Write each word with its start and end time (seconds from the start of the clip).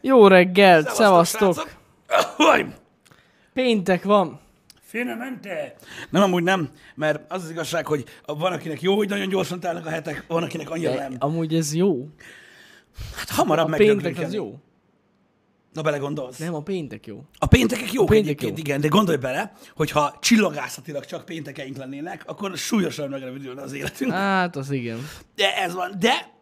Jó 0.00 0.26
reggelt, 0.26 0.94
Szevasztok, 0.94 1.38
szevasztok! 1.38 1.76
srácok. 2.08 2.34
Oj, 2.38 2.66
Péntek 3.52 4.04
van. 4.04 4.40
Félre 4.82 5.14
mente. 5.14 5.74
Nem, 6.10 6.22
amúgy 6.22 6.42
nem, 6.42 6.70
mert 6.94 7.32
az 7.32 7.42
az 7.42 7.50
igazság, 7.50 7.86
hogy 7.86 8.04
van, 8.26 8.52
akinek 8.52 8.82
jó, 8.82 8.96
hogy 8.96 9.08
nagyon 9.08 9.28
gyorsan 9.28 9.60
telnek 9.60 9.86
a 9.86 9.88
hetek, 9.90 10.24
van, 10.28 10.42
akinek 10.42 10.70
annyira 10.70 10.90
De 10.90 10.98
nem. 10.98 11.16
amúgy 11.18 11.54
ez 11.54 11.74
jó. 11.74 12.08
Hát 13.16 13.28
hamarabb 13.30 13.66
A 13.66 13.68
megdöglik 13.68 14.02
péntek 14.02 14.26
az 14.26 14.32
jó. 14.34 14.58
Na 15.72 15.82
belegondolsz. 15.82 16.38
Nem, 16.38 16.54
a 16.54 16.62
péntek 16.62 17.06
jó. 17.06 17.24
A 17.38 17.46
péntekek 17.46 17.92
jók 17.92 18.08
péntek 18.08 18.24
egyébként, 18.26 18.58
jó. 18.58 18.64
igen, 18.64 18.80
de 18.80 18.88
gondolj 18.88 19.16
bele, 19.18 19.52
hogyha 19.76 20.16
csillagászatilag 20.20 21.04
csak 21.04 21.24
péntekeink 21.24 21.76
lennének, 21.76 22.22
akkor 22.26 22.56
súlyosan 22.56 23.08
megrövidülne 23.08 23.62
az 23.62 23.72
életünk. 23.72 24.12
Hát, 24.12 24.56
az 24.56 24.70
igen. 24.70 24.98
De 25.34 25.56
ez 25.56 25.74
van. 25.74 25.92
De 25.98 26.33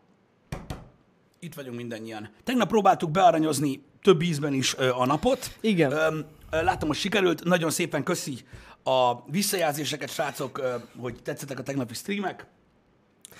itt 1.45 1.55
vagyunk 1.55 1.77
mindannyian. 1.77 2.29
Tegnap 2.45 2.69
próbáltuk 2.69 3.11
bearanyozni 3.11 3.83
több 4.03 4.23
ízben 4.23 4.53
is 4.53 4.75
ö, 4.79 4.91
a 4.91 5.07
napot. 5.07 5.57
Igen. 5.61 5.93
Ö, 5.93 6.21
látom, 6.51 6.89
hogy 6.89 6.99
sikerült. 6.99 7.45
Nagyon 7.45 7.71
szépen 7.71 8.03
köszi 8.03 8.39
a 8.83 9.31
visszajelzéseket, 9.31 10.11
srácok, 10.11 10.59
ö, 10.59 10.75
hogy 10.99 11.23
tetszettek 11.23 11.59
a 11.59 11.63
tegnapi 11.63 11.95
streamek. 11.95 12.47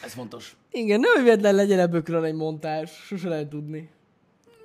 Ez 0.05 0.13
fontos. 0.13 0.57
Igen, 0.71 1.01
nem 1.01 1.25
véletlen 1.25 1.55
legyen 1.55 1.79
ebből 1.79 2.25
egy 2.25 2.35
montás. 2.35 2.91
Sose 3.07 3.29
lehet 3.29 3.49
tudni. 3.49 3.91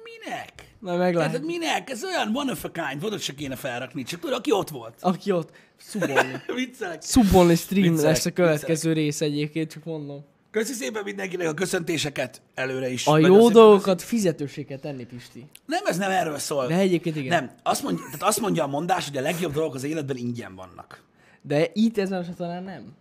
Minek? 0.04 0.52
Na, 0.80 0.96
meglátjuk. 0.96 1.34
Érted, 1.34 1.46
minek? 1.46 1.90
Ez 1.90 2.04
olyan 2.04 2.36
one 2.36 2.52
of 2.52 2.64
a 2.64 2.72
kind, 2.72 3.02
vodot 3.02 3.20
se 3.20 3.34
kéne 3.34 3.56
felrakni, 3.56 4.04
csak 4.04 4.20
tudod, 4.20 4.38
aki 4.38 4.52
ott 4.52 4.70
volt. 4.70 4.96
Aki 5.00 5.32
ott, 5.32 5.52
szubolni. 5.78 6.42
Viccelek. 6.56 7.02
Szubolni 7.02 7.56
stream 7.56 7.92
Viccelek, 7.92 8.14
lesz 8.14 8.26
a 8.26 8.32
következő 8.32 8.94
rész 8.94 9.22
egyébként, 9.22 9.72
csak 9.72 9.84
mondom. 9.84 10.26
Köszi 10.52 10.74
szépen 10.74 11.04
mindenkinek 11.04 11.48
a 11.48 11.54
köszöntéseket 11.54 12.42
előre 12.54 12.90
is. 12.90 13.08
A 13.08 13.18
jó 13.18 13.50
dolgokat 13.50 14.02
fizetősé 14.02 14.64
kell 14.64 14.78
tenni, 14.78 15.06
Pisti. 15.06 15.46
Nem, 15.66 15.86
ez 15.86 15.98
nem 15.98 16.12
erről 16.12 16.38
szól. 16.38 16.68
De 16.68 16.78
egyébként 16.78 17.16
igen. 17.16 17.44
Nem, 17.44 17.52
azt 17.64 17.84
mondja, 17.84 18.04
tehát 18.06 18.24
azt 18.24 18.40
mondja 18.40 18.64
a 18.64 18.68
mondás, 18.68 19.08
hogy 19.08 19.18
a 19.18 19.22
legjobb 19.22 19.54
dolgok 19.54 19.76
az 19.76 19.84
életben 19.84 20.18
ingyen 20.18 20.56
vannak. 20.56 21.04
De 21.42 21.70
itt 21.74 21.98
ezen 21.98 22.20
a 22.20 22.26
csatornán 22.26 22.64
nem. 22.64 22.96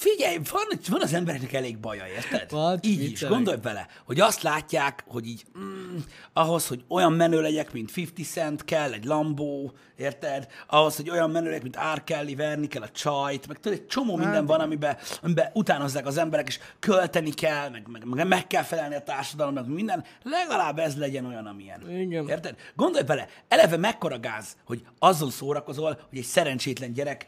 Figyelj, 0.00 0.38
van, 0.50 0.78
van 0.88 1.02
az 1.02 1.12
embereknek 1.12 1.52
elég 1.52 1.78
baja, 1.78 2.06
érted? 2.06 2.50
Van, 2.50 2.78
így 2.82 3.00
is, 3.00 3.08
viccelek. 3.08 3.34
gondolj 3.34 3.56
bele, 3.56 3.86
hogy 4.04 4.20
azt 4.20 4.42
látják, 4.42 5.04
hogy 5.06 5.26
így 5.26 5.44
mm, 5.58 5.96
ahhoz, 6.32 6.66
hogy 6.66 6.84
olyan 6.88 7.12
menő 7.12 7.40
legyek, 7.40 7.72
mint 7.72 7.90
50 7.96 8.24
Cent, 8.24 8.64
kell 8.64 8.92
egy 8.92 9.04
Lambó, 9.04 9.72
érted? 9.96 10.46
Ahhoz, 10.66 10.96
hogy 10.96 11.10
olyan 11.10 11.30
menő 11.30 11.46
legyek, 11.46 11.62
mint 11.62 11.78
R. 11.94 12.04
Kelly, 12.04 12.34
verni 12.34 12.66
kell 12.66 12.82
a 12.82 12.88
csajt, 12.88 13.46
meg 13.46 13.60
tudod, 13.60 13.78
egy 13.78 13.86
csomó 13.86 14.16
Hát 14.16 14.24
minden 14.24 14.46
van, 14.46 14.60
amiben, 14.60 14.96
amiben 15.22 15.50
utánozzák 15.52 16.06
az 16.06 16.16
emberek, 16.16 16.46
és 16.48 16.58
költeni 16.78 17.30
kell, 17.30 17.68
meg, 17.68 17.88
meg, 17.88 18.04
meg, 18.04 18.26
meg 18.26 18.46
kell 18.46 18.62
felelni 18.62 18.94
a 18.94 19.02
társadalomnak, 19.02 19.66
minden. 19.66 20.04
Legalább 20.22 20.78
ez 20.78 20.96
legyen 20.96 21.26
olyan, 21.26 21.46
amilyen. 21.46 21.90
Igen. 21.90 22.28
Érted? 22.28 22.56
Gondolj 22.76 23.04
bele, 23.04 23.28
eleve 23.48 23.76
mekkora 23.76 24.20
gáz, 24.20 24.56
hogy 24.64 24.84
azzal 24.98 25.30
szórakozol, 25.30 25.98
hogy 26.08 26.18
egy 26.18 26.24
szerencsétlen 26.24 26.92
gyerek 26.92 27.26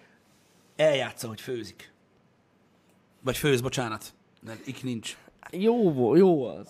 eljátsza, 0.76 1.28
hogy 1.28 1.40
főzik. 1.40 1.91
Vagy 3.24 3.36
főz, 3.36 3.60
bocsánat. 3.60 4.14
De 4.40 4.56
ik 4.64 4.82
nincs. 4.82 5.16
Jó 5.50 6.16
jó 6.16 6.44
az. 6.46 6.68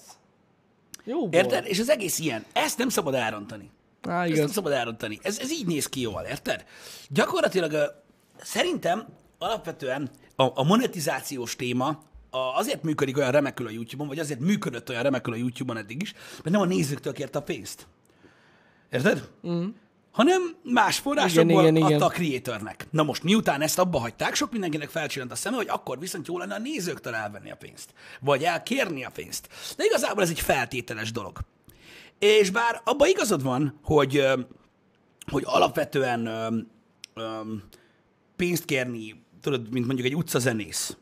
Jó 1.04 1.18
volt. 1.18 1.34
Érted? 1.34 1.66
És 1.66 1.78
az 1.80 1.88
egész 1.88 2.18
ilyen. 2.18 2.44
Ezt 2.52 2.78
nem 2.78 2.88
szabad 2.88 3.14
elrontani. 3.14 3.70
Á, 4.02 4.20
Ezt 4.20 4.28
nem 4.28 4.38
igaz. 4.38 4.52
szabad 4.52 4.72
elrontani. 4.72 5.18
Ez, 5.22 5.38
ez 5.38 5.52
így 5.52 5.66
néz 5.66 5.86
ki 5.88 6.00
jól, 6.00 6.22
érted? 6.22 6.64
Gyakorlatilag 7.08 8.02
szerintem 8.36 9.06
alapvetően 9.38 10.10
a, 10.36 10.60
a 10.60 10.62
monetizációs 10.62 11.56
téma 11.56 12.02
a, 12.30 12.38
azért 12.38 12.82
működik 12.82 13.16
olyan 13.16 13.30
remekül 13.30 13.66
a 13.66 13.70
YouTube-on, 13.70 14.08
vagy 14.08 14.18
azért 14.18 14.40
működött 14.40 14.88
olyan 14.88 15.02
remekül 15.02 15.32
a 15.32 15.36
YouTube-on 15.36 15.76
eddig 15.76 16.02
is, 16.02 16.12
mert 16.12 16.50
nem 16.50 16.60
a 16.60 16.64
nézőktől 16.64 17.12
kérte 17.12 17.38
a 17.38 17.42
pénzt. 17.42 17.86
Érted? 18.90 19.28
Mm. 19.46 19.68
Hanem 20.12 20.56
más 20.62 20.98
forrásokból 20.98 21.62
Igen, 21.62 21.76
igen, 21.76 21.88
igen. 21.88 21.92
adta 21.92 22.04
a 22.04 22.16
creatornek. 22.16 22.86
Na 22.90 23.02
most, 23.02 23.22
miután 23.22 23.60
ezt 23.60 23.78
abba 23.78 23.98
hagyták, 23.98 24.34
sok 24.34 24.52
mindenkinek 24.52 24.88
felcsillant 24.88 25.32
a 25.32 25.34
szeme, 25.34 25.56
hogy 25.56 25.68
akkor 25.68 25.98
viszont 25.98 26.26
jó 26.26 26.38
lenne 26.38 26.54
a 26.54 26.58
nézőktől 26.58 27.14
elvenni 27.14 27.50
a 27.50 27.56
pénzt. 27.56 27.90
Vagy 28.20 28.42
elkérni 28.42 29.04
a 29.04 29.10
pénzt. 29.10 29.48
De 29.76 29.84
igazából 29.84 30.22
ez 30.22 30.30
egy 30.30 30.40
feltételes 30.40 31.12
dolog. 31.12 31.38
És 32.18 32.50
bár 32.50 32.80
abban 32.84 33.08
igazad 33.08 33.42
van, 33.42 33.78
hogy, 33.82 34.26
hogy 35.30 35.42
alapvetően 35.46 36.28
pénzt 38.36 38.64
kérni, 38.64 39.24
tudod, 39.40 39.70
mint 39.70 39.86
mondjuk 39.86 40.06
egy 40.06 40.16
utcazenész. 40.16 40.96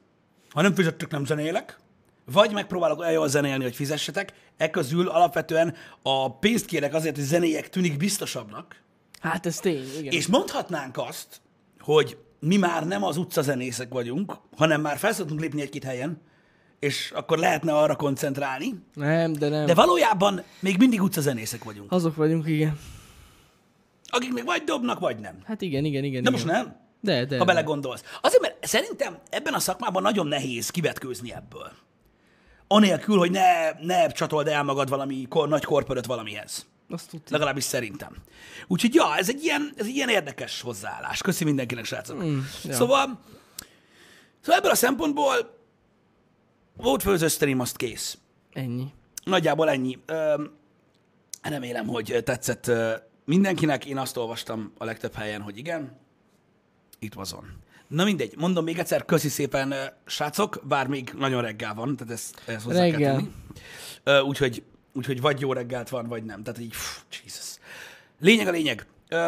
Ha 0.50 0.62
nem 0.62 0.74
fizettek, 0.74 1.10
nem 1.10 1.24
zenélek, 1.24 1.78
vagy 2.24 2.52
megpróbálok 2.52 2.98
olyan 2.98 3.12
jól 3.12 3.28
zenélni, 3.28 3.62
hogy 3.62 3.74
fizessetek, 3.74 4.32
ekközül 4.56 5.08
alapvetően 5.08 5.74
a 6.02 6.38
pénzt 6.38 6.64
kérek 6.64 6.94
azért, 6.94 7.16
hogy 7.16 7.24
zenéjek 7.24 7.68
tűnik 7.68 7.96
biztosabbnak, 7.96 8.76
Hát 9.20 9.46
ez 9.46 9.56
tény, 9.56 9.84
igen. 9.98 10.12
és 10.12 10.26
mondhatnánk 10.26 10.98
azt, 10.98 11.40
hogy 11.78 12.18
mi 12.40 12.56
már 12.56 12.86
nem 12.86 13.04
az 13.04 13.16
utcazenészek 13.16 13.92
vagyunk, 13.92 14.36
hanem 14.56 14.80
már 14.80 14.96
fel 14.96 15.12
szoktunk 15.12 15.40
lépni 15.40 15.60
egy-két 15.60 15.84
helyen, 15.84 16.20
és 16.78 17.12
akkor 17.14 17.38
lehetne 17.38 17.72
arra 17.76 17.96
koncentrálni, 17.96 18.74
Nem, 18.94 19.32
de 19.32 19.48
nem. 19.48 19.66
de 19.66 19.74
valójában 19.74 20.42
még 20.60 20.78
mindig 20.78 21.02
utcazenészek 21.02 21.64
vagyunk. 21.64 21.92
Azok 21.92 22.16
vagyunk, 22.16 22.46
igen. 22.46 22.78
Akik 24.06 24.32
még 24.32 24.44
vagy 24.44 24.64
dobnak, 24.64 24.98
vagy 24.98 25.18
nem. 25.18 25.38
Hát 25.44 25.60
igen, 25.60 25.84
igen, 25.84 26.04
igen. 26.04 26.22
De 26.22 26.30
igen. 26.30 26.32
most 26.32 26.44
nem, 26.44 26.76
De, 27.00 27.24
de. 27.24 27.38
ha 27.38 27.44
belegondolsz. 27.44 28.04
Azért, 28.22 28.42
mert 28.42 28.66
szerintem 28.66 29.18
ebben 29.30 29.54
a 29.54 29.58
szakmában 29.58 30.02
nagyon 30.02 30.26
nehéz 30.26 30.70
kivetkőzni 30.70 31.32
ebből. 31.32 31.70
Anélkül, 32.66 33.18
hogy 33.18 33.30
ne, 33.30 33.70
ne 33.80 34.06
csatold 34.06 34.46
el 34.46 34.62
magad 34.62 34.88
valami 34.88 35.26
kor, 35.28 35.48
nagy 35.48 35.64
korpöröt 35.64 36.06
valamihez. 36.06 36.66
Azt 36.90 37.08
tudtam. 37.08 37.32
Legalábbis 37.32 37.64
szerintem. 37.64 38.16
Úgyhogy 38.66 38.94
ja, 38.94 39.16
ez 39.16 39.28
egy 39.28 39.42
ilyen, 39.44 39.72
ez 39.76 39.86
egy 39.86 39.94
ilyen 39.94 40.08
érdekes 40.08 40.60
hozzáállás. 40.60 41.22
Köszi 41.22 41.44
mindenkinek, 41.44 41.84
srácok. 41.84 42.22
Mm, 42.24 42.38
ja. 42.64 42.74
Szóval, 42.74 43.20
szóval 44.40 44.58
ebből 44.58 44.70
a 44.70 44.74
szempontból 44.74 45.58
volt 46.76 47.02
főző 47.02 47.28
stream, 47.28 47.60
azt 47.60 47.76
kész. 47.76 48.18
Ennyi. 48.52 48.86
Nagyjából 49.24 49.70
ennyi. 49.70 49.98
Remélem, 51.42 51.86
hogy 51.86 52.20
tetszett 52.24 52.70
mindenkinek. 53.24 53.84
Én 53.84 53.98
azt 53.98 54.16
olvastam 54.16 54.72
a 54.78 54.84
legtöbb 54.84 55.14
helyen, 55.14 55.40
hogy 55.40 55.58
igen. 55.58 55.98
Itt 56.98 57.14
vazon. 57.14 57.44
Na 57.88 58.04
mindegy, 58.04 58.34
mondom 58.36 58.64
még 58.64 58.78
egyszer, 58.78 59.04
köszi 59.04 59.28
szépen, 59.28 59.74
srácok, 60.06 60.60
bár 60.64 60.86
még 60.86 61.12
nagyon 61.18 61.42
reggel 61.42 61.74
van, 61.74 61.96
tehát 61.96 62.12
ezt, 62.12 62.42
ezt 62.46 62.64
hozzá 62.64 62.80
kell 62.80 62.90
Reggel. 62.90 63.14
tenni. 63.14 63.30
Ö, 64.04 64.20
Úgyhogy, 64.20 64.62
úgyhogy 64.94 65.20
vagy 65.20 65.40
jó 65.40 65.52
reggelt 65.52 65.88
van, 65.88 66.06
vagy 66.08 66.24
nem. 66.24 66.42
Tehát 66.42 66.60
így, 66.60 66.68
pff, 66.70 66.98
Jesus. 67.24 67.54
Lényeg 68.20 68.46
a 68.46 68.50
lényeg. 68.50 68.86
Ö, 69.08 69.26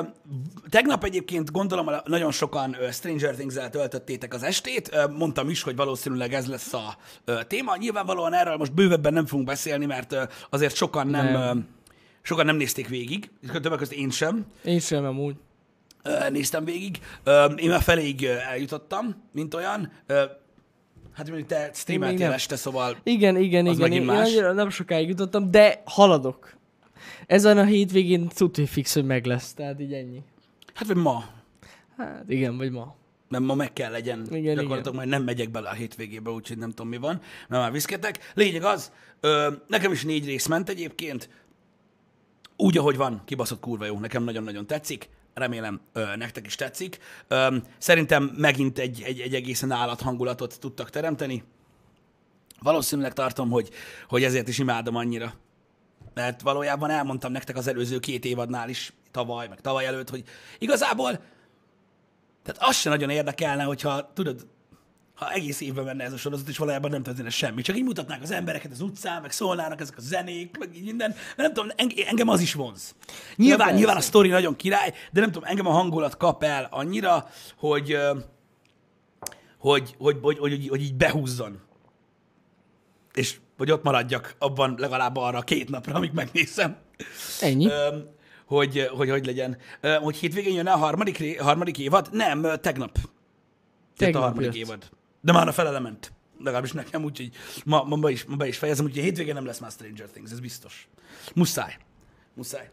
Tegnap 0.68 1.04
egyébként 1.04 1.50
gondolom 1.50 1.90
nagyon 2.04 2.30
sokan 2.32 2.76
Stranger 2.92 3.34
Things-el 3.34 3.70
töltöttétek 3.70 4.34
az 4.34 4.42
estét. 4.42 4.88
Ö, 4.92 5.06
Mondtam 5.06 5.48
is, 5.50 5.62
hogy 5.62 5.76
valószínűleg 5.76 6.34
ez 6.34 6.46
lesz 6.46 6.72
a 6.72 6.96
ö, 7.24 7.40
téma. 7.46 7.76
Nyilvánvalóan 7.76 8.32
erről 8.34 8.56
most 8.56 8.72
bővebben 8.74 9.12
nem 9.12 9.26
fogunk 9.26 9.46
beszélni, 9.48 9.86
mert 9.86 10.12
ö, 10.12 10.22
azért 10.50 10.74
sokan 10.74 11.06
nem, 11.06 11.24
Nem. 11.32 11.56
ö, 11.56 11.60
sokan 12.22 12.44
nem 12.46 12.56
nézték 12.56 12.88
végig. 12.88 13.30
Többek 13.52 13.78
között 13.78 13.94
én 13.94 14.10
sem 14.10 14.46
Én 14.64 14.80
sem 14.80 15.04
amúgy. 15.04 15.36
ö, 16.02 16.30
néztem 16.30 16.64
végig. 16.64 16.98
Ö, 17.24 17.44
Én 17.44 17.70
már 17.70 17.82
feléig 17.82 18.24
eljutottam, 18.24 19.22
mint 19.32 19.54
olyan. 19.54 19.92
Ö, 20.06 20.22
Hát 21.14 21.26
mondjuk 21.28 21.48
te 21.48 21.70
streameltél 21.74 22.30
este, 22.30 22.56
szóval 22.56 22.96
Igen, 23.02 23.36
igen, 23.36 23.66
Az 23.66 23.76
igen. 23.76 23.88
megint 23.88 24.08
Én 24.10 24.16
más. 24.16 24.28
annyira 24.28 24.52
nem 24.52 24.70
sokáig 24.70 25.08
jutottam, 25.08 25.50
de 25.50 25.82
haladok. 25.84 26.56
Ezen 27.26 27.58
a 27.58 27.64
hétvégén 27.64 28.28
tudja, 28.28 28.66
fix, 28.66 28.94
hogy 28.94 29.04
meg 29.04 29.24
lesz, 29.24 29.54
tehát 29.54 29.80
így 29.80 29.92
ennyi. 29.92 30.22
hát 30.74 30.86
vagy 30.86 30.96
ma, 30.96 31.24
Hát 31.96 32.24
igen, 32.28 32.56
vagy 32.56 32.70
ma. 32.70 32.94
mert 33.28 33.44
ma 33.44 33.54
meg 33.54 33.72
kell 33.72 33.90
legyen. 33.90 34.26
Igen, 34.30 34.42
Gyakorlatilag 34.54 34.80
igen. 34.84 34.94
majd 34.94 35.08
nem 35.08 35.22
megyek 35.22 35.50
bele 35.50 35.68
a 35.68 35.72
hétvégébe, 35.72 36.30
úgyhogy 36.30 36.58
nem 36.58 36.68
tudom 36.70 36.88
mi 36.88 36.96
van, 36.96 37.20
mert 37.48 37.62
már 37.62 37.72
viszketek. 37.72 38.30
Lényeg 38.34 38.62
az, 38.64 38.92
ö, 39.20 39.52
nekem 39.66 39.92
is 39.92 40.04
négy 40.04 40.24
rész 40.26 40.46
ment 40.46 40.68
egyébként, 40.68 41.28
úgy, 42.56 42.78
ahogy 42.78 42.96
van, 42.96 43.22
kibaszott 43.24 43.60
kurva 43.60 43.84
jó, 43.84 43.98
nekem 43.98 44.24
nagyon-nagyon 44.24 44.66
tetszik, 44.66 45.08
remélem 45.34 45.80
ö, 45.92 46.16
nektek 46.16 46.46
is 46.46 46.54
tetszik. 46.54 46.98
Ö, 47.28 47.56
szerintem 47.78 48.32
megint 48.36 48.78
egy, 48.78 49.02
egy, 49.02 49.20
egy 49.20 49.34
egészen 49.34 49.70
állathangulatot 49.70 50.58
tudtak 50.60 50.90
teremteni. 50.90 51.44
Valószínűleg 52.60 53.12
tartom, 53.12 53.50
hogy, 53.50 53.70
hogy 54.08 54.24
ezért 54.24 54.48
is 54.48 54.58
imádom 54.58 54.96
annyira. 54.96 55.34
Mert 56.14 56.40
valójában 56.40 56.90
elmondtam 56.90 57.32
nektek 57.32 57.56
az 57.56 57.66
előző 57.66 57.98
két 57.98 58.24
évadnál 58.24 58.68
is, 58.68 58.92
tavaly, 59.10 59.48
meg 59.48 59.60
tavaly 59.60 59.86
előtt, 59.86 60.10
hogy 60.10 60.24
igazából, 60.58 61.10
tehát 62.42 62.62
az 62.62 62.76
se 62.76 62.88
nagyon 62.88 63.10
érdekelne, 63.10 63.62
hogyha, 63.62 64.12
tudod, 64.14 64.46
ha 65.14 65.32
egész 65.32 65.60
évben 65.60 65.84
menne 65.84 66.04
ez 66.04 66.12
a 66.12 66.16
sorozat, 66.16 66.48
és 66.48 66.58
valójában 66.58 66.90
nem 66.90 67.02
történne 67.02 67.30
semmi. 67.30 67.62
Csak 67.62 67.76
így 67.76 67.84
mutatnák 67.84 68.22
az 68.22 68.30
embereket 68.30 68.70
az 68.72 68.80
utcán, 68.80 69.22
meg 69.22 69.32
szólnának 69.32 69.80
ezek 69.80 69.96
a 69.96 70.00
zenék, 70.00 70.58
meg 70.58 70.76
így 70.76 70.84
minden. 70.84 71.08
Mert 71.10 71.36
nem 71.36 71.52
tudom, 71.52 71.70
enge- 71.76 72.06
engem 72.06 72.28
az 72.28 72.40
is 72.40 72.54
vonz. 72.54 72.94
Nyilván, 73.36 73.58
persze. 73.58 73.74
nyilván 73.74 73.96
a 73.96 74.00
sztori 74.00 74.28
nagyon 74.28 74.56
király, 74.56 74.92
de 75.12 75.20
nem 75.20 75.32
tudom, 75.32 75.48
engem 75.48 75.66
a 75.66 75.70
hangulat 75.70 76.16
kap 76.16 76.42
el 76.42 76.68
annyira, 76.70 77.28
hogy, 77.56 77.96
hogy, 79.58 79.94
hogy, 79.98 80.16
hogy, 80.20 80.38
hogy, 80.38 80.38
hogy, 80.38 80.68
hogy 80.68 80.82
így 80.82 80.94
behúzzon. 80.94 81.60
És 83.14 83.36
vagy 83.56 83.70
ott 83.70 83.82
maradjak 83.82 84.34
abban 84.38 84.74
legalább 84.78 85.16
arra 85.16 85.38
a 85.38 85.42
két 85.42 85.68
napra, 85.68 85.94
amíg 85.94 86.12
megnézem. 86.12 86.76
Ennyi. 87.40 87.66
Öm, 87.66 88.08
hogy, 88.46 88.88
hogy 88.96 89.10
hogy 89.10 89.26
legyen. 89.26 89.56
Öm, 89.80 90.02
hogy 90.02 90.16
hétvégén 90.16 90.54
jön 90.54 90.66
a 90.66 90.76
harmadik, 90.76 91.40
harmadik 91.40 91.78
évad? 91.78 92.08
Nem, 92.12 92.46
tegnap. 92.60 92.96
Jött 92.96 93.04
a 93.04 93.96
Tegnap 93.96 94.22
harmadik 94.22 94.46
jött. 94.54 94.68
évad. 94.68 94.90
De 95.22 95.32
már 95.32 95.48
a 95.48 95.52
felele 95.52 95.78
ment. 95.78 96.12
Legalábbis 96.38 96.72
nekem, 96.72 97.04
úgyhogy 97.04 97.30
ma, 97.64 97.82
ma, 97.82 97.96
be 97.96 98.10
is, 98.10 98.24
ma 98.24 98.36
be 98.36 98.46
is 98.46 98.58
fejezem, 98.58 98.84
úgyhogy 98.84 99.02
hétvégén 99.02 99.34
nem 99.34 99.46
lesz 99.46 99.58
már 99.58 99.70
Stranger 99.70 100.08
Things, 100.08 100.30
ez 100.30 100.40
biztos. 100.40 100.88
Muszáj. 101.34 101.76
Muszáj. 102.34 102.70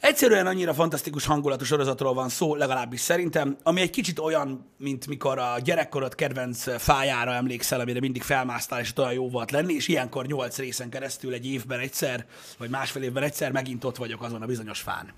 Egyszerűen 0.00 0.46
annyira 0.46 0.74
fantasztikus 0.74 1.24
hangulatú 1.24 1.64
sorozatról 1.64 2.14
van 2.14 2.28
szó, 2.28 2.54
legalábbis 2.54 3.00
szerintem, 3.00 3.56
ami 3.62 3.80
egy 3.80 3.90
kicsit 3.90 4.18
olyan, 4.18 4.70
mint 4.78 5.06
mikor 5.06 5.38
a 5.38 5.58
gyerekkorod 5.58 6.14
kedvenc 6.14 6.82
fájára 6.82 7.32
emlékszel, 7.32 7.80
amire 7.80 8.00
mindig 8.00 8.22
felmásztál, 8.22 8.80
és 8.80 8.92
olyan 8.96 9.12
jó 9.12 9.28
volt 9.28 9.50
lenni, 9.50 9.74
és 9.74 9.88
ilyenkor 9.88 10.26
nyolc 10.26 10.58
részen 10.58 10.90
keresztül 10.90 11.32
egy 11.32 11.46
évben 11.46 11.80
egyszer, 11.80 12.26
vagy 12.58 12.70
másfél 12.70 13.02
évben 13.02 13.22
egyszer 13.22 13.52
megint 13.52 13.84
ott 13.84 13.96
vagyok 13.96 14.22
azon 14.22 14.42
a 14.42 14.46
bizonyos 14.46 14.80
fán. 14.80 15.12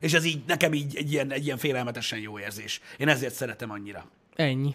És 0.00 0.12
ez 0.12 0.24
így, 0.24 0.42
nekem 0.46 0.74
így 0.74 0.96
egy 0.96 1.12
ilyen, 1.12 1.32
egy 1.32 1.44
ilyen 1.44 1.58
félelmetesen 1.58 2.18
jó 2.18 2.38
érzés. 2.38 2.80
Én 2.96 3.08
ezért 3.08 3.34
szeretem 3.34 3.70
annyira. 3.70 4.06
Ennyi. 4.34 4.74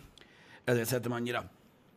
Ezért 0.68 0.88
szeretem 0.88 1.12
annyira. 1.12 1.50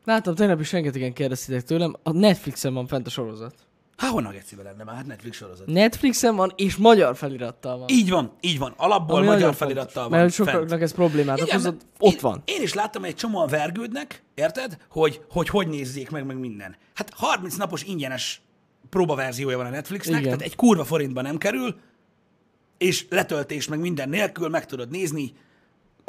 Látom, 0.05 0.35
tegnap 0.35 0.61
is 0.61 0.73
rengetegen 0.73 1.13
kérdeztétek 1.13 1.63
tőlem, 1.63 1.97
a 2.03 2.11
Netflixen 2.11 2.75
van 2.75 2.87
fent 2.87 3.07
a 3.07 3.11
sorozat. 3.11 3.55
Há, 3.97 4.09
honnan 4.09 4.33
gecibe 4.33 4.63
lenne 4.63 4.85
már? 4.85 4.95
Hát 4.95 5.07
Netflix 5.07 5.37
sorozat. 5.37 5.67
Netflixen 5.67 6.37
van, 6.37 6.53
és 6.57 6.77
magyar 6.77 7.17
felirattal 7.17 7.79
van. 7.79 7.89
Így 7.89 8.11
van, 8.11 8.33
így 8.41 8.59
van. 8.59 8.75
Alapból 8.77 9.17
Ami 9.17 9.27
magyar 9.27 9.55
felirattal 9.55 10.03
fontos, 10.03 10.11
van. 10.11 10.21
Mert 10.21 10.35
fent. 10.35 10.49
sokaknak 10.49 10.81
ez 10.81 10.93
problémát 10.93 11.39
Igen, 11.39 11.49
okozott, 11.49 11.81
ott 11.99 12.13
én, 12.13 12.19
van. 12.21 12.43
Én 12.45 12.63
is 12.63 12.75
láttam, 12.75 13.03
hogy 13.03 13.11
egy 13.11 13.17
csomóan 13.17 13.49
vergődnek, 13.49 14.23
érted? 14.35 14.77
Hogy, 14.89 15.21
hogy 15.31 15.49
hogy 15.49 15.69
nézzék 15.69 16.11
meg, 16.11 16.27
meg 16.27 16.39
minden. 16.39 16.77
Hát 16.95 17.13
30 17.15 17.57
napos 17.57 17.83
ingyenes 17.83 18.43
próbaverziója 18.91 19.57
van 19.57 19.67
a 19.67 19.71
Netflixnek, 19.71 20.21
Igen. 20.21 20.33
tehát 20.33 20.47
egy 20.47 20.57
kurva 20.57 20.85
forintba 20.85 21.23
nem 21.23 21.39
kerül, 21.39 21.77
és 22.79 23.07
letöltés 23.09 23.69
meg 23.69 23.81
minden 23.81 24.09
nélkül 24.09 24.49
meg 24.49 24.67
tudod 24.67 24.91
nézni, 24.91 25.33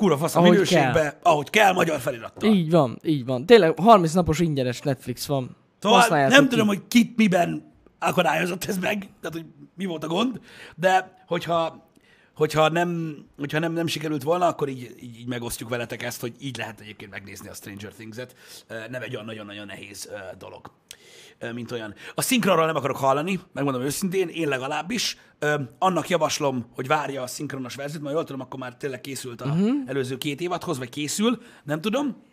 kurva 0.02 0.18
fasz 0.18 0.36
a 0.36 0.40
Ahogy 0.40 0.52
minőségbe, 0.52 1.02
kell. 1.02 1.20
ahogy 1.22 1.50
kell, 1.50 1.74
magyar 1.74 2.00
felirattal. 2.00 2.54
Így 2.54 2.72
van, 2.72 3.00
így 3.04 3.26
van. 3.26 3.46
Tényleg 3.46 3.80
30 3.80 4.14
napos 4.14 4.40
ingyenes 4.40 4.80
Netflix 4.80 5.26
van. 5.26 5.56
Szóval 5.80 6.28
nem 6.28 6.44
ki. 6.44 6.50
tudom, 6.50 6.68
hogy 6.68 6.82
kit 6.88 7.18
miben 7.18 7.74
akadályozott 8.00 8.64
ez 8.64 8.78
meg, 8.78 8.98
tehát 8.98 9.32
hogy 9.32 9.46
mi 9.76 9.86
volt 9.86 10.04
a 10.04 10.08
gond, 10.08 10.40
de 10.76 11.24
hogyha, 11.28 11.88
hogyha, 12.36 12.70
nem, 12.70 13.18
hogyha 13.38 13.60
nem, 13.60 13.74
nem 13.74 13.88
sikerült 13.88 14.24
volna, 14.24 14.48
akkor 14.48 14.70
így, 14.70 14.96
így, 15.02 15.20
így 15.20 15.28
megosztjuk 15.28 15.70
veletek 15.70 16.04
ezt, 16.04 16.22
hogy 16.22 16.34
így 16.40 16.58
lehet 16.58 16.80
egyébként 16.80 17.12
megnézni 17.12 17.50
a 17.50 17.54
Stranger 17.54 17.92
Things-et. 17.94 18.36
Nem 18.90 19.02
egy 19.02 19.14
olyan 19.14 19.26
nagyon-nagyon 19.26 19.66
nehéz 19.66 20.10
dolog, 20.38 20.72
mint 21.54 21.72
olyan. 21.72 21.94
A 22.16 22.22
szinkronról 22.22 22.66
nem 22.66 22.76
akarok 22.76 22.98
hallani, 22.98 23.40
megmondom 23.54 23.82
őszintén, 23.82 24.28
én 24.28 24.48
legalábbis. 24.48 25.18
Annak 25.80 26.10
javaslom, 26.10 26.66
hogy 26.76 26.88
várja 26.88 27.22
a 27.22 27.28
szinkronos 27.28 27.76
verziót, 27.76 28.02
mert 28.04 28.16
jól 28.16 28.24
tudom, 28.24 28.42
akkor 28.42 28.60
már 28.60 28.76
tényleg 28.76 29.02
készült 29.02 29.42
a 29.42 29.46
uh-huh. 29.46 29.70
előző 29.86 30.18
két 30.18 30.42
évadhoz, 30.42 30.78
vagy 30.78 30.90
készül, 30.90 31.42
nem 31.64 31.82
tudom. 31.82 32.24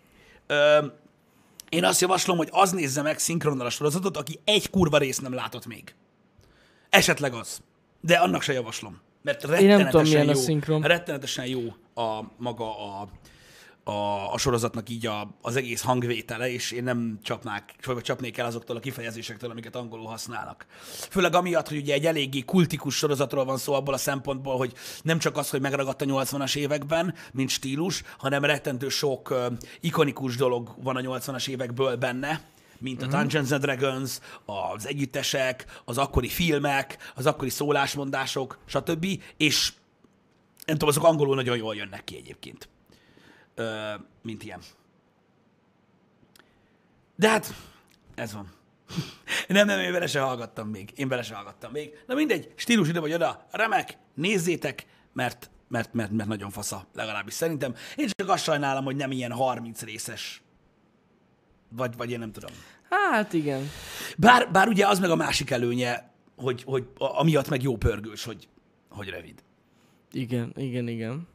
Én 1.68 1.84
azt 1.84 2.00
javaslom, 2.00 2.36
hogy 2.36 2.48
az 2.50 2.72
nézze 2.72 3.02
meg 3.02 3.18
szinkronnal 3.18 3.66
a 3.66 3.70
sorozatot, 3.70 4.16
aki 4.16 4.40
egy 4.44 4.70
kurva 4.70 4.98
részt 4.98 5.22
nem 5.22 5.34
látott 5.34 5.66
még. 5.66 5.94
Esetleg 6.90 7.32
az. 7.32 7.60
De 8.00 8.16
annak 8.16 8.42
se 8.42 8.52
javaslom. 8.52 9.00
Mert 9.22 9.44
rettenetesen 9.44 9.90
tudom, 9.90 10.06
milyen 10.06 10.28
a 10.28 10.32
jó, 10.32 10.40
szinkron. 10.40 10.82
rettenetesen 10.82 11.46
jó 11.46 11.74
a 11.94 12.22
maga 12.36 12.98
a, 13.00 13.08
a, 13.88 14.32
a 14.32 14.38
sorozatnak 14.38 14.88
így 14.88 15.06
a, 15.06 15.28
az 15.42 15.56
egész 15.56 15.82
hangvétele, 15.82 16.50
és 16.50 16.70
én 16.70 16.82
nem 16.82 17.18
csapnák, 17.22 17.74
vagy 17.84 18.02
csapnék 18.02 18.38
el 18.38 18.46
azoktól 18.46 18.76
a 18.76 18.80
kifejezésektől, 18.80 19.50
amiket 19.50 19.76
angolul 19.76 20.06
használnak. 20.06 20.66
Főleg 21.10 21.34
amiatt, 21.34 21.68
hogy 21.68 21.76
ugye 21.76 21.94
egy 21.94 22.06
eléggé 22.06 22.40
kultikus 22.40 22.96
sorozatról 22.96 23.44
van 23.44 23.56
szó 23.56 23.72
abból 23.72 23.94
a 23.94 23.98
szempontból, 23.98 24.56
hogy 24.56 24.72
nem 25.02 25.18
csak 25.18 25.36
az, 25.36 25.50
hogy 25.50 25.60
megragadt 25.60 26.02
a 26.02 26.04
80-as 26.04 26.56
években, 26.56 27.14
mint 27.32 27.48
stílus, 27.48 28.02
hanem 28.18 28.44
rettentő 28.44 28.88
sok 28.88 29.30
uh, 29.30 29.52
ikonikus 29.80 30.36
dolog 30.36 30.74
van 30.82 30.96
a 30.96 31.00
80-as 31.00 31.48
évekből 31.48 31.96
benne, 31.96 32.40
mint 32.78 33.02
a 33.02 33.06
Dungeons 33.06 33.50
and 33.50 33.62
Dragons, 33.62 34.18
az 34.44 34.86
együttesek, 34.86 35.80
az 35.84 35.98
akkori 35.98 36.28
filmek, 36.28 37.12
az 37.14 37.26
akkori 37.26 37.50
szólásmondások, 37.50 38.58
stb. 38.66 39.06
És 39.36 39.72
nem 40.66 40.76
tudom, 40.76 40.88
azok 40.88 41.04
angolul 41.04 41.34
nagyon 41.34 41.56
jól 41.56 41.74
jönnek 41.74 42.04
ki 42.04 42.16
egyébként. 42.16 42.68
Ö, 43.58 43.94
mint 44.22 44.42
ilyen. 44.42 44.60
De 47.16 47.28
hát, 47.28 47.54
ez 48.14 48.32
van. 48.32 48.52
Nem, 49.48 49.66
nem, 49.66 49.80
én 49.80 49.92
bele 49.92 50.06
se 50.06 50.20
hallgattam 50.20 50.68
még. 50.68 50.92
Én 50.94 51.08
bele 51.08 51.22
se 51.22 51.34
hallgattam 51.34 51.72
még. 51.72 52.02
Na 52.06 52.14
mindegy, 52.14 52.52
stílus 52.54 52.88
ide 52.88 53.00
vagy 53.00 53.12
oda, 53.12 53.46
remek, 53.50 53.96
nézzétek, 54.14 54.86
mert, 55.12 55.50
mert, 55.68 55.92
mert, 55.92 56.10
mert 56.10 56.28
nagyon 56.28 56.50
fasza, 56.50 56.86
legalábbis 56.94 57.34
szerintem. 57.34 57.74
Én 57.96 58.08
csak 58.08 58.28
azt 58.28 58.42
sajnálom, 58.42 58.84
hogy 58.84 58.96
nem 58.96 59.10
ilyen 59.10 59.32
30 59.32 59.82
részes. 59.82 60.42
Vagy, 61.68 61.96
vagy 61.96 62.10
én 62.10 62.18
nem 62.18 62.32
tudom. 62.32 62.50
Hát 62.90 63.32
igen. 63.32 63.70
Bár, 64.16 64.50
bár 64.50 64.68
ugye 64.68 64.86
az 64.86 64.98
meg 64.98 65.10
a 65.10 65.16
másik 65.16 65.50
előnye, 65.50 66.12
hogy, 66.36 66.62
hogy 66.62 66.88
amiatt 66.98 67.48
meg 67.48 67.62
jó 67.62 67.76
pörgős, 67.76 68.24
hogy, 68.24 68.48
hogy 68.88 69.08
rövid. 69.08 69.42
Igen, 70.12 70.52
igen, 70.56 70.88
igen. 70.88 71.28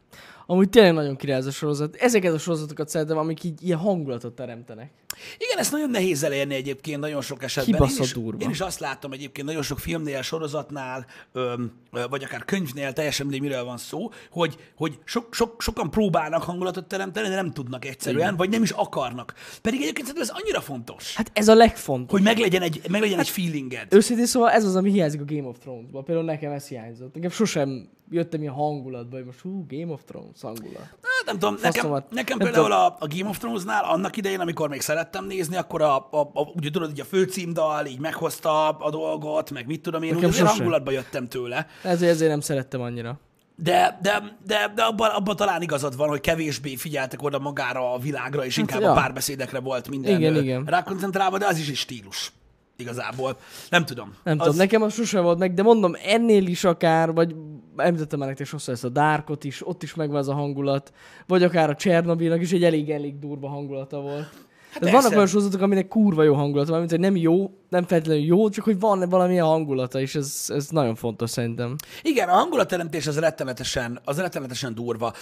Amúgy 0.53 0.69
tényleg 0.69 0.93
nagyon 0.93 1.15
király 1.15 1.37
ez 1.37 1.45
a 1.45 1.51
sorozat. 1.51 1.95
Ezeket 1.95 2.33
a 2.33 2.37
sorozatokat 2.37 2.89
szeretem, 2.89 3.17
amik 3.17 3.43
így 3.43 3.63
ilyen 3.63 3.77
hangulatot 3.77 4.35
teremtenek. 4.35 4.91
Igen, 5.37 5.57
ezt 5.57 5.71
nagyon 5.71 5.89
nehéz 5.89 6.23
elérni 6.23 6.55
egyébként 6.55 6.99
nagyon 6.99 7.21
sok 7.21 7.43
esetben. 7.43 7.73
Kibaszott 7.73 7.97
én, 7.97 8.03
is, 8.03 8.13
durva. 8.13 8.43
én 8.43 8.49
is 8.49 8.61
azt 8.61 8.79
látom 8.79 9.11
egyébként 9.11 9.47
nagyon 9.47 9.61
sok 9.61 9.79
filmnél, 9.79 10.21
sorozatnál, 10.21 11.05
öm, 11.31 11.71
vagy 12.09 12.23
akár 12.23 12.45
könyvnél, 12.45 12.93
teljesen 12.93 13.25
mindegy, 13.25 13.49
miről 13.49 13.63
van 13.63 13.77
szó, 13.77 14.09
hogy, 14.31 14.55
hogy 14.75 14.99
sok, 15.03 15.33
sok, 15.33 15.61
sokan 15.61 15.89
próbálnak 15.89 16.43
hangulatot 16.43 16.85
teremteni, 16.85 17.27
de 17.27 17.35
nem 17.35 17.51
tudnak 17.51 17.85
egyszerűen, 17.85 18.23
Igen. 18.23 18.35
vagy 18.35 18.49
nem 18.49 18.63
is 18.63 18.71
akarnak. 18.71 19.33
Pedig 19.61 19.81
egyébként 19.81 20.07
szerintem 20.07 20.35
ez 20.35 20.41
annyira 20.41 20.61
fontos, 20.61 21.15
Hát 21.15 21.31
ez 21.33 21.47
a 21.47 21.55
legfontosabb. 21.55 22.09
hogy 22.11 22.21
meglegyen 22.21 22.61
egy, 22.61 22.81
meglegyen 22.89 23.19
egy 23.19 23.29
feelinged. 23.29 23.93
Őszintén 23.93 24.25
szóval 24.25 24.49
ez 24.49 24.65
az, 24.65 24.75
ami 24.75 24.91
hiányzik 24.91 25.21
a 25.21 25.25
Game 25.25 25.47
of 25.47 25.57
Thrones-ban. 25.57 26.03
Például 26.03 26.25
nekem 26.25 26.51
ez 26.51 26.67
hiányzott. 26.67 27.13
Nekem 27.15 27.29
sosem 27.29 27.89
jöttem 28.09 28.41
ilyen 28.41 28.53
hangulatba, 28.53 29.15
hogy 29.15 29.25
most 29.25 29.39
hú, 29.39 29.65
Game 29.67 29.91
of 29.93 30.03
Thrones 30.03 30.42
hangulat. 30.43 30.81
Hát 31.01 31.25
nem 31.25 31.39
tudom, 31.39 31.53
nekem, 31.53 31.71
Faszomat. 31.71 32.09
nekem 32.09 32.37
Nem 32.37 32.47
például 32.47 32.71
a, 32.71 32.85
a 32.99 33.07
Game 33.07 33.29
of 33.29 33.37
Thrones-nál 33.37 33.83
annak 33.83 34.17
idején, 34.17 34.39
amikor 34.39 34.69
még 34.69 34.81
szerettem 34.81 35.25
nézni, 35.25 35.55
akkor 35.55 35.81
a, 35.81 35.95
a, 35.95 36.19
a 36.33 36.41
ugye 36.55 36.69
tudod, 36.69 36.89
hogy 36.89 36.99
a 36.99 37.05
főcímdal 37.05 37.85
így 37.85 37.99
meghozta 37.99 38.69
a 38.69 38.89
dolgot, 38.89 39.51
meg 39.51 39.65
mit 39.67 39.81
tudom 39.81 40.03
én, 40.03 40.09
úgy 40.09 40.15
Nekem 40.15 40.31
sose. 40.31 40.45
hangulatba 40.45 40.91
jöttem 40.91 41.27
tőle. 41.27 41.67
Ezért, 41.83 42.11
ezért 42.11 42.29
nem 42.29 42.39
szerettem 42.39 42.81
annyira. 42.81 43.19
De, 43.55 43.99
de, 44.01 44.37
de, 44.45 44.71
de 44.75 44.83
abban, 44.83 45.09
abban 45.09 45.35
talán 45.35 45.61
igazad 45.61 45.95
van, 45.95 46.09
hogy 46.09 46.19
kevésbé 46.21 46.75
figyeltek 46.75 47.23
oda 47.23 47.39
magára 47.39 47.93
a 47.93 47.97
világra, 47.97 48.45
és 48.45 48.57
inkább 48.57 48.81
ja. 48.81 48.91
a 48.91 48.93
párbeszédekre 48.93 49.59
volt 49.59 49.89
minden 49.89 50.19
Igen, 50.19 50.35
igen. 50.35 50.65
rákoncentrálva, 50.65 51.37
de 51.37 51.45
az 51.45 51.57
is 51.57 51.69
egy 51.69 51.75
stílus. 51.75 52.31
Igazából. 52.77 53.37
Nem 53.69 53.85
tudom. 53.85 54.13
Nem 54.23 54.39
az, 54.39 54.45
tudom, 54.45 54.59
nekem 54.59 54.81
az 54.81 54.93
sose 54.93 55.19
volt 55.19 55.39
meg, 55.39 55.53
de 55.53 55.63
mondom, 55.63 55.95
ennél 56.05 56.47
is 56.47 56.63
akár, 56.63 57.13
vagy 57.13 57.35
említettem 57.77 58.19
már 58.19 58.27
nektek 58.27 58.47
sokszor 58.47 58.73
ezt 58.73 58.83
a 58.83 58.89
Darkot 58.89 59.43
is, 59.43 59.67
ott 59.67 59.83
is 59.83 59.95
megvan 59.95 60.17
az 60.17 60.27
a 60.27 60.33
hangulat, 60.33 60.93
vagy 61.27 61.43
akár 61.43 61.69
a 61.69 61.75
Csernobilnak 61.75 62.41
is 62.41 62.51
egy 62.51 62.63
elég-elég 62.63 63.19
durva 63.19 63.47
hangulata 63.47 64.01
volt. 64.01 64.42
Hát 64.73 64.91
vannak 64.91 65.11
olyan 65.11 65.27
sorozatok, 65.27 65.61
aminek 65.61 65.87
kurva 65.87 66.23
jó 66.23 66.33
hangulata 66.33 66.69
van, 66.69 66.79
mint 66.79 66.91
hogy 66.91 66.99
nem 66.99 67.15
jó, 67.15 67.51
nem 67.69 67.85
feltétlenül 67.85 68.23
jó, 68.23 68.49
csak 68.49 68.63
hogy 68.63 68.79
van 68.79 69.09
valamilyen 69.09 69.45
hangulata, 69.45 69.99
és 69.99 70.15
ez, 70.15 70.45
ez 70.47 70.67
nagyon 70.69 70.95
fontos 70.95 71.29
szerintem. 71.29 71.75
Igen, 72.01 72.29
a 72.29 72.33
hangulatteremtés 72.33 73.07
az 73.07 73.19
rettenetesen, 73.19 73.99
az 74.05 74.17
rettenetesen 74.17 74.75
durva. 74.75 75.13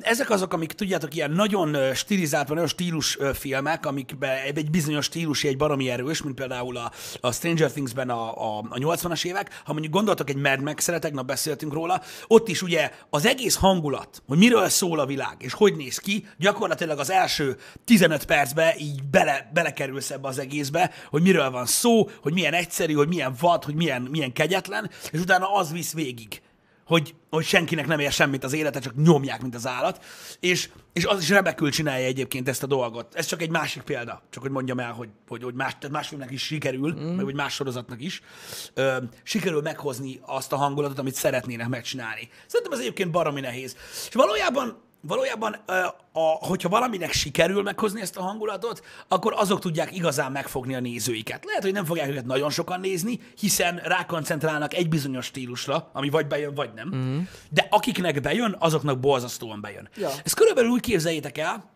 Ezek 0.00 0.30
azok, 0.30 0.52
amik 0.52 0.72
tudjátok, 0.72 1.14
ilyen 1.14 1.30
nagyon 1.30 1.94
stilizált, 1.94 2.48
nagyon 2.48 2.66
stílus 2.66 3.18
filmek, 3.34 3.86
amikben 3.86 4.36
egy 4.54 4.70
bizonyos 4.70 5.04
stílusi 5.04 5.48
egy 5.48 5.56
baromi 5.56 5.90
erős, 5.90 6.22
mint 6.22 6.34
például 6.34 6.76
a, 6.76 6.92
a 7.20 7.32
Stranger 7.32 7.70
Things-ben 7.70 8.10
a, 8.10 8.56
a, 8.56 8.58
a 8.58 8.78
80-as 8.78 9.24
évek. 9.24 9.62
Ha 9.64 9.72
mondjuk 9.72 9.92
gondoltok 9.94 10.30
egy 10.30 10.36
Mad 10.36 10.60
max 10.60 10.84
tegnap 10.84 11.26
beszéltünk 11.26 11.72
róla, 11.72 12.00
ott 12.26 12.48
is 12.48 12.62
ugye 12.62 12.90
az 13.10 13.26
egész 13.26 13.56
hangulat, 13.56 14.22
hogy 14.26 14.38
miről 14.38 14.68
szól 14.68 14.98
a 14.98 15.06
világ, 15.06 15.36
és 15.38 15.52
hogy 15.52 15.76
néz 15.76 15.98
ki, 15.98 16.26
gyakorlatilag 16.38 16.98
az 16.98 17.10
első 17.10 17.56
15 17.84 18.24
percben 18.24 18.74
így 18.78 18.95
bele, 19.10 19.50
belekerülsz 19.52 20.10
ebbe 20.10 20.28
az 20.28 20.38
egészbe, 20.38 20.90
hogy 21.10 21.22
miről 21.22 21.50
van 21.50 21.66
szó, 21.66 22.08
hogy 22.22 22.32
milyen 22.32 22.52
egyszerű, 22.52 22.92
hogy 22.92 23.08
milyen 23.08 23.34
vad, 23.40 23.64
hogy 23.64 23.74
milyen, 23.74 24.02
milyen 24.02 24.32
kegyetlen, 24.32 24.90
és 25.12 25.20
utána 25.20 25.54
az 25.54 25.72
visz 25.72 25.92
végig 25.92 26.40
hogy, 26.86 27.14
hogy 27.30 27.44
senkinek 27.44 27.86
nem 27.86 27.98
ér 27.98 28.12
semmit 28.12 28.44
az 28.44 28.52
élete, 28.52 28.80
csak 28.80 28.96
nyomják, 28.96 29.42
mint 29.42 29.54
az 29.54 29.66
állat, 29.66 30.04
és, 30.40 30.70
és 30.92 31.04
az 31.04 31.22
is 31.22 31.28
remekül 31.28 31.70
csinálja 31.70 32.06
egyébként 32.06 32.48
ezt 32.48 32.62
a 32.62 32.66
dolgot. 32.66 33.14
Ez 33.14 33.26
csak 33.26 33.42
egy 33.42 33.50
másik 33.50 33.82
példa, 33.82 34.22
csak 34.30 34.42
hogy 34.42 34.50
mondjam 34.50 34.80
el, 34.80 34.92
hogy, 34.92 35.08
hogy, 35.28 35.42
hogy 35.42 35.54
más, 35.54 35.72
tehát 35.72 35.96
más 35.96 36.08
filmnek 36.08 36.30
is 36.30 36.42
sikerül, 36.42 36.94
mm. 36.94 37.18
vagy 37.18 37.34
más 37.34 37.54
sorozatnak 37.54 38.02
is, 38.02 38.22
ö, 38.74 38.96
sikerül 39.22 39.60
meghozni 39.60 40.20
azt 40.26 40.52
a 40.52 40.56
hangulatot, 40.56 40.98
amit 40.98 41.14
szeretnének 41.14 41.68
megcsinálni. 41.68 42.28
Szerintem 42.46 42.72
ez 42.72 42.78
egyébként 42.78 43.10
baromi 43.10 43.40
nehéz. 43.40 43.76
És 44.08 44.14
valójában 44.14 44.82
valójában, 45.00 45.52
a, 46.12 46.20
hogyha 46.20 46.68
valaminek 46.68 47.12
sikerül 47.12 47.62
meghozni 47.62 48.00
ezt 48.00 48.16
a 48.16 48.22
hangulatot, 48.22 48.84
akkor 49.08 49.34
azok 49.36 49.60
tudják 49.60 49.96
igazán 49.96 50.32
megfogni 50.32 50.74
a 50.74 50.80
nézőiket. 50.80 51.44
Lehet, 51.44 51.62
hogy 51.62 51.72
nem 51.72 51.84
fogják 51.84 52.08
őket 52.08 52.24
nagyon 52.24 52.50
sokan 52.50 52.80
nézni, 52.80 53.20
hiszen 53.38 53.76
rákoncentrálnak 53.76 54.74
egy 54.74 54.88
bizonyos 54.88 55.24
stílusra, 55.24 55.90
ami 55.92 56.08
vagy 56.08 56.26
bejön, 56.26 56.54
vagy 56.54 56.70
nem. 56.74 56.94
Mm. 56.94 57.20
De 57.50 57.66
akiknek 57.70 58.20
bejön, 58.20 58.56
azoknak 58.58 59.00
borzasztóan 59.00 59.60
bejön. 59.60 59.88
Ja. 59.96 60.10
Ezt 60.24 60.34
körülbelül 60.34 60.70
úgy 60.70 60.80
képzeljétek 60.80 61.38
el, 61.38 61.70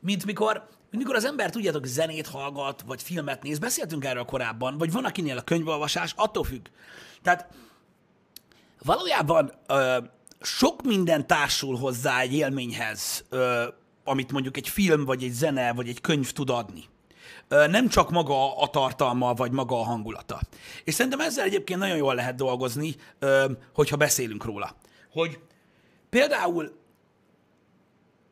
mint 0.00 0.24
mikor, 0.24 0.68
mikor 0.90 1.14
az 1.14 1.24
ember, 1.24 1.50
tudjátok, 1.50 1.86
zenét 1.86 2.26
hallgat, 2.26 2.82
vagy 2.86 3.02
filmet 3.02 3.42
néz, 3.42 3.58
beszéltünk 3.58 4.04
erről 4.04 4.24
korábban, 4.24 4.78
vagy 4.78 4.92
van 4.92 5.04
akinél 5.04 5.38
a 5.38 5.42
könyvolvasás, 5.42 6.12
attól 6.16 6.44
függ. 6.44 6.66
Tehát 7.22 7.46
valójában 8.82 9.52
ö, 9.66 9.98
sok 10.44 10.82
minden 10.82 11.26
társul 11.26 11.76
hozzá 11.76 12.20
egy 12.20 12.34
élményhez, 12.34 13.24
ö, 13.28 13.64
amit 14.04 14.32
mondjuk 14.32 14.56
egy 14.56 14.68
film, 14.68 15.04
vagy 15.04 15.24
egy 15.24 15.32
zene, 15.32 15.72
vagy 15.72 15.88
egy 15.88 16.00
könyv 16.00 16.30
tud 16.30 16.50
adni. 16.50 16.84
Ö, 17.48 17.66
nem 17.66 17.88
csak 17.88 18.10
maga 18.10 18.56
a 18.56 18.68
tartalma, 18.68 19.34
vagy 19.34 19.50
maga 19.50 19.80
a 19.80 19.84
hangulata. 19.84 20.40
És 20.84 20.94
szerintem 20.94 21.20
ezzel 21.20 21.44
egyébként 21.44 21.78
nagyon 21.78 21.96
jól 21.96 22.14
lehet 22.14 22.34
dolgozni, 22.34 22.94
ö, 23.18 23.52
hogyha 23.74 23.96
beszélünk 23.96 24.44
róla. 24.44 24.76
Hogy 25.12 25.38
például 26.10 26.80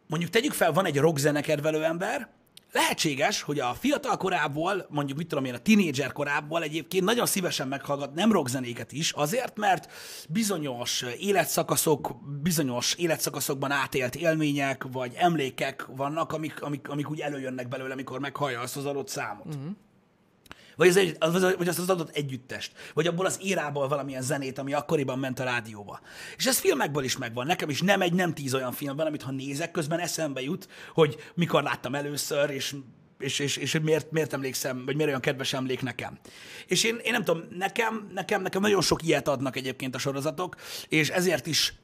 mondjuk 0.07 0.31
tegyük 0.31 0.53
fel, 0.53 0.73
van 0.73 0.87
egy 0.87 0.99
rockzenekedvelő 0.99 1.85
ember, 1.85 2.29
lehetséges, 2.73 3.43
hogy 3.43 3.59
a 3.59 3.75
fiatal 3.75 4.17
korából, 4.17 4.87
mondjuk 4.89 5.19
mit 5.19 5.27
tudom 5.27 5.45
én, 5.45 5.55
a 5.55 5.59
tinédzser 5.59 6.13
korából 6.13 6.63
egyébként 6.63 7.05
nagyon 7.05 7.27
szívesen 7.27 7.69
meghallgat 7.69 8.15
nem 8.15 8.33
rockzenéket 8.33 8.93
is, 8.93 9.13
azért, 9.13 9.57
mert 9.57 9.93
bizonyos 10.29 11.05
életszakaszok, 11.19 12.17
bizonyos 12.43 12.95
életszakaszokban 12.95 13.71
átélt 13.71 14.15
élmények, 14.15 14.87
vagy 14.93 15.13
emlékek 15.17 15.87
vannak, 15.97 16.33
amik, 16.33 16.63
amik, 16.63 16.89
amik 16.89 17.11
úgy 17.11 17.21
előjönnek 17.21 17.69
belőle, 17.69 17.93
amikor 17.93 18.19
meghallja 18.21 18.61
azt 18.61 18.77
az 18.77 18.85
adott 18.85 19.09
számot. 19.09 19.47
Uh-huh. 19.47 19.71
Vagy, 20.81 20.89
az, 20.89 20.97
egy- 20.97 21.17
az, 21.19 21.55
vagy 21.57 21.69
azt 21.69 21.79
az 21.79 21.91
adott 21.91 22.17
együttest. 22.17 22.73
Vagy 22.95 23.07
abból 23.07 23.27
az 23.27 23.39
érából 23.43 23.89
valamilyen 23.89 24.23
zenét, 24.23 24.59
ami 24.59 24.73
akkoriban 24.73 25.19
ment 25.19 25.41
a 25.41 25.45
rádióba. 25.45 26.01
És 26.37 26.47
ez 26.47 26.59
filmekből 26.59 27.05
is 27.05 27.17
megvan. 27.17 27.47
Nekem 27.47 27.69
is 27.69 27.81
nem 27.83 28.01
egy, 28.01 28.13
nem 28.13 28.35
tíz 28.35 28.55
olyan 28.55 28.73
film 28.73 28.97
van, 28.97 29.07
amit 29.07 29.23
ha 29.23 29.31
nézek, 29.31 29.71
közben 29.71 29.99
eszembe 29.99 30.41
jut, 30.43 30.69
hogy 30.95 31.17
mikor 31.35 31.63
láttam 31.63 31.95
először, 31.95 32.51
és 32.51 32.75
és, 33.19 33.39
és, 33.39 33.57
és 33.57 33.79
miért, 33.83 34.11
miért 34.11 34.33
emlékszem, 34.33 34.85
vagy 34.85 34.95
miért 34.95 35.09
olyan 35.09 35.21
kedves 35.21 35.53
emlék 35.53 35.83
nekem. 35.83 36.19
És 36.67 36.85
én, 36.85 36.97
én 37.03 37.13
nem 37.13 37.25
tudom, 37.25 37.43
nekem, 37.51 38.11
nekem, 38.15 38.43
nekem 38.43 38.61
nagyon 38.61 38.83
sok 38.83 39.03
ilyet 39.03 39.29
adnak 39.29 39.57
egyébként 39.57 39.95
a 39.95 39.99
sorozatok, 39.99 40.57
és 40.89 41.09
ezért 41.09 41.47
is 41.47 41.75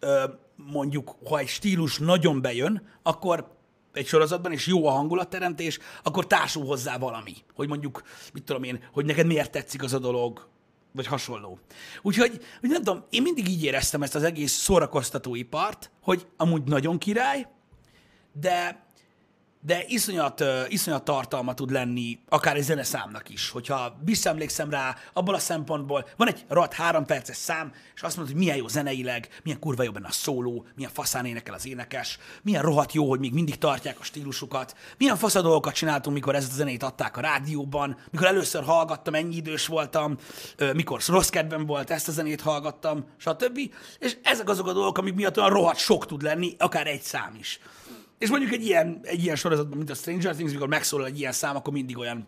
mondjuk, 0.57 1.17
ha 1.29 1.39
egy 1.39 1.49
stílus 1.49 1.99
nagyon 1.99 2.41
bejön, 2.41 2.89
akkor 3.03 3.56
egy 3.97 4.07
sorozatban, 4.07 4.53
és 4.53 4.67
jó 4.67 4.87
a 4.87 4.91
hangulatteremtés, 4.91 5.79
akkor 6.03 6.27
társul 6.27 6.65
hozzá 6.65 6.99
valami. 6.99 7.35
Hogy 7.55 7.69
mondjuk, 7.69 8.03
mit 8.33 8.45
tudom 8.45 8.63
én, 8.63 8.85
hogy 8.93 9.05
neked 9.05 9.27
miért 9.27 9.51
tetszik 9.51 9.83
az 9.83 9.93
a 9.93 9.99
dolog, 9.99 10.49
vagy 10.93 11.07
hasonló. 11.07 11.59
Úgyhogy, 12.03 12.41
hogy 12.61 12.71
nem 12.71 12.83
tudom, 12.83 13.05
én 13.11 13.23
mindig 13.23 13.49
így 13.49 13.65
éreztem 13.65 14.03
ezt 14.03 14.15
az 14.15 14.23
egész 14.23 14.53
szórakoztatóipart, 14.53 15.91
hogy 16.03 16.27
amúgy 16.37 16.63
nagyon 16.63 16.99
király, 16.99 17.47
de 18.33 18.86
de 19.67 19.85
iszonyat, 19.87 20.45
iszonyat 20.69 21.05
tartalma 21.05 21.55
tud 21.55 21.71
lenni 21.71 22.19
akár 22.29 22.57
egy 22.57 22.63
zeneszámnak 22.63 23.29
is. 23.29 23.51
Hogyha 23.51 23.97
visszaemlékszem 24.05 24.71
rá, 24.71 24.97
abból 25.13 25.35
a 25.35 25.39
szempontból 25.39 26.09
van 26.17 26.29
egy 26.29 26.45
rohadt 26.49 26.73
három 26.73 27.05
perces 27.05 27.37
szám, 27.37 27.73
és 27.95 28.03
azt 28.03 28.17
mondod, 28.17 28.35
hogy 28.35 28.45
milyen 28.45 28.59
jó 28.59 28.69
zeneileg, 28.69 29.29
milyen 29.43 29.59
kurva 29.59 29.83
jó 29.83 29.91
benne 29.91 30.07
a 30.07 30.13
szóló, 30.13 30.67
milyen 30.75 30.91
faszán 30.91 31.25
énekel 31.25 31.55
az 31.55 31.67
énekes, 31.67 32.19
milyen 32.43 32.63
rohadt 32.63 32.93
jó, 32.93 33.09
hogy 33.09 33.21
még 33.21 33.33
mindig 33.33 33.59
tartják 33.59 34.01
a 34.01 34.05
stílusukat, 34.05 34.77
milyen 34.99 35.17
fasz 35.17 35.33
dolgokat 35.33 35.75
csináltunk, 35.75 36.17
mikor 36.17 36.35
ezt 36.35 36.53
a 36.53 36.55
zenét 36.55 36.83
adták 36.83 37.17
a 37.17 37.21
rádióban, 37.21 37.97
mikor 38.11 38.27
először 38.27 38.65
hallgattam, 38.65 39.15
ennyi 39.15 39.37
idős 39.37 39.67
voltam, 39.67 40.17
mikor 40.73 41.01
rossz 41.07 41.29
kedvem 41.29 41.67
volt, 41.67 41.91
ezt 41.91 42.09
a 42.09 42.13
zenét 42.13 42.41
hallgattam, 42.41 43.05
stb. 43.17 43.59
És 43.99 44.17
ezek 44.23 44.49
azok 44.49 44.67
a 44.67 44.73
dolgok, 44.73 44.99
amik 44.99 45.15
miatt 45.15 45.39
olyan 45.39 45.51
rohadt 45.51 45.79
sok 45.79 46.07
tud 46.07 46.23
lenni, 46.23 46.55
akár 46.59 46.87
egy 46.87 47.03
szám 47.03 47.37
is. 47.39 47.61
És 48.19 48.31
mondjuk 48.31 48.53
egy 48.53 48.65
ilyen, 48.65 49.01
egy 49.03 49.23
ilyen 49.23 49.37
sorozatban, 49.37 49.77
mint 49.77 49.91
a 49.91 49.95
Stranger 49.95 50.35
Things, 50.35 50.53
mikor 50.53 50.69
megszólal 50.69 51.07
egy 51.07 51.19
ilyen 51.19 51.33
szám, 51.33 51.57
akkor 51.57 51.73
mindig 51.73 51.99
olyan, 51.99 52.27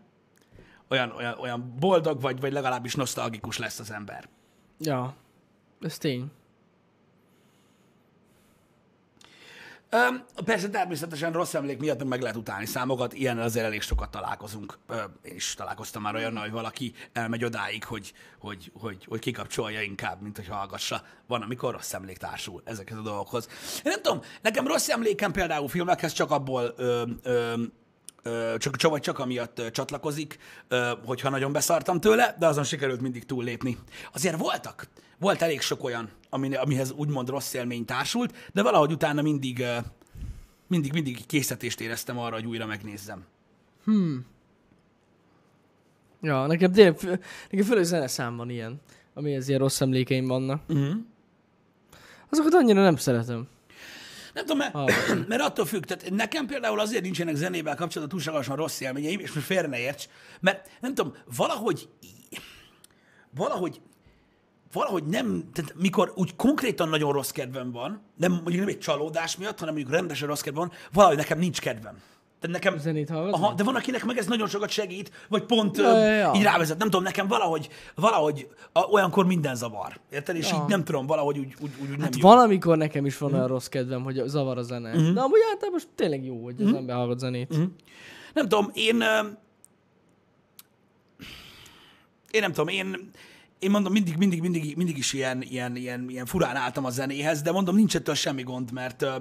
olyan, 0.88 1.10
olyan, 1.10 1.38
olyan 1.38 1.74
boldog, 1.78 2.20
vagy, 2.20 2.40
vagy 2.40 2.52
legalábbis 2.52 2.94
nosztalgikus 2.94 3.58
lesz 3.58 3.78
az 3.78 3.90
ember. 3.90 4.28
Ja, 4.78 5.14
ez 5.80 5.98
tény. 5.98 6.30
Öm, 9.90 10.24
persze 10.44 10.68
természetesen 10.68 11.32
rossz 11.32 11.54
emlék 11.54 11.78
miatt 11.78 12.04
meg 12.04 12.20
lehet 12.20 12.36
utálni 12.36 12.66
számokat, 12.66 13.12
ilyen 13.12 13.38
azért 13.38 13.64
elég 13.64 13.82
sokat 13.82 14.10
találkozunk. 14.10 14.78
Ö, 14.86 15.02
én 15.22 15.34
is 15.34 15.54
találkoztam 15.54 16.02
már 16.02 16.14
olyan, 16.14 16.36
hogy 16.36 16.50
valaki 16.50 16.92
elmegy 17.12 17.44
odáig, 17.44 17.84
hogy, 17.84 18.12
hogy, 18.38 18.72
hogy, 18.80 19.04
hogy 19.08 19.18
kikapcsolja 19.18 19.80
inkább, 19.80 20.22
mint 20.22 20.36
hogy 20.36 20.48
hallgassa. 20.48 21.02
Van, 21.26 21.42
amikor 21.42 21.72
rossz 21.72 21.92
emlék 21.92 22.16
társul 22.16 22.62
ezekhez 22.64 22.96
a 22.96 23.02
dolgokhoz. 23.02 23.48
Én 23.76 23.92
nem 23.92 24.02
tudom, 24.02 24.20
nekem 24.42 24.66
rossz 24.66 24.88
emlékem 24.88 25.32
például 25.32 25.68
filmekhez 25.68 26.12
csak 26.12 26.30
abból 26.30 26.74
ö, 26.76 27.02
ö, 27.22 27.30
ö, 27.30 27.62
csak, 28.58 28.76
csak, 28.76 29.00
csak 29.00 29.18
amiatt 29.18 29.62
csatlakozik, 29.70 30.38
hogyha 31.04 31.28
nagyon 31.30 31.52
beszartam 31.52 32.00
tőle, 32.00 32.36
de 32.38 32.46
azon 32.46 32.64
sikerült 32.64 33.00
mindig 33.00 33.26
túllépni. 33.26 33.78
Azért 34.12 34.36
voltak, 34.36 34.88
volt 35.18 35.42
elég 35.42 35.60
sok 35.60 35.84
olyan, 35.84 36.08
ami, 36.30 36.54
amihez 36.54 36.90
úgymond 36.90 37.28
rossz 37.28 37.52
élmény 37.54 37.84
társult, 37.84 38.34
de 38.52 38.62
valahogy 38.62 38.92
utána 38.92 39.22
mindig, 39.22 39.64
mindig, 40.66 40.92
mindig 40.92 41.26
készítést 41.26 41.80
éreztem 41.80 42.18
arra, 42.18 42.34
hogy 42.34 42.46
újra 42.46 42.66
megnézzem. 42.66 43.24
Ja, 46.20 46.46
nekem 46.46 46.72
tényleg, 46.72 47.20
nekem 47.50 47.66
főleg 47.66 47.84
zeneszám 47.84 48.36
van 48.36 48.50
ilyen, 48.50 48.80
amihez 49.14 49.48
ilyen 49.48 49.60
rossz 49.60 49.80
emlékeim 49.80 50.26
vannak. 50.26 50.62
Uh-huh. 50.68 50.96
Azokat 52.30 52.54
annyira 52.54 52.82
nem 52.82 52.96
szeretem. 52.96 53.48
Nem 54.34 54.44
tudom, 54.44 54.58
mert, 54.58 54.72
Hallgatom. 54.72 55.24
mert 55.28 55.42
attól 55.42 55.66
függ, 55.66 55.84
tehát 55.84 56.10
nekem 56.10 56.46
például 56.46 56.80
azért 56.80 57.02
nincsenek 57.02 57.34
zenével 57.34 57.74
kapcsolatban 57.76 58.18
túlságosan 58.18 58.56
rossz 58.56 58.80
élményeim, 58.80 59.20
és 59.20 59.32
most 59.32 59.46
félre 59.46 59.68
ne 59.68 59.78
érts, 59.78 60.04
mert 60.40 60.68
nem 60.80 60.94
tudom, 60.94 61.14
valahogy 61.36 61.88
valahogy 63.34 63.80
valahogy 64.72 65.04
nem, 65.04 65.50
tehát 65.52 65.74
mikor 65.74 66.12
úgy 66.14 66.36
konkrétan 66.36 66.88
nagyon 66.88 67.12
rossz 67.12 67.30
kedvem 67.30 67.72
van, 67.72 68.02
nem 68.16 68.32
mondjuk 68.32 68.56
nem 68.56 68.68
egy 68.68 68.78
csalódás 68.78 69.36
miatt, 69.36 69.58
hanem 69.58 69.74
mondjuk 69.74 69.94
rendesen 69.94 70.28
rossz 70.28 70.40
kedvem 70.40 70.68
van, 70.68 70.78
valahogy 70.92 71.16
nekem 71.16 71.38
nincs 71.38 71.60
kedvem. 71.60 71.98
Tehát 72.40 72.56
nekem, 72.62 72.78
Zenét 72.78 73.08
hallgatni? 73.08 73.44
aha, 73.44 73.54
de 73.54 73.62
van, 73.62 73.74
akinek 73.76 74.04
meg 74.04 74.18
ez 74.18 74.26
nagyon 74.26 74.48
sokat 74.48 74.70
segít, 74.70 75.10
vagy 75.28 75.44
pont 75.44 75.76
Ja, 75.76 75.98
ja, 75.98 76.04
ja, 76.04 76.14
ja. 76.14 76.32
így 76.34 76.42
rávezet. 76.42 76.78
Nem 76.78 76.88
tudom, 76.90 77.02
nekem 77.04 77.26
valahogy, 77.28 77.68
valahogy 77.94 78.48
a, 78.72 78.80
olyankor 78.80 79.26
minden 79.26 79.54
zavar. 79.56 80.00
Érted? 80.10 80.36
És 80.36 80.50
Ja. 80.50 80.56
így 80.62 80.68
nem 80.68 80.84
tudom, 80.84 81.06
valahogy 81.06 81.38
úgy, 81.38 81.54
úgy, 81.60 81.70
úgy 81.82 81.88
nem 81.88 82.00
Hát 82.00 82.16
jó. 82.16 82.28
van, 82.28 82.38
amikor 82.38 82.76
nekem 82.76 83.06
is 83.06 83.18
van 83.18 83.32
olyan 83.34 83.46
rossz 83.46 83.66
kedvem, 83.66 84.02
hogy 84.02 84.22
zavar 84.26 84.58
a 84.58 84.62
zene. 84.62 84.90
De 84.90 85.20
amúgy 85.20 85.40
általában 85.50 85.70
most 85.72 85.88
tényleg 85.94 86.24
jó, 86.24 86.44
hogy 86.44 86.62
az 86.62 86.72
ember 86.72 86.96
hallgat 86.96 87.18
zenét. 87.18 87.48
Nem 88.34 88.48
tudom, 88.48 88.70
én... 88.74 89.00
ö, 89.00 89.20
Én 92.30 92.40
nem 92.40 92.52
tudom, 92.52 92.68
én, 92.68 93.10
én 93.58 93.70
mondom, 93.70 93.92
mindig, 93.92 94.16
mindig, 94.16 94.40
mindig, 94.40 94.76
mindig 94.76 94.98
is 94.98 95.12
ilyen, 95.12 95.42
ilyen, 95.42 95.76
ilyen, 95.76 96.08
ilyen 96.08 96.26
furán 96.26 96.56
álltam 96.56 96.84
a 96.84 96.90
zenéhez, 96.90 97.42
de 97.42 97.52
mondom, 97.52 97.74
nincs 97.74 97.96
ettől 97.96 98.14
semmi 98.14 98.42
gond, 98.42 98.72
mert, 98.72 99.02
ö, 99.02 99.14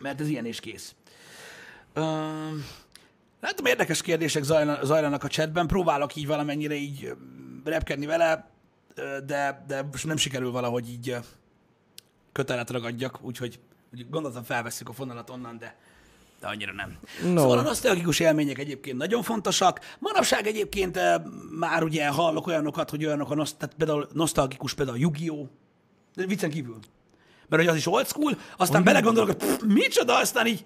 mert 0.00 0.20
ez 0.20 0.28
ilyen 0.28 0.44
és 0.46 0.60
kész. 0.60 0.94
Ö, 1.94 2.02
Látom, 3.40 3.66
érdekes 3.66 4.02
kérdések 4.02 4.42
zajla- 4.42 4.84
zajlanak 4.84 5.24
a 5.24 5.28
chatben, 5.28 5.66
próbálok 5.66 6.16
így 6.16 6.26
valamennyire 6.26 6.74
így 6.74 7.14
repkedni 7.64 8.06
vele, 8.06 8.50
de, 9.26 9.64
de 9.66 9.82
most 9.82 10.06
nem 10.06 10.16
sikerül 10.16 10.50
valahogy 10.50 10.88
így 10.88 11.16
kötelet 12.32 12.70
ragadjak, 12.70 13.18
úgyhogy 13.22 13.60
úgy 13.94 14.10
gondoltam 14.10 14.42
felveszünk 14.42 14.88
a 14.88 14.92
fonalat 14.92 15.30
onnan, 15.30 15.58
de, 15.58 15.76
de 16.40 16.46
annyira 16.46 16.72
nem. 16.72 16.98
No. 17.32 17.40
Szóval 17.40 17.58
a 17.58 17.62
nosztalgikus 17.62 18.20
élmények 18.20 18.58
egyébként 18.58 18.96
nagyon 18.96 19.22
fontosak. 19.22 19.80
Manapság 19.98 20.46
egyébként 20.46 20.98
már 21.58 21.82
ugye 21.82 22.08
hallok 22.08 22.46
olyanokat, 22.46 22.90
hogy 22.90 23.04
olyanok 23.04 23.30
a 23.30 23.34
nosz, 23.34 23.54
tehát 23.54 23.74
például 23.74 24.08
nosztalgikus, 24.12 24.74
például 24.74 24.96
a 24.96 25.00
Yu-Gi-Oh! 25.00 25.48
De 26.14 26.26
viccen 26.26 26.50
kívül. 26.50 26.78
Mert 27.48 27.62
hogy 27.62 27.70
az 27.70 27.76
is 27.76 27.86
old 27.86 28.06
school, 28.06 28.38
aztán 28.56 28.84
belegondolok, 28.84 29.26
hogy 29.28 29.36
pff, 29.36 29.62
micsoda, 29.66 30.16
aztán 30.18 30.46
így, 30.46 30.64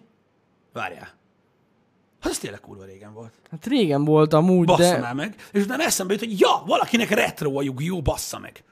várjál. 0.77 1.15
Hát 2.21 2.33
ez 2.33 2.39
tényleg 2.39 2.61
kurva 2.61 2.85
régen 2.85 3.13
volt. 3.13 3.33
Hát 3.51 3.67
régen 3.67 4.05
volt 4.05 4.33
amúgy, 4.33 4.67
Bassza 4.67 4.91
de... 4.91 4.99
már 4.99 5.15
meg. 5.15 5.35
És 5.53 5.63
utána 5.63 5.83
eszembe 5.83 6.13
jut, 6.13 6.23
hogy 6.23 6.41
ja, 6.41 6.63
valakinek 6.67 7.11
retro 7.11 7.59
a 7.59 7.63
Yu-Gi-Oh! 7.63 8.03
bassza 8.03 8.39
meg. 8.39 8.65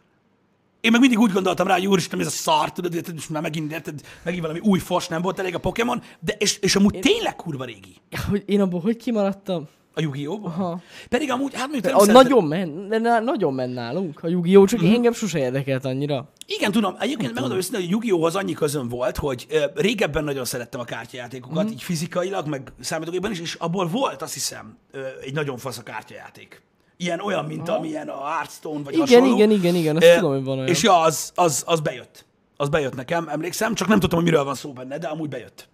Én 0.81 0.91
meg 0.91 1.01
mindig 1.01 1.19
úgy 1.19 1.33
gondoltam 1.33 1.67
rá, 1.67 1.75
hogy 1.75 1.87
úristen, 1.87 2.21
ez 2.21 2.27
a 2.27 2.31
szar, 2.31 2.73
tudod, 2.73 3.13
most 3.13 3.31
már 3.31 3.43
megint, 3.43 3.73
érted, 3.73 4.01
megint 4.23 4.43
valami 4.43 4.61
új 4.63 4.79
fos 4.79 5.09
nem 5.09 5.23
volt 5.23 5.39
elég 5.39 5.55
a 5.55 5.59
Pokémon, 5.59 6.03
de 6.21 6.35
és, 6.39 6.59
és 6.59 6.77
amúgy 6.77 6.99
tényleg 6.99 7.37
kurva 7.37 7.65
régi. 7.65 7.97
Hogy 8.29 8.43
én 8.47 8.61
abból 8.61 8.81
hogy 8.81 8.97
kimaradtam? 8.97 9.69
A 9.95 10.01
Yu-Gi-Oh! 10.01 10.45
Aha. 10.45 10.81
Pedig 11.09 11.31
amúgy, 11.31 11.55
hát 11.55 11.69
mondjuk 11.69 11.85
nem 11.85 11.95
A 11.97 12.01
szeretem- 12.01 12.23
nagyon 12.23 12.45
men, 12.45 12.89
de 12.89 12.99
na- 12.99 13.21
nagyon 13.21 13.55
men 13.55 13.71
nálunk 13.71 14.23
a 14.23 14.29
Yu-Gi-Oh! 14.29 14.67
Csak 14.67 14.83
engem 14.83 15.13
sose 15.13 15.39
érdekelt 15.39 15.85
annyira. 15.85 16.29
Igen, 16.47 16.73
tudom. 16.73 16.97
Egyébként 16.99 17.33
megmondom 17.33 17.59
őszintén, 17.59 17.81
hogy 17.81 17.91
Yu-Gi-Oh-hoz 17.91 18.37
annyi 18.37 18.53
közön 18.53 18.89
volt, 18.89 19.17
hogy 19.17 19.47
régebben 19.75 20.25
nagyon 20.25 20.45
szerettem 20.45 20.81
a 20.81 20.85
kártyajátékokat, 20.85 21.65
mm. 21.65 21.69
így 21.69 21.83
fizikailag, 21.83 22.47
meg 22.47 22.73
számítógépben 22.81 23.31
is, 23.31 23.41
és 23.41 23.55
abból 23.55 23.87
volt, 23.87 24.23
azt 24.23 24.33
hiszem, 24.33 24.79
egy 25.23 25.33
nagyon 25.33 25.57
fasz 25.57 25.79
a 25.79 25.83
kártyajáték. 25.83 26.63
Ilyen 26.97 27.21
olyan, 27.21 27.45
mint 27.45 27.69
amilyen 27.69 28.09
a 28.09 28.25
Hearthstone, 28.27 28.83
vagy 28.83 28.95
Igen, 28.95 29.07
hasonló. 29.07 29.35
igen, 29.35 29.51
igen, 29.51 29.75
igen, 29.75 29.97
azt 29.97 30.07
Ö, 30.07 30.15
tudom, 30.15 30.33
hogy 30.33 30.45
van 30.45 30.57
olyan. 30.57 30.69
És 30.69 30.83
ja, 30.83 31.01
az, 31.01 31.33
az, 31.35 31.63
az 31.67 31.81
bejött. 31.81 32.25
Az 32.57 32.69
bejött 32.69 32.95
nekem, 32.95 33.29
emlékszem, 33.29 33.75
csak 33.75 33.89
nem 33.89 34.01
tudtam, 34.01 34.19
hogy 34.19 34.29
miről 34.29 34.45
van 34.45 34.55
szó 34.55 34.73
benne, 34.73 34.99
de 34.99 35.07
amúgy 35.07 35.29
bejött. 35.29 35.69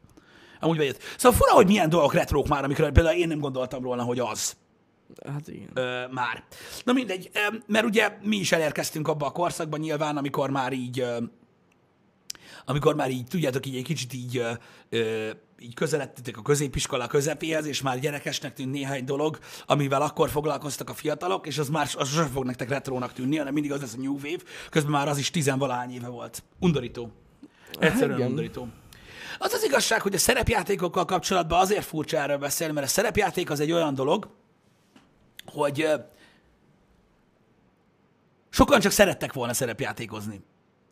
Amúgy 0.61 0.77
bejött. 0.77 0.99
Szóval 1.17 1.39
fura, 1.39 1.53
hogy 1.53 1.67
milyen 1.67 1.89
dolgok 1.89 2.15
retrók 2.15 2.49
már, 2.49 2.65
amikről 2.65 2.91
például 2.91 3.17
én 3.17 3.29
nem 3.29 3.39
gondoltam 3.39 3.83
volna, 3.83 4.03
hogy 4.03 4.19
az 4.19 4.57
Hát 5.27 5.49
igen. 5.49 5.71
ö, 5.75 6.07
már. 6.11 6.45
Na 6.85 6.93
mindegy, 6.93 7.31
ö, 7.33 7.57
mert 7.67 7.85
ugye 7.85 8.17
mi 8.23 8.37
is 8.37 8.53
elérkeztünk 8.53 9.09
abba 9.09 9.27
a 9.27 9.31
korszakban 9.31 9.81
nyilván, 9.81 10.17
amikor 10.17 10.51
már 10.51 10.73
így, 10.73 11.01
ö, 11.01 11.17
amikor 12.65 12.95
már 12.95 13.11
így, 13.11 13.27
tudjátok, 13.27 13.67
így 13.67 13.77
egy 13.77 13.85
kicsit 13.85 14.13
így, 14.13 14.37
ö, 14.37 14.53
ö, 14.89 15.31
így 15.59 15.75
közeledtetek 15.75 16.37
a 16.37 16.43
középiskola 16.43 17.07
közepéhez, 17.07 17.67
és 17.67 17.83
már 17.83 17.99
gyerekesnek 17.99 18.55
tűnt 18.55 18.71
néhány 18.71 19.05
dolog, 19.05 19.39
amivel 19.67 20.03
akkor 20.03 20.31
foglalkoztak 20.31 20.91
a 20.91 20.95
fiatalok, 20.95 21.47
és 21.47 21.59
az 21.59 21.69
már 21.69 21.89
az 21.95 22.09
sosem 22.09 22.31
fog 22.31 22.45
nektek 22.45 22.69
retrónak 22.69 23.13
tűnni, 23.13 23.37
hanem 23.37 23.53
mindig 23.53 23.73
az 23.73 23.81
lesz 23.81 23.95
a 23.95 24.01
New 24.01 24.15
Wave, 24.15 24.43
közben 24.71 24.91
már 24.91 25.09
az 25.09 25.19
is 25.19 25.31
tizenvalahány 25.31 25.93
éve 25.93 26.09
volt. 26.09 26.43
Undorító. 26.61 27.13
Egyszerűen 27.79 28.19
igen. 28.19 28.29
undorító. 28.29 28.69
Az 29.39 29.53
az 29.53 29.65
igazság, 29.65 30.01
hogy 30.01 30.15
a 30.15 30.19
szerepjátékokkal 30.19 31.05
kapcsolatban 31.05 31.61
azért 31.61 31.85
furcsa 31.85 32.17
erről 32.17 32.39
beszélni, 32.39 32.73
mert 32.73 32.87
a 32.87 32.91
szerepjáték 32.91 33.51
az 33.51 33.61
egy 33.61 33.73
olyan 33.73 33.95
dolog, 33.95 34.29
hogy 35.53 35.89
sokan 38.51 38.81
csak 38.81 38.93
szerettek 38.93 39.33
volna 39.33 39.53
szerepjátékozni. 39.53 40.41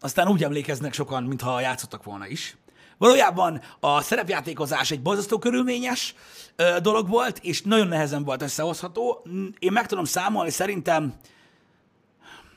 Aztán 0.01 0.29
úgy 0.29 0.45
emlékeznek 0.45 0.93
sokan, 0.93 1.23
mintha 1.23 1.61
játszottak 1.61 2.05
volna 2.05 2.27
is. 2.27 2.57
Valójában 2.99 3.61
a 3.81 4.01
szerepjátékozás 4.01 4.91
egy 4.91 5.03
borzasztó 5.03 5.39
körülményes 5.39 6.15
dolog 6.83 7.09
volt, 7.09 7.39
és 7.39 7.63
nagyon 7.63 7.87
nehezen 7.87 8.25
volt 8.25 8.43
összehozható. 8.43 9.27
Én 9.59 9.73
meg 9.73 9.87
tudom 9.87 10.05
számolni 10.05 10.51
szerintem, 10.51 11.15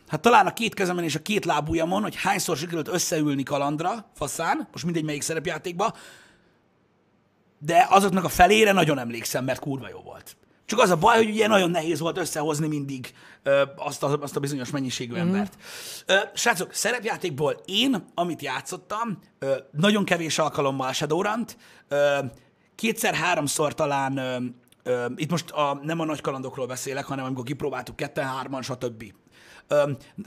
hát 0.08 0.22
talán 0.22 0.48
a 0.48 0.54
két 0.54 0.74
kezemen 0.74 1.04
és 1.04 1.16
a 1.16 1.22
két 1.22 1.46
lábujjamon, 1.46 2.02
hogy 2.02 2.16
hányszor 2.16 2.58
sikerült 2.58 2.88
összeülni 2.88 3.44
kalandra, 3.44 4.10
faszán, 4.16 4.68
most 4.72 4.84
mindegy 4.84 5.04
melyik 5.04 5.22
szerepjátékba, 5.22 5.94
de 7.58 7.88
azoknak 7.90 8.24
a 8.24 8.30
felére 8.30 8.72
nagyon 8.72 9.00
emlékszem, 9.00 9.44
mert 9.44 9.60
kurva 9.60 9.90
jó 9.90 10.00
volt. 10.00 10.36
Csak 10.72 10.80
az 10.80 10.90
a 10.90 10.96
baj, 10.96 11.18
hogy 11.18 11.30
ugye 11.30 11.48
nagyon 11.48 11.70
nehéz 11.70 12.00
volt 12.00 12.18
összehozni 12.18 12.68
mindig 12.68 13.14
ö, 13.44 13.64
azt, 13.76 14.04
a, 14.04 14.18
azt 14.22 14.36
a 14.36 14.40
bizonyos 14.40 14.70
mennyiségű 14.70 15.16
embert. 15.16 15.58
Ö, 16.06 16.16
srácok, 16.34 16.74
szerepjátékból 16.74 17.62
én, 17.66 18.06
amit 18.16 18.42
játszottam, 18.42 19.20
ö, 19.40 19.56
nagyon 19.72 20.06
kevés 20.06 20.40
alkalommal 20.40 20.94
Shadowrun-t, 20.94 21.58
kétszer-háromszor 22.76 23.74
talán, 23.74 24.18
ö, 24.18 24.38
ö, 24.84 25.06
itt 25.16 25.32
most 25.32 25.50
a, 25.50 25.80
nem 25.84 26.00
a 26.00 26.06
nagy 26.06 26.22
kalandokról 26.22 26.68
beszélek, 26.68 27.06
hanem 27.06 27.26
amikor 27.26 27.44
kipróbáltuk 27.44 27.96
ketten, 27.96 28.28
hárman, 28.28 28.62
stb. 28.62 29.14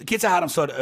Kétszer-háromszor 0.05 0.75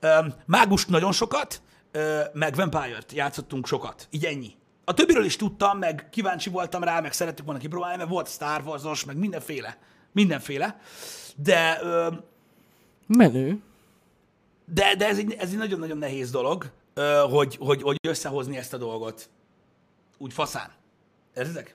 ö, 0.00 0.20
mágust 0.46 0.88
nagyon 0.88 1.12
sokat, 1.12 1.62
ö, 1.90 2.20
meg 2.32 2.54
Vampire-t 2.54 3.12
játszottunk 3.12 3.66
sokat. 3.66 4.08
Így 4.10 4.24
ennyi. 4.24 4.57
A 4.88 4.94
többiről 4.94 5.24
is 5.24 5.36
tudtam, 5.36 5.78
meg 5.78 6.08
kíváncsi 6.10 6.50
voltam 6.50 6.82
rá, 6.82 7.00
meg 7.00 7.12
szerettük 7.12 7.44
volna 7.44 7.60
kipróbálni, 7.60 7.96
mert 7.96 8.08
volt 8.08 8.28
Star 8.28 8.62
Wars-os, 8.64 9.04
meg 9.04 9.16
mindenféle. 9.16 9.78
Mindenféle. 10.12 10.80
De, 11.36 11.78
ö, 11.82 12.08
Menő. 13.06 13.62
de, 14.64 14.94
de 14.94 15.08
ez 15.08 15.18
egy, 15.18 15.32
ez 15.32 15.50
egy 15.50 15.56
nagyon-nagyon 15.56 15.98
nehéz 15.98 16.30
dolog, 16.30 16.70
ö, 16.94 17.24
hogy, 17.30 17.56
hogy, 17.60 17.82
hogy 17.82 17.96
összehozni 18.08 18.56
ezt 18.56 18.72
a 18.72 18.76
dolgot. 18.76 19.28
Úgy 20.18 20.32
faszán. 20.32 20.70
Értitek? 21.36 21.74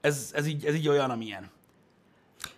Ez, 0.00 0.30
ez, 0.34 0.46
így, 0.46 0.64
ez 0.64 0.74
így 0.74 0.88
olyan, 0.88 1.10
amilyen. 1.10 1.50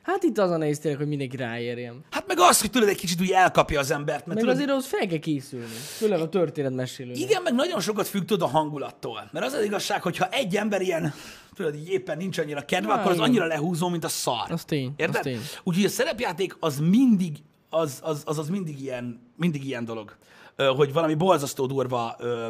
Hát 0.04 0.22
itt 0.22 0.38
az 0.38 0.50
a 0.50 0.56
nehéz 0.56 0.78
tényleg, 0.78 1.00
hogy 1.00 1.08
mindenki 1.08 1.36
ráérjen. 1.36 2.04
Hát 2.10 2.26
meg 2.26 2.38
az, 2.40 2.60
hogy 2.60 2.70
tudod, 2.70 2.88
egy 2.88 2.96
kicsit 2.96 3.20
úgy 3.20 3.30
elkapja 3.30 3.80
az 3.80 3.90
embert, 3.90 4.26
mert 4.26 4.26
Meg 4.26 4.36
tudod, 4.38 4.54
azért 4.54 4.70
ahhoz 4.70 4.86
fel 4.86 5.06
kell 5.06 5.18
készülni. 5.18 5.74
Főleg 5.96 6.20
a 6.20 6.28
történetmesélőnek. 6.28 7.18
Igen, 7.20 7.42
meg 7.42 7.54
nagyon 7.54 7.80
sokat 7.80 8.06
függ 8.06 8.24
tudod 8.24 8.48
a 8.48 8.50
hangulattól. 8.50 9.28
Mert 9.32 9.46
az 9.46 9.52
az 9.52 9.64
igazság, 9.64 10.02
hogyha 10.02 10.28
egy 10.28 10.56
ember 10.56 10.80
ilyen, 10.80 11.14
tudod, 11.54 11.74
így 11.74 11.88
éppen 11.88 12.16
nincs 12.16 12.38
annyira 12.38 12.64
kedve, 12.64 12.92
Há, 12.92 12.98
akkor 13.00 13.12
az 13.12 13.18
annyira 13.18 13.46
lehúzó, 13.46 13.88
mint 13.88 14.04
a 14.04 14.08
szar. 14.08 14.50
Az 14.50 14.64
tény, 14.64 14.86
az 14.86 14.92
Érted? 14.96 15.22
tény. 15.22 15.40
Úgyhogy 15.62 15.84
a 15.84 15.88
szerepjáték 15.88 16.56
az 16.60 16.78
mindig, 16.78 17.36
az 17.70 17.98
az, 18.02 18.22
az, 18.24 18.38
az 18.38 18.48
mindig, 18.48 18.80
ilyen, 18.80 19.20
mindig 19.36 19.64
ilyen 19.64 19.84
dolog. 19.84 20.16
Ö, 20.56 20.64
hogy 20.64 20.92
valami 20.92 21.14
borzasztó 21.14 21.66
durva 21.66 22.16
ö, 22.18 22.46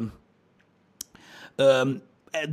ö, 1.56 1.90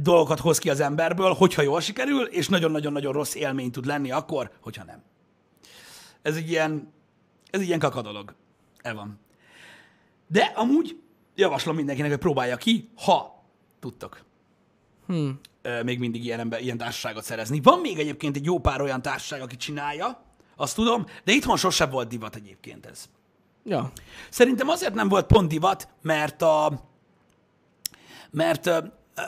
dolgokat 0.02 0.40
hoz 0.40 0.58
ki 0.58 0.70
az 0.70 0.80
emberből, 0.80 1.34
hogyha 1.34 1.62
jól 1.62 1.82
sikerül, 1.82 2.26
és 2.26 2.48
nagyon-nagyon-nagyon 2.48 3.14
rossz 3.14 3.36
élmény 3.36 3.72
tud 3.72 3.86
lenni 3.86 4.12
akkor, 4.12 4.52
hogyha 4.62 4.84
nem. 4.84 5.04
Ez 6.22 6.36
egy 6.36 6.50
ilyen, 6.50 6.94
ez 7.50 7.60
egy 7.60 7.68
ilyen 7.68 7.80
kaka 7.80 8.02
dolog. 8.02 8.36
El 8.82 8.96
van. 8.96 9.20
De 10.28 10.52
amúgy 10.56 11.00
javaslom 11.36 11.76
mindenkinek, 11.76 12.10
hogy 12.10 12.20
próbálja 12.20 12.58
ki, 12.58 12.90
ha 12.96 13.44
tudtok. 13.80 14.24
Hmm. 15.08 15.40
Ö, 15.62 15.84
Még 15.84 16.00
mindig 16.00 16.26
ilyen, 16.26 16.40
ember, 16.40 16.62
ilyen 16.62 16.78
társaságot 16.78 17.24
szerezni. 17.24 17.60
Van 17.64 17.80
még 17.80 18.00
egyébként 18.00 18.36
egy 18.36 18.46
jó 18.46 18.60
pár 18.60 18.82
olyan 18.82 19.02
társaság, 19.02 19.42
aki 19.42 19.56
csinálja, 19.56 20.24
azt 20.56 20.76
tudom, 20.76 21.06
de 21.24 21.32
itthon 21.32 21.58
sosem 21.58 21.90
volt 21.90 22.08
divat 22.08 22.36
egyébként 22.36 22.86
ez. 22.86 23.10
Ja. 23.64 23.92
Szerintem 24.30 24.70
azért 24.70 24.94
nem 24.94 25.08
volt 25.08 25.26
pont 25.26 25.48
divat, 25.48 25.88
mert 26.02 26.42
a 26.42 26.90
mert 28.32 28.70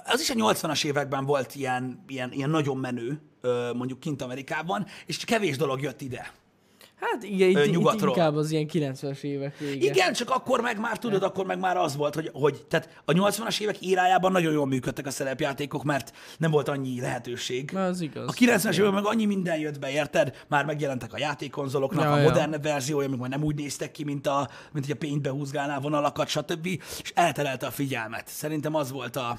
az 0.05 0.21
is 0.21 0.29
a 0.29 0.33
80-as 0.33 0.85
években 0.85 1.25
volt 1.25 1.55
ilyen, 1.55 2.03
ilyen, 2.07 2.31
ilyen 2.31 2.49
nagyon 2.49 2.77
menő, 2.77 3.21
mondjuk 3.73 3.99
kint 3.99 4.21
Amerikában, 4.21 4.85
és 5.05 5.17
kevés 5.17 5.57
dolog 5.57 5.81
jött 5.81 6.01
ide. 6.01 6.31
Hát 7.11 7.23
igen, 7.23 7.49
itt, 7.49 7.55
Ö, 7.55 7.63
itt 7.63 7.71
nyugatról. 7.71 8.09
inkább 8.09 8.35
az 8.35 8.51
ilyen 8.51 8.67
90-es 8.71 9.21
évek 9.21 9.57
vége. 9.57 9.85
Igen, 9.85 10.13
csak 10.13 10.29
akkor 10.29 10.61
meg 10.61 10.79
már 10.79 10.97
tudod, 10.97 11.23
akkor 11.23 11.45
meg 11.45 11.59
már 11.59 11.77
az 11.77 11.95
volt, 11.95 12.15
hogy, 12.15 12.29
hogy 12.33 12.65
tehát 12.65 13.01
a 13.05 13.11
80-as 13.11 13.61
évek 13.61 13.81
érájában 13.81 14.31
nagyon 14.31 14.53
jól 14.53 14.67
működtek 14.67 15.05
a 15.05 15.11
szerepjátékok, 15.11 15.83
mert 15.83 16.13
nem 16.37 16.51
volt 16.51 16.67
annyi 16.67 17.01
lehetőség. 17.01 17.71
Na, 17.71 17.85
az 17.85 18.01
igaz. 18.01 18.27
A 18.27 18.31
90-es 18.31 18.73
években 18.73 18.93
meg 18.93 19.05
annyi 19.05 19.25
minden 19.25 19.59
jött 19.59 19.79
be, 19.79 19.91
érted? 19.91 20.35
Már 20.47 20.65
megjelentek 20.65 21.13
a 21.13 21.17
játékkonzoloknak 21.17 22.03
Ja, 22.03 22.11
a 22.11 22.17
ja. 22.17 22.23
modern 22.23 22.61
verziója, 22.61 23.07
amik 23.07 23.19
már 23.19 23.29
nem 23.29 23.43
úgy 23.43 23.55
néztek 23.55 23.91
ki, 23.91 24.03
mint, 24.03 24.27
a, 24.27 24.49
mint 24.71 24.85
hogy 24.85 24.95
a 24.95 24.97
pénzbe 24.97 25.29
húzgálnál 25.29 25.79
vonalakat, 25.79 26.27
stb. 26.27 26.65
És 27.03 27.11
elterelte 27.13 27.65
a 27.65 27.71
figyelmet. 27.71 28.27
Szerintem 28.27 28.75
az 28.75 28.91
volt 28.91 29.15
a... 29.15 29.37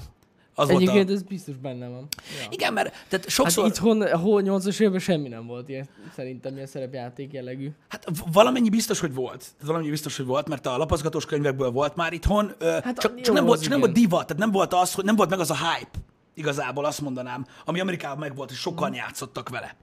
Az 0.57 0.69
Egyébként 0.69 1.09
a... 1.09 1.13
ez 1.13 1.21
biztos 1.23 1.55
benne 1.55 1.87
van. 1.87 2.07
Ja. 2.41 2.47
Igen, 2.49 2.73
mert 2.73 2.89
tehát 2.91 3.09
Hát 3.11 3.29
sokszor... 3.29 3.65
itthon, 3.67 4.01
ahol 4.01 4.41
80-as 4.45 4.79
években 4.79 4.99
semmi 4.99 5.27
nem 5.27 5.45
volt 5.47 5.69
ilyen, 5.69 5.87
szerintem 6.15 6.55
ilyen 6.55 6.67
szerepjáték 6.67 7.31
jellegű. 7.33 7.69
Hát 7.87 8.07
valamennyi 8.31 8.69
biztos, 8.69 8.99
hogy 8.99 9.13
volt. 9.13 9.45
Valamennyi 9.63 9.89
biztos, 9.89 10.17
hogy 10.17 10.25
volt, 10.25 10.47
mert 10.49 10.65
a 10.65 10.77
lapozgatós 10.77 11.25
könyvekből 11.25 11.71
volt 11.71 11.95
már 11.95 12.13
itthon. 12.13 12.51
Hát 12.59 12.97
csak, 12.97 13.21
csak, 13.21 13.35
nem 13.35 13.45
volt, 13.45 13.61
csak 13.61 13.69
nem 13.69 13.79
volt 13.79 13.91
divat, 13.91 14.27
tehát 14.27 14.41
nem 14.41 14.51
volt 14.51 14.73
az, 14.73 14.93
hogy 14.93 15.03
nem 15.03 15.15
volt 15.15 15.29
meg 15.29 15.39
az 15.39 15.49
a 15.51 15.55
hype. 15.55 15.99
Igazából 16.33 16.85
azt 16.85 17.01
mondanám, 17.01 17.45
ami 17.65 17.79
Amerikában 17.79 18.17
meg 18.17 18.35
volt, 18.35 18.51
és 18.51 18.57
sokan 18.57 18.89
Mhm. 18.89 18.97
játszottak 18.97 19.49
vele. 19.49 19.75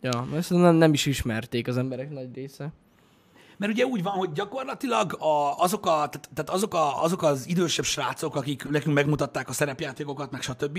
Ja, 0.00 0.26
ezt 0.34 0.50
nem, 0.50 0.74
nem 0.74 0.92
is 0.92 1.06
ismerték 1.06 1.68
az 1.68 1.76
emberek 1.76 2.10
nagy 2.10 2.34
része. 2.34 2.72
Mert 3.56 3.72
ugye 3.72 3.84
úgy 3.86 4.02
van, 4.02 4.12
hogy 4.12 4.32
gyakorlatilag 4.32 5.12
a, 5.12 5.58
azok, 5.58 5.86
a, 5.86 5.90
tehát, 5.90 6.28
tehát 6.34 6.50
azok, 6.50 6.74
a, 6.74 7.02
azok 7.02 7.22
az 7.22 7.48
idősebb 7.48 7.84
srácok, 7.84 8.36
akik 8.36 8.68
nekünk 8.68 8.94
megmutatták 8.94 9.48
a 9.48 9.52
szerepjátékokat, 9.52 10.30
meg 10.30 10.42
stb., 10.42 10.78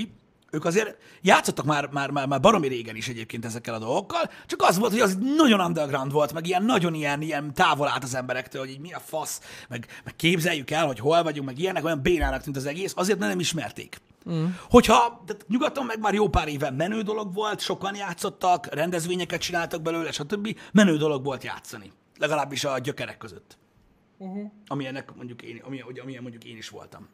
ők 0.56 0.66
azért 0.66 0.98
játszottak 1.22 1.66
már, 1.66 1.90
már, 1.92 2.10
már, 2.10 2.28
már 2.28 2.40
baromi 2.40 2.68
régen 2.68 2.96
is 2.96 3.08
egyébként 3.08 3.46
ezekkel 3.46 3.74
a 3.74 3.80
dolgokkal, 3.80 4.30
csak 4.46 4.62
az 4.62 4.78
volt, 4.78 4.92
hogy 4.92 5.02
az 5.02 5.18
nagyon 5.38 5.60
underground 5.60 6.12
volt, 6.12 6.34
meg 6.34 6.48
ilyen 6.48 6.64
nagyon 6.64 6.94
ilyen, 6.94 7.22
ilyen 7.22 7.54
távol 7.54 7.88
állt 7.88 8.04
az 8.04 8.16
emberektől, 8.16 8.62
hogy 8.62 8.72
így 8.72 8.80
mi 8.80 8.94
a 8.94 9.00
fasz, 9.00 9.42
meg, 9.70 9.88
meg 10.04 10.16
képzeljük 10.16 10.72
el, 10.72 10.86
hogy 10.86 11.00
hol 11.00 11.24
vagyunk, 11.24 11.48
meg 11.48 11.60
ilyenek, 11.60 11.86
olyan 11.86 12.02
bénának 12.02 12.42
tűnt 12.42 12.58
az 12.58 12.66
egész, 12.66 12.94
azért 12.96 13.20
mert 13.20 13.32
nem 13.32 13.40
ismerték. 13.40 13.98
Mm. 14.30 14.46
Hogyha 14.70 15.24
tehát 15.26 15.46
nyugaton 15.48 15.86
meg 15.86 16.00
már 16.00 16.14
jó 16.14 16.30
pár 16.30 16.48
éven 16.48 16.74
menő 16.74 17.02
dolog 17.02 17.34
volt, 17.34 17.60
sokan 17.60 17.96
játszottak, 17.96 18.74
rendezvényeket 18.74 19.42
csináltak 19.42 19.82
belőle, 19.82 20.12
stb. 20.12 20.58
Menő 20.72 20.98
dolog 20.98 21.24
volt 21.24 21.44
játszani. 21.44 21.92
Legalábbis 22.18 22.64
a 22.64 22.80
gyökerek 22.80 23.18
között. 23.18 23.58
Uh-huh. 24.18 24.52
Amilyenek 24.68 25.16
mondjuk 25.16 25.42
én, 25.42 25.62
amilyen, 25.66 25.86
amilyen 26.02 26.22
mondjuk 26.22 26.44
én 26.44 26.58
is 26.58 26.70
voltam. 26.70 27.08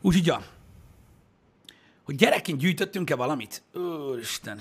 Úgyhogy, 0.00 0.26
ja. 0.26 0.42
Hogy 2.04 2.14
gyerekként 2.14 2.58
gyűjtöttünk-e 2.58 3.14
valamit? 3.14 3.62
Úristen. 3.74 4.58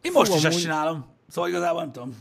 Én 0.00 0.12
most 0.12 0.30
Fú, 0.30 0.36
is 0.36 0.42
ezt 0.44 0.52
amúgy- 0.52 0.62
csinálom. 0.64 1.06
Szóval 1.28 1.50
igazából 1.50 1.80
nem 1.82 1.92
tudom. 1.92 2.14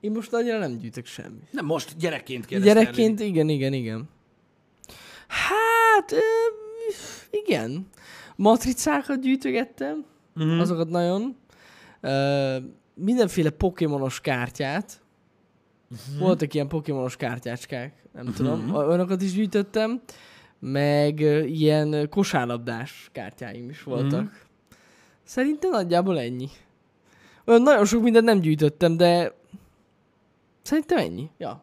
Én 0.00 0.10
most 0.10 0.32
annyira 0.32 0.58
nem 0.58 0.78
gyűjtök 0.78 1.06
semmit. 1.06 1.52
Nem 1.52 1.64
most, 1.64 1.96
gyerekként 1.96 2.46
kérdeztem. 2.46 2.76
Gyerekként 2.78 3.20
igen, 3.20 3.48
igen, 3.48 3.72
igen. 3.72 4.08
Hát, 5.28 6.12
ö, 6.12 6.18
igen. 7.30 7.88
Matricákat 8.36 9.20
gyűjtögettem, 9.20 10.04
Mhm. 10.34 10.58
azokat 10.60 10.88
nagyon. 10.88 11.36
Ö, 12.00 12.56
mindenféle 12.94 13.50
pokémonos 13.50 14.20
kártyát, 14.20 15.02
Uh-huh. 15.90 16.18
Voltak 16.18 16.54
ilyen 16.54 16.68
pokémonos 16.68 17.16
kártyácskák, 17.16 17.94
nem 18.12 18.26
uh-huh. 18.26 18.36
tudom, 18.36 18.74
olyanokat 18.74 19.22
is 19.22 19.32
gyűjtöttem, 19.32 20.02
meg 20.58 21.20
ilyen 21.50 22.08
kosárlabdás 22.08 23.08
kártyáim 23.12 23.68
is 23.68 23.82
voltak. 23.82 24.22
Uh-huh. 24.22 24.32
Szerintem 25.22 25.70
nagyjából 25.70 26.18
ennyi. 26.18 26.48
Olyan 27.44 27.62
nagyon 27.62 27.84
sok 27.84 28.02
mindent 28.02 28.24
nem 28.24 28.38
gyűjtöttem, 28.38 28.96
de 28.96 29.34
szerintem 30.62 30.98
ennyi. 30.98 31.30
Ja. 31.38 31.62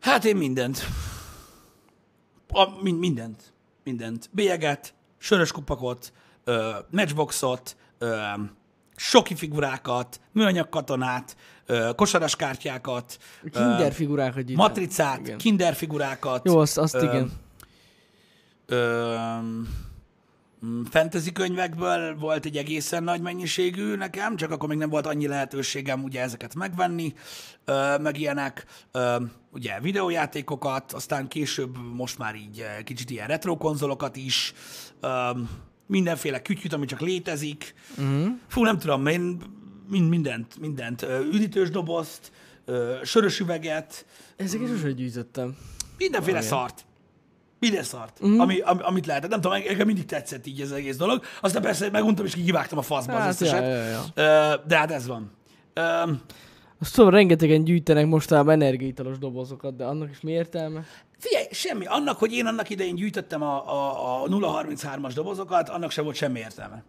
Hát 0.00 0.24
én 0.24 0.36
mindent. 0.36 0.82
A, 2.48 2.82
mind, 2.82 2.98
mindent. 2.98 3.52
Mindent. 3.84 4.28
Bélyeget, 4.32 4.94
sörös 5.18 5.52
kupakot, 5.52 6.12
ö, 6.44 6.70
matchboxot, 6.90 7.76
ö, 7.98 8.22
soki 9.02 9.34
figurákat, 9.34 10.20
műanyag 10.32 10.68
katonát, 10.68 11.36
kosaras 11.96 12.36
kártyákat, 12.36 13.18
Kinder 13.52 13.92
figurákat 13.92 14.52
matricát, 14.54 15.18
Igen. 15.18 15.38
kinder 15.38 15.74
figurákat. 15.74 16.46
Jó, 16.46 16.58
azt, 16.58 16.78
azt 16.78 16.94
Ö, 16.94 17.02
igen. 17.02 17.32
Ö, 18.66 19.16
mm, 20.66 20.82
fantasy 20.90 21.32
könyvekből 21.32 22.16
volt 22.16 22.44
egy 22.44 22.56
egészen 22.56 23.04
nagy 23.04 23.20
mennyiségű 23.20 23.94
nekem, 23.94 24.36
csak 24.36 24.50
akkor 24.50 24.68
még 24.68 24.78
nem 24.78 24.90
volt 24.90 25.06
annyi 25.06 25.26
lehetőségem 25.26 26.02
ugye 26.02 26.20
ezeket 26.20 26.54
megvenni, 26.54 27.14
meg 28.00 28.18
ilyenek, 28.18 28.66
ugye 29.50 29.80
videójátékokat, 29.80 30.92
aztán 30.92 31.28
később 31.28 31.76
most 31.94 32.18
már 32.18 32.34
így 32.34 32.64
kicsit 32.84 33.10
ilyen 33.10 33.26
retro 33.26 33.56
konzolokat 33.56 34.16
is, 34.16 34.54
mindenféle 35.86 36.42
kütyüt, 36.42 36.72
ami 36.72 36.86
csak 36.86 37.00
létezik. 37.00 37.74
Uh-huh. 37.98 38.26
Fú, 38.48 38.62
nem 38.64 38.78
tudom, 38.78 39.06
én 39.06 39.38
mind, 39.88 40.08
mindent, 40.08 40.58
mindent, 40.60 41.06
üdítős 41.32 41.70
dobozt, 41.70 42.32
sörös 43.02 43.40
üveget, 43.40 44.06
Ezeket 44.36 44.68
sosem 44.68 44.90
gyűjtöttem. 44.90 45.56
Mindenféle 45.98 46.38
Valamilyen. 46.40 46.66
szart. 46.68 46.84
Minden 47.58 47.82
szart, 47.82 48.26
mm. 48.26 48.38
ami, 48.40 48.60
ami, 48.60 48.80
amit 48.82 49.06
lehetett. 49.06 49.30
Nem 49.30 49.40
tudom, 49.40 49.58
nekem 49.58 49.86
mindig 49.86 50.04
tetszett 50.04 50.46
így 50.46 50.60
ez 50.60 50.70
az 50.70 50.76
egész 50.76 50.96
dolog. 50.96 51.22
Aztán 51.40 51.62
persze 51.62 51.90
meguntam, 51.90 52.24
és 52.24 52.34
kivágtam 52.34 52.78
a 52.78 52.82
faszba 52.82 53.12
az 53.12 53.20
Hát, 53.20 53.30
összeset. 53.30 53.62
ja, 53.62 53.68
ja, 53.68 54.02
ja. 54.14 54.56
De 54.66 54.76
hát 54.76 54.90
ez 54.90 55.06
van. 55.06 55.30
Ö, 55.74 55.82
Azt 56.80 56.94
tudom, 56.94 57.10
rengetegen 57.10 57.64
gyűjtenek 57.64 58.06
mostában 58.06 58.54
energiaitalos 58.54 59.18
dobozokat, 59.18 59.76
de 59.76 59.84
annak 59.84 60.10
is 60.10 60.20
mi 60.20 60.32
értelme? 60.32 60.84
Figyelj, 61.22 61.46
semmi. 61.50 61.86
Annak, 61.86 62.18
hogy 62.18 62.32
én 62.32 62.46
annak 62.46 62.70
idején 62.70 62.94
gyűjtöttem 62.94 63.42
a, 63.42 63.72
a, 63.72 64.22
a 64.22 64.28
033-as 64.28 65.10
dobozokat, 65.14 65.68
annak 65.68 65.90
sem 65.90 66.04
volt 66.04 66.16
semmi 66.16 66.38
értelme. 66.38 66.84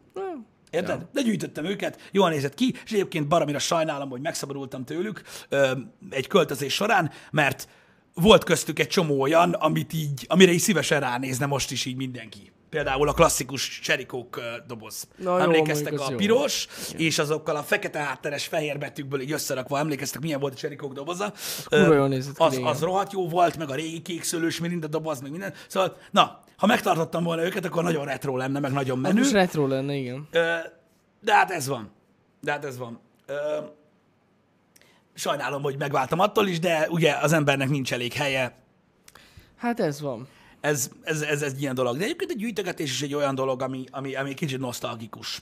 Érted? 0.69 0.99
Ja. 0.99 1.09
De 1.13 1.21
gyűjtöttem 1.21 1.65
őket, 1.65 2.09
jól 2.11 2.29
nézett 2.29 2.53
ki, 2.53 2.73
és 2.85 2.91
egyébként 2.91 3.27
baromira 3.27 3.59
sajnálom, 3.59 4.09
hogy 4.09 4.21
megszabadultam 4.21 4.85
tőlük 4.85 5.21
ö, 5.49 5.71
egy 6.09 6.27
költözés 6.27 6.73
során, 6.73 7.11
mert 7.31 7.67
volt 8.13 8.43
köztük 8.43 8.79
egy 8.79 8.87
csomó 8.87 9.21
olyan, 9.21 9.53
amit 9.53 9.93
így, 9.93 10.25
amire 10.27 10.51
így 10.51 10.59
szívesen 10.59 10.99
ránézne 10.99 11.45
most 11.45 11.71
is 11.71 11.85
így 11.85 11.95
mindenki. 11.95 12.51
Például 12.73 13.07
a 13.09 13.13
klasszikus 13.13 13.79
cserikók 13.79 14.41
doboz. 14.67 15.07
Na 15.17 15.37
jó, 15.37 15.43
emlékeztek 15.43 15.93
az 15.93 16.01
a 16.01 16.11
jó. 16.11 16.17
piros, 16.17 16.67
és 16.97 17.19
azokkal 17.19 17.55
a 17.55 17.63
fekete 17.63 17.99
hátteres 17.99 18.45
fehér 18.47 18.77
betűkből 18.77 19.21
így 19.21 19.31
összerakva, 19.31 19.77
emlékeztek, 19.77 20.21
milyen 20.21 20.39
volt 20.39 20.53
a 20.53 20.55
cserikók 20.55 20.93
doboza? 20.93 21.33
Ö, 21.69 22.07
az, 22.37 22.59
az 22.63 22.81
rohadt 22.81 23.11
jó 23.11 23.29
volt, 23.29 23.57
meg 23.57 23.69
a 23.69 23.75
régi 23.75 24.01
kékszőlős 24.01 24.59
mirinda 24.59 24.87
doboz, 24.87 25.21
meg 25.21 25.31
minden. 25.31 25.53
Szóval, 25.67 25.97
na, 26.11 26.39
ha 26.57 26.65
megtartottam 26.65 27.23
volna 27.23 27.43
őket, 27.43 27.65
akkor 27.65 27.83
nagyon 27.83 28.05
retro 28.05 28.37
lenne, 28.37 28.59
meg 28.59 28.71
nagyon 28.71 28.97
Az 28.97 29.03
menő. 29.03 29.19
most 29.19 29.31
retro 29.31 29.67
lenne, 29.67 29.93
igen. 29.93 30.27
Ö, 30.31 30.55
de 31.21 31.33
hát 31.33 31.51
ez 31.51 31.67
van. 31.67 31.91
De 32.41 32.51
hát 32.51 32.65
ez 32.65 32.77
van. 32.77 32.99
Ö, 33.25 33.57
sajnálom, 35.13 35.61
hogy 35.61 35.77
megváltam 35.77 36.19
attól 36.19 36.47
is, 36.47 36.59
de 36.59 36.87
ugye 36.89 37.15
az 37.21 37.33
embernek 37.33 37.69
nincs 37.69 37.93
elég 37.93 38.13
helye. 38.13 38.55
Hát 39.57 39.79
ez 39.79 40.01
van. 40.01 40.27
Ez, 40.63 40.89
ez, 41.03 41.21
ez, 41.21 41.41
ez 41.41 41.53
egy 41.53 41.61
ilyen 41.61 41.75
dolog. 41.75 41.97
De 41.97 42.03
egyébként 42.03 42.31
a 42.31 42.35
gyűjtögetés 42.37 42.91
is 42.91 43.01
egy 43.01 43.13
olyan 43.13 43.35
dolog, 43.35 43.61
ami, 43.61 43.83
ami, 43.91 44.15
ami 44.15 44.33
kicsit 44.33 44.59
nosztalgikus. 44.59 45.41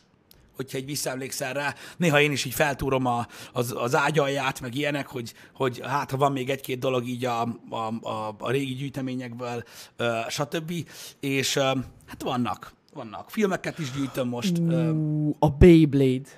Hogyha 0.56 0.78
egy 0.78 0.86
visszaemlékszel 0.86 1.54
rá, 1.54 1.76
néha 1.98 2.22
én 2.22 2.32
is 2.32 2.46
így 2.46 2.54
feltúrom 2.54 3.06
a, 3.06 3.28
az, 3.54 3.74
az 3.78 3.96
ágyalját, 3.96 4.62
meg 4.62 4.76
ilyenek, 4.76 5.08
hogy, 5.08 5.34
hogy 5.54 5.82
hát 5.84 6.12
ha 6.12 6.18
van 6.18 6.32
még 6.32 6.50
egy-két 6.50 6.80
dolog 6.80 7.08
így 7.08 7.26
a, 7.26 7.42
a, 7.70 8.08
a, 8.08 8.36
a 8.40 8.52
régi 8.52 8.74
gyűjteményekből, 8.74 9.64
ö, 9.98 10.20
stb. 10.30 10.74
És 11.20 11.56
ö, 11.56 11.62
hát 12.08 12.22
vannak, 12.24 12.74
vannak. 12.94 13.30
Filmeket 13.30 13.80
is 13.80 13.92
gyűjtöm 13.92 14.28
most. 14.28 14.58
Ú, 14.58 15.36
a 15.40 15.50
Beyblade. 15.50 16.30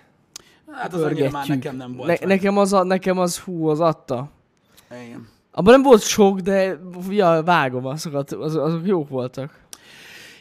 Hát 0.72 0.93
az 0.93 1.02
annyira 1.02 1.30
már 1.30 1.48
nekem 1.48 1.76
nem 1.76 1.96
volt. 1.96 2.19
Ne, 2.19 2.28
nekem, 2.28 2.58
az 2.58 2.74
a, 2.74 2.84
nekem 2.84 3.19
az, 3.19 3.39
hú, 3.39 3.67
az 3.67 3.80
adta. 3.80 4.32
Igen. 5.06 5.33
Abban 5.56 5.74
nem 5.74 5.82
volt 5.82 6.02
sok, 6.02 6.39
de 6.39 6.80
ja, 7.10 7.42
vágom 7.46 7.86
azokat, 7.86 8.32
az, 8.32 8.56
azok 8.56 8.88
jók 8.88 9.10
voltak. 9.10 9.62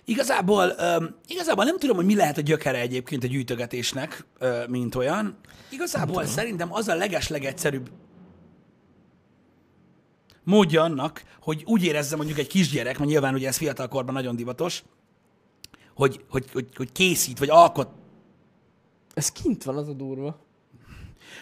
Igazából, 0.05 0.75
um, 0.99 1.15
igazából 1.27 1.65
nem 1.65 1.79
tudom, 1.79 1.97
hogy 1.97 2.05
mi 2.05 2.15
lehet 2.15 2.39
a 2.39 2.41
gyökere 2.41 2.79
egyébként 2.79 3.25
a 3.25 3.27
gyűjtögetésnek, 3.27 4.25
uh, 4.41 4.69
mint 4.69 4.95
olyan. 4.95 5.37
Igazából 5.71 6.25
szerintem 6.25 6.73
az 6.73 6.89
a 6.89 6.95
leges-legegyszerűbb 6.95 7.91
módja 10.45 10.83
annak, 10.83 11.23
hogy 11.41 11.63
úgy 11.67 11.85
érezze 11.85 12.17
mondjuk 12.17 12.39
egy 12.39 12.47
kisgyerek, 12.47 12.99
mert 12.99 13.11
nyilván 13.11 13.35
ugye 13.35 13.49
ez 13.49 13.57
fiatalkorban 13.57 14.15
nagyon 14.15 14.37
divatos, 14.37 14.83
hogy, 15.95 16.25
hogy, 16.29 16.45
hogy, 16.53 16.69
hogy 16.77 16.93
készít, 16.93 17.39
vagy 17.39 17.51
alkot, 17.51 17.89
Ez 19.15 19.29
kint 19.29 19.65
van, 19.65 19.77
az 19.77 19.89
a 19.89 19.93
durva. 19.93 20.39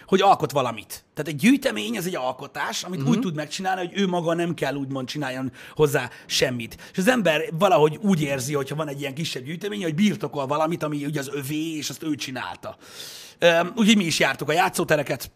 Hogy 0.07 0.21
alkot 0.21 0.53
valamit. 0.53 1.05
Tehát 1.15 1.31
egy 1.31 1.37
gyűjtemény, 1.37 1.97
ez 1.97 2.07
egy 2.07 2.17
alkotás, 2.17 2.83
amit 2.83 2.99
uh-huh. 2.99 3.15
úgy 3.15 3.21
tud 3.21 3.35
megcsinálni, 3.35 3.87
hogy 3.87 3.99
ő 3.99 4.07
maga 4.07 4.35
nem 4.35 4.55
kell 4.55 4.75
úgymond 4.75 5.09
csináljon 5.09 5.53
hozzá 5.75 6.11
semmit. 6.27 6.77
És 6.93 6.99
az 6.99 7.09
ember 7.09 7.43
valahogy 7.59 7.99
úgy 8.03 8.23
érzi, 8.23 8.55
hogyha 8.55 8.77
van 8.77 8.89
egy 8.89 9.01
ilyen 9.01 9.15
kisebb 9.15 9.45
gyűjtemény, 9.45 9.83
hogy 9.83 9.95
birtokol 9.95 10.47
valamit, 10.47 10.83
ami 10.83 11.05
ugye 11.05 11.21
az 11.21 11.31
övé, 11.33 11.77
és 11.77 11.91
azt 11.91 12.03
ő 12.03 12.15
csinálta. 12.15 12.77
Úgyhogy 13.75 13.97
mi 13.97 14.05
is 14.05 14.19
jártuk 14.19 14.49
a 14.49 14.53
játszótereket 14.53 15.31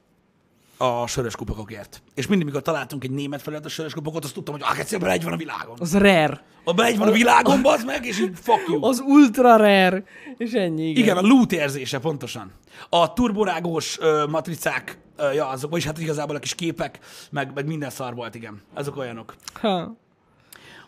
a 0.77 1.07
sörös 1.07 1.37
kupakokért. 1.37 2.03
És 2.15 2.27
mindig, 2.27 2.47
mikor 2.47 2.63
találtunk 2.63 3.05
egy 3.05 3.11
német 3.11 3.43
felület 3.43 3.65
a 3.65 3.69
sörös 3.69 3.93
kupakot, 3.93 4.25
azt 4.25 4.35
tudtam, 4.35 4.55
hogy 4.55 4.63
ah, 4.63 4.79
egyszerűen 4.79 5.11
egy 5.11 5.25
van 5.25 5.33
a 5.33 5.37
világon. 5.37 5.77
Az 5.79 5.93
rare. 5.93 6.43
Abban 6.65 6.85
egy 6.85 6.99
van 6.99 7.09
a 7.09 7.11
világon, 7.11 7.63
bazd 7.63 7.87
meg, 7.87 8.05
és 8.07 8.21
így 8.21 8.31
fuck 8.35 8.69
you. 8.69 8.85
Az 8.85 9.01
ultra 9.07 9.57
rare. 9.57 10.05
És 10.37 10.53
ennyi, 10.53 10.89
igen. 10.89 11.03
Igen, 11.03 11.17
a 11.17 11.21
loot 11.21 11.53
érzése 11.53 11.99
pontosan. 11.99 12.53
A 12.89 13.13
turborágós 13.13 13.99
ö, 14.01 14.27
matricák, 14.27 14.99
ö, 15.17 15.33
ja, 15.33 15.49
azok, 15.49 15.71
vagyis 15.71 15.87
hát 15.87 15.99
igazából 15.99 16.37
a 16.37 16.39
kis 16.39 16.55
képek, 16.55 16.99
meg, 17.31 17.51
meg 17.55 17.67
minden 17.67 17.91
szar 17.91 18.15
volt, 18.15 18.35
igen. 18.35 18.63
Azok 18.75 18.97
olyanok. 18.97 19.35
Ha. 19.61 19.97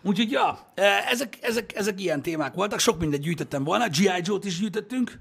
Úgyhogy 0.02 0.30
ja, 0.30 0.58
ezek, 1.10 1.38
ezek, 1.40 1.76
ezek 1.76 2.00
ilyen 2.00 2.22
témák 2.22 2.54
voltak, 2.54 2.78
sok 2.78 2.98
mindent 2.98 3.22
gyűjtöttem 3.22 3.64
volna, 3.64 3.88
G.I. 3.88 4.20
Joe-t 4.22 4.44
is 4.44 4.58
gyűjtöttünk, 4.58 5.20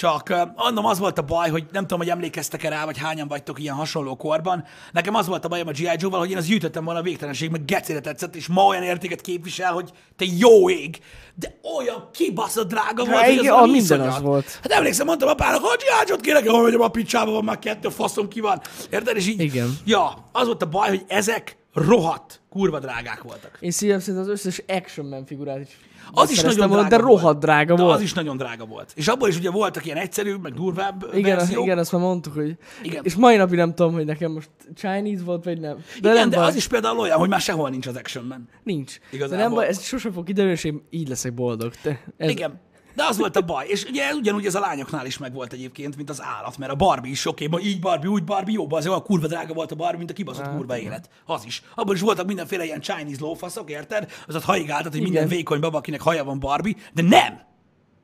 csak 0.00 0.28
ö, 0.28 0.42
annom 0.54 0.84
az 0.86 0.98
volt 0.98 1.18
a 1.18 1.22
baj, 1.22 1.50
hogy 1.50 1.64
nem 1.72 1.82
tudom, 1.82 1.98
hogy 1.98 2.08
emlékeztek-e 2.08 2.68
rá, 2.68 2.84
vagy 2.84 2.98
hányan 2.98 3.28
vagytok 3.28 3.60
ilyen 3.60 3.74
hasonló 3.74 4.16
korban. 4.16 4.64
Nekem 4.92 5.14
az 5.14 5.26
volt 5.26 5.44
a 5.44 5.48
bajom 5.48 5.68
a 5.68 5.70
G.I. 5.70 5.90
Joe-val, 5.96 6.18
hogy 6.18 6.30
én 6.30 6.36
az 6.36 6.46
gyűjtöttem 6.46 6.84
volna 6.84 7.00
a 7.00 7.02
végtelenség, 7.02 7.50
meg 7.50 7.64
gecére 7.64 8.00
tetszett, 8.00 8.36
és 8.36 8.46
ma 8.46 8.64
olyan 8.66 8.82
értéket 8.82 9.20
képvisel, 9.20 9.72
hogy 9.72 9.90
te 10.16 10.24
jó 10.38 10.70
ég, 10.70 10.98
de 11.34 11.58
olyan 11.78 12.08
kibaszott 12.12 12.68
drága 12.68 13.04
volt, 13.04 13.24
hogy 13.24 13.46
az 13.46 13.46
a 13.46 13.60
minden 13.60 13.80
iszonyat. 13.80 14.06
az 14.06 14.20
volt. 14.20 14.58
Hát 14.62 14.72
emlékszem, 14.72 15.06
mondtam 15.06 15.28
apának, 15.28 15.62
hogy 15.64 15.78
G.I. 15.78 16.08
Joe-t 16.08 16.20
kérek, 16.20 16.48
hogy 16.48 16.62
megyem 16.62 16.80
a 16.80 16.88
picsába, 16.88 17.30
van 17.30 17.44
már 17.44 17.58
kettő 17.58 17.88
faszom 17.88 18.28
ki 18.28 18.40
van. 18.40 18.60
Érted? 18.90 19.16
És 19.16 19.26
így, 19.26 19.40
Igen. 19.40 19.78
ja, 19.84 20.28
az 20.32 20.46
volt 20.46 20.62
a 20.62 20.66
baj, 20.66 20.88
hogy 20.88 21.04
ezek 21.08 21.56
rohadt, 21.72 22.40
kurva 22.48 22.78
drágák 22.78 23.22
voltak. 23.22 23.56
Én 23.60 23.70
szívem 23.70 23.98
szerint 24.00 24.22
az 24.22 24.28
összes 24.28 24.62
Action 24.66 25.06
Man 25.06 25.26
figurát 25.26 25.60
is 25.60 25.78
Az 26.12 26.30
is 26.30 26.42
nagyon 26.42 26.68
volna, 26.68 26.88
drága 26.88 26.96
de 26.96 27.08
rohadt 27.08 27.40
drága 27.40 27.74
de 27.74 27.82
volt. 27.82 27.94
Az 27.94 28.02
is 28.02 28.12
nagyon 28.12 28.36
drága 28.36 28.64
volt. 28.64 28.92
És 28.96 29.08
abból 29.08 29.28
is 29.28 29.36
ugye 29.36 29.50
voltak 29.50 29.84
ilyen 29.84 29.96
egyszerűbb, 29.96 30.42
meg 30.42 30.52
durvább 30.52 31.10
igen, 31.14 31.36
verziók. 31.36 31.64
igen, 31.64 31.78
azt 31.78 31.92
már 31.92 32.00
mondtuk, 32.00 32.34
hogy... 32.34 32.56
Igen. 32.82 33.04
És 33.04 33.14
mai 33.14 33.36
napig 33.36 33.58
nem 33.58 33.74
tudom, 33.74 33.92
hogy 33.92 34.04
nekem 34.04 34.32
most 34.32 34.50
Chinese 34.74 35.24
volt, 35.24 35.44
vagy 35.44 35.60
nem. 35.60 35.76
De 35.76 35.82
Igen, 35.98 36.14
nem 36.14 36.30
de 36.30 36.36
baj. 36.36 36.46
az 36.46 36.54
is 36.54 36.66
például 36.66 36.98
olyan, 36.98 37.18
hogy 37.18 37.28
már 37.28 37.40
sehol 37.40 37.70
nincs 37.70 37.86
az 37.86 37.96
actionben. 37.96 38.48
Nincs. 38.62 38.98
Igazából. 39.10 39.36
De 39.36 39.42
nem 39.42 39.52
baj, 39.52 39.66
ez 39.66 39.82
sosem 39.82 40.12
fog 40.12 40.24
kiderülni, 40.24 40.56
és 40.56 40.64
én 40.64 40.86
így 40.90 41.08
leszek 41.08 41.34
boldog. 41.34 41.72
Te, 41.82 42.00
ez... 42.16 42.30
Igen. 42.30 42.60
De 42.94 43.04
az 43.04 43.16
volt 43.16 43.36
a 43.36 43.40
baj. 43.40 43.66
És 43.68 43.84
ugye 43.84 44.14
ugyanúgy 44.14 44.46
ez 44.46 44.54
a 44.54 44.60
lányoknál 44.60 45.06
is 45.06 45.18
megvolt 45.18 45.52
egyébként, 45.52 45.96
mint 45.96 46.10
az 46.10 46.22
állat, 46.22 46.58
mert 46.58 46.72
a 46.72 46.74
Barbie 46.74 47.10
is 47.10 47.26
oké, 47.26 47.46
okay, 47.46 47.66
így 47.66 47.80
Barbie, 47.80 48.10
úgy 48.10 48.24
Barbie, 48.24 48.54
jó, 48.54 48.66
az 48.70 48.86
olyan 48.86 49.02
kurva 49.02 49.26
drága 49.26 49.54
volt 49.54 49.72
a 49.72 49.74
Barbie, 49.74 49.98
mint 49.98 50.10
a 50.10 50.14
kibaszott 50.14 50.44
Hát, 50.44 50.56
kurva 50.56 50.78
élet. 50.78 51.10
Az 51.26 51.44
is. 51.44 51.62
Abban 51.74 51.94
is 51.94 52.00
voltak 52.00 52.26
mindenféle 52.26 52.64
ilyen 52.64 52.80
Chinese 52.80 53.20
lófaszok, 53.20 53.70
érted? 53.70 54.12
Az 54.26 54.34
ott 54.34 54.44
haigáltat, 54.44 54.92
hogy 54.92 55.02
minden 55.02 55.24
Igen. 55.24 55.36
vékony 55.36 55.60
baba, 55.60 55.78
akinek 55.78 56.00
haja 56.00 56.24
van 56.24 56.38
Barbie, 56.38 56.74
de 56.92 57.02
nem! 57.02 57.48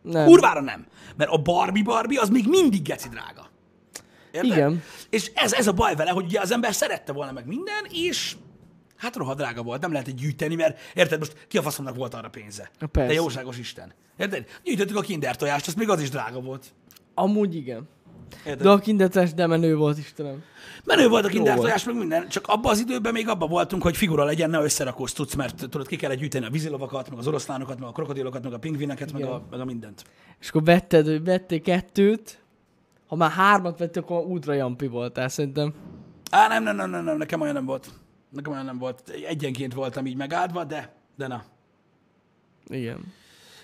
Nem. 0.02 0.26
Kurvára 0.26 0.60
nem. 0.60 0.86
Mert 1.16 1.30
a 1.30 1.36
Barbie 1.36 1.82
Barbie 1.82 2.20
az 2.20 2.28
még 2.28 2.48
mindig 2.48 2.82
geci 2.82 3.08
drága. 3.08 3.50
Érted? 4.32 4.50
Igen. 4.50 4.82
És 5.10 5.30
ez, 5.34 5.52
ez 5.52 5.66
a 5.66 5.72
baj 5.72 5.94
vele, 5.94 6.10
hogy 6.10 6.24
ugye 6.24 6.40
az 6.40 6.50
ember 6.50 6.74
szerette 6.74 7.12
volna 7.12 7.32
meg 7.32 7.46
minden, 7.46 7.86
és 7.90 8.36
hát 8.96 9.16
rohadt 9.16 9.38
drága 9.38 9.62
volt, 9.62 9.80
nem 9.80 9.92
lehet 9.92 10.06
egy 10.06 10.14
gyűjteni, 10.14 10.54
mert 10.54 10.78
érted, 10.94 11.18
most 11.18 11.46
ki 11.48 11.58
a 11.58 11.62
faszomnak 11.62 11.96
volt 11.96 12.14
arra 12.14 12.28
pénze? 12.28 12.70
Persze. 12.92 13.08
De 13.08 13.14
jóságos 13.14 13.58
Isten. 13.58 13.94
Érted? 14.16 14.46
Gyűjtöttük 14.64 14.96
a 14.96 15.00
kinder 15.00 15.36
tojást, 15.36 15.66
az 15.66 15.74
még 15.74 15.88
az 15.88 16.00
is 16.00 16.10
drága 16.10 16.40
volt. 16.40 16.66
Amúgy 17.14 17.54
igen. 17.54 17.88
Érted? 18.46 18.62
De 18.62 18.70
a 18.70 18.78
kindetes, 18.78 19.34
de 19.34 19.46
menő 19.46 19.76
volt, 19.76 19.98
Istenem. 19.98 20.42
Menő 20.84 21.08
volt 21.08 21.24
a 21.24 21.26
Jó 21.28 21.32
kinder 21.34 21.52
volt. 21.54 21.66
tojás, 21.66 21.84
meg 21.84 21.96
minden, 21.96 22.28
csak 22.28 22.46
abban 22.46 22.72
az 22.72 22.78
időben 22.78 23.12
még 23.12 23.28
abban 23.28 23.48
voltunk, 23.48 23.82
hogy 23.82 23.96
figura 23.96 24.24
legyen, 24.24 24.50
ne 24.50 24.62
összerakós 24.62 25.12
tudsz, 25.12 25.34
mert 25.34 25.56
tudod, 25.56 25.86
ki 25.86 25.96
kellett 25.96 26.18
gyűjteni 26.18 26.46
a 26.46 26.50
vízilovakat, 26.50 27.10
meg 27.10 27.18
az 27.18 27.26
oroszlánokat, 27.26 27.78
meg 27.78 27.88
a 27.88 27.92
krokodilokat, 27.92 28.42
meg 28.42 28.52
a 28.52 28.58
pingvineket, 28.58 29.12
meg 29.12 29.24
a, 29.24 29.42
meg 29.50 29.60
a 29.60 29.64
mindent. 29.64 30.04
És 30.40 30.48
akkor 30.48 30.64
vetted, 30.64 31.24
vettél 31.24 31.60
kettőt, 31.60 32.42
ha 33.06 33.16
már 33.16 33.30
hármat 33.30 33.78
vettél, 33.78 34.02
akkor 34.02 34.24
ultra 34.24 34.52
jampi 34.52 34.86
voltál, 34.86 35.28
szerintem. 35.28 35.74
Á, 36.30 36.48
nem, 36.48 36.62
nem, 36.62 36.76
nem, 36.76 36.90
nem, 36.90 37.04
nem, 37.04 37.16
nekem 37.16 37.40
olyan 37.40 37.54
nem 37.54 37.64
volt. 37.64 37.90
Nekem 38.30 38.52
olyan 38.52 38.64
nem 38.64 38.78
volt. 38.78 39.08
Egyenként 39.28 39.74
voltam 39.74 40.06
így 40.06 40.16
megáldva, 40.16 40.64
de, 40.64 40.94
de 41.16 41.26
na. 41.26 41.44
Igen. 42.66 43.12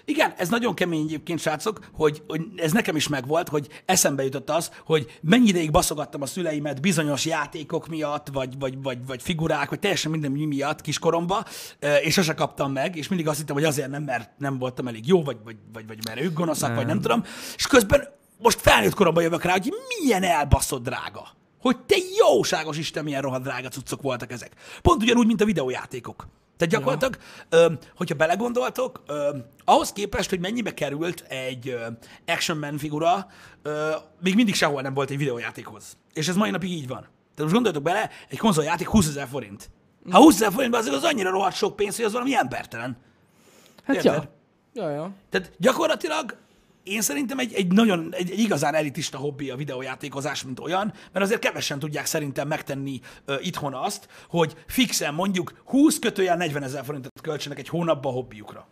Igen, 0.04 0.32
ez 0.36 0.48
nagyon 0.48 0.74
kemény 0.74 1.04
egyébként, 1.04 1.40
srácok, 1.40 1.80
hogy, 1.92 2.22
hogy 2.28 2.46
ez 2.56 2.72
nekem 2.72 2.96
is 2.96 3.08
megvolt, 3.08 3.48
hogy 3.48 3.68
eszembe 3.84 4.24
jutott 4.24 4.50
az, 4.50 4.70
hogy 4.84 5.18
mennyi 5.20 5.48
ideig 5.48 5.70
baszogattam 5.70 6.22
a 6.22 6.26
szüleimet 6.26 6.80
bizonyos 6.80 7.24
játékok 7.24 7.88
miatt, 7.88 8.26
vagy, 8.32 8.58
vagy, 8.58 8.82
vagy, 8.82 9.06
vagy 9.06 9.22
figurák, 9.22 9.68
vagy 9.68 9.78
teljesen 9.78 10.10
minden 10.10 10.30
mi 10.30 10.44
miatt 10.44 10.80
kiskoromba, 10.80 11.44
eh, 11.78 12.04
és 12.06 12.12
sose 12.12 12.34
kaptam 12.34 12.72
meg, 12.72 12.96
és 12.96 13.08
mindig 13.08 13.28
azt 13.28 13.38
hittem, 13.38 13.54
hogy 13.54 13.64
azért 13.64 13.90
nem, 13.90 14.02
mert 14.02 14.30
nem 14.38 14.58
voltam 14.58 14.88
elég 14.88 15.06
jó, 15.06 15.22
vagy, 15.22 15.36
vagy, 15.44 15.56
vagy, 15.72 15.86
vagy 15.86 15.98
mert 16.04 16.20
ők 16.20 16.32
gonoszak, 16.32 16.68
nem. 16.68 16.76
vagy 16.76 16.86
nem 16.86 17.00
tudom. 17.00 17.24
És 17.56 17.66
közben 17.66 18.08
most 18.38 18.60
felnőtt 18.60 18.94
koromban 18.94 19.22
jövök 19.22 19.42
rá, 19.42 19.52
hogy 19.52 19.72
milyen 19.88 20.22
elbaszott 20.22 20.82
drága. 20.82 21.28
Hogy 21.60 21.78
te 21.78 21.96
jóságos 22.16 22.78
Isten, 22.78 23.04
milyen 23.04 23.22
rohadt 23.22 23.42
drága 23.42 23.68
cuccok 23.68 24.02
voltak 24.02 24.32
ezek. 24.32 24.52
Pont 24.82 25.02
ugyanúgy, 25.02 25.26
mint 25.26 25.40
a 25.40 25.44
videójátékok. 25.44 26.26
Tehát 26.56 26.74
gyakorlatilag, 26.74 27.16
ö, 27.48 27.72
hogyha 27.96 28.14
belegondoltok, 28.14 29.02
ö, 29.06 29.36
ahhoz 29.64 29.92
képest, 29.92 30.30
hogy 30.30 30.40
mennyibe 30.40 30.74
került 30.74 31.24
egy 31.28 31.68
ö, 31.68 31.86
Action 32.26 32.58
Man 32.58 32.78
figura, 32.78 33.26
ö, 33.62 33.90
még 34.22 34.34
mindig 34.34 34.54
sehol 34.54 34.82
nem 34.82 34.94
volt 34.94 35.10
egy 35.10 35.16
videójátékhoz. 35.18 35.96
És 36.12 36.28
ez 36.28 36.36
mai 36.36 36.50
napig 36.50 36.70
így 36.70 36.88
van. 36.88 37.00
Tehát 37.00 37.36
most 37.36 37.52
gondoljatok 37.52 37.82
bele, 37.82 38.10
egy 38.28 38.38
konzoljáték 38.38 38.88
20 38.88 39.08
ezer 39.08 39.28
forint. 39.28 39.70
Ha 40.10 40.18
20 40.18 40.34
ezer 40.34 40.52
forintban 40.52 40.80
azért 40.80 40.96
az 40.96 41.04
annyira 41.04 41.30
rohadt 41.30 41.56
sok 41.56 41.76
pénz, 41.76 41.96
hogy 41.96 42.04
az 42.04 42.12
valami 42.12 42.36
embertelen. 42.36 42.96
Hát 43.84 43.96
Érted? 43.96 44.14
ja. 44.14 44.40
Ja, 44.74 44.90
ja. 44.90 45.10
Tehát 45.30 45.52
gyakorlatilag 45.58 46.36
én 46.84 47.02
szerintem 47.02 47.38
egy, 47.38 47.52
egy 47.52 47.72
nagyon, 47.72 48.08
egy, 48.10 48.30
egy 48.30 48.38
igazán 48.38 48.74
elitista 48.74 49.18
hobbi 49.18 49.50
a 49.50 49.56
videójátékozás, 49.56 50.42
mint 50.42 50.60
olyan, 50.60 50.92
mert 51.12 51.24
azért 51.24 51.40
kevesen 51.40 51.78
tudják 51.78 52.06
szerintem 52.06 52.48
megtenni 52.48 53.00
ö, 53.24 53.34
itthon 53.40 53.74
azt, 53.74 54.08
hogy 54.28 54.54
fixen 54.66 55.14
mondjuk 55.14 55.62
20 55.64 55.98
kötőjel 55.98 56.36
40 56.36 56.62
ezer 56.62 56.84
forintot 56.84 57.20
költsenek 57.22 57.58
egy 57.58 57.68
hónapba 57.68 58.08
a 58.08 58.12
hobbiukra. 58.12 58.68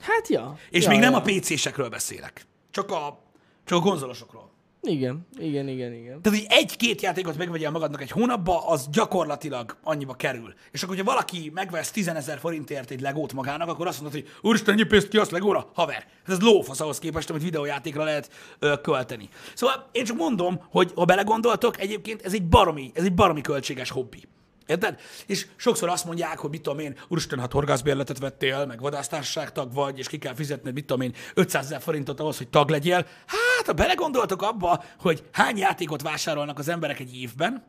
Hát 0.00 0.28
ja. 0.28 0.58
És 0.70 0.84
ja, 0.84 0.90
még 0.90 0.98
nem 0.98 1.12
ja. 1.12 1.18
a 1.18 1.22
PC-sekről 1.22 1.88
beszélek, 1.88 2.46
csak 2.70 2.90
a, 2.90 3.22
csak 3.64 3.78
a 3.78 3.82
konzolosokról. 3.82 4.49
Igen, 4.82 5.26
igen, 5.38 5.68
igen, 5.68 5.92
igen. 5.92 6.22
Tehát, 6.22 6.38
hogy 6.38 6.46
egy-két 6.48 7.02
játékot 7.02 7.36
megvegyél 7.36 7.70
magadnak 7.70 8.02
egy 8.02 8.10
hónapba, 8.10 8.66
az 8.66 8.88
gyakorlatilag 8.92 9.76
annyiba 9.82 10.14
kerül. 10.14 10.54
És 10.70 10.82
akkor, 10.82 10.96
hogyha 10.96 11.12
valaki 11.12 11.50
megvesz 11.54 11.90
10 11.90 12.08
ezer 12.08 12.38
forintért 12.38 12.90
egy 12.90 13.00
legót 13.00 13.32
magának, 13.32 13.68
akkor 13.68 13.86
azt 13.86 14.00
mondod, 14.00 14.20
hogy 14.20 14.30
úristen, 14.40 14.74
ennyi 14.74 14.82
pénzt 14.82 15.08
ki 15.08 15.18
azt 15.18 15.30
legóra? 15.30 15.70
Haver. 15.74 15.94
Hát 15.96 16.28
ez 16.28 16.40
lófasz 16.40 16.80
ahhoz 16.80 16.98
képest, 16.98 17.30
amit 17.30 17.42
videójátékra 17.42 18.04
lehet 18.04 18.30
ö, 18.58 18.80
költeni. 18.80 19.28
Szóval 19.54 19.88
én 19.92 20.04
csak 20.04 20.16
mondom, 20.16 20.60
hogy 20.70 20.92
ha 20.94 21.04
belegondoltok, 21.04 21.80
egyébként 21.80 22.22
ez 22.22 22.32
egy 22.32 22.48
baromi, 22.48 22.90
ez 22.94 23.04
egy 23.04 23.14
baromi 23.14 23.40
költséges 23.40 23.90
hobbi. 23.90 24.28
Érted? 24.70 25.00
És 25.26 25.46
sokszor 25.56 25.88
azt 25.88 26.04
mondják, 26.04 26.38
hogy 26.38 26.50
mit 26.50 26.62
tudom 26.62 26.78
én, 26.78 26.96
úristen, 27.08 27.38
hát 27.38 27.52
horgászbérletet 27.52 28.18
vettél, 28.18 28.66
meg 28.66 28.80
vadásztársaság 28.80 29.52
tag 29.52 29.72
vagy, 29.72 29.98
és 29.98 30.08
ki 30.08 30.18
kell 30.18 30.34
fizetned, 30.34 30.74
mit 30.74 30.86
tudom 30.86 31.02
én, 31.02 31.14
500 31.34 31.64
ezer 31.64 31.80
forintot 31.80 32.20
ahhoz, 32.20 32.36
hogy 32.36 32.48
tag 32.48 32.68
legyél. 32.68 33.06
Hát, 33.26 33.66
ha 33.66 33.72
belegondoltok 33.72 34.42
abba, 34.42 34.84
hogy 34.98 35.24
hány 35.32 35.56
játékot 35.56 36.02
vásárolnak 36.02 36.58
az 36.58 36.68
emberek 36.68 37.00
egy 37.00 37.16
évben, 37.16 37.64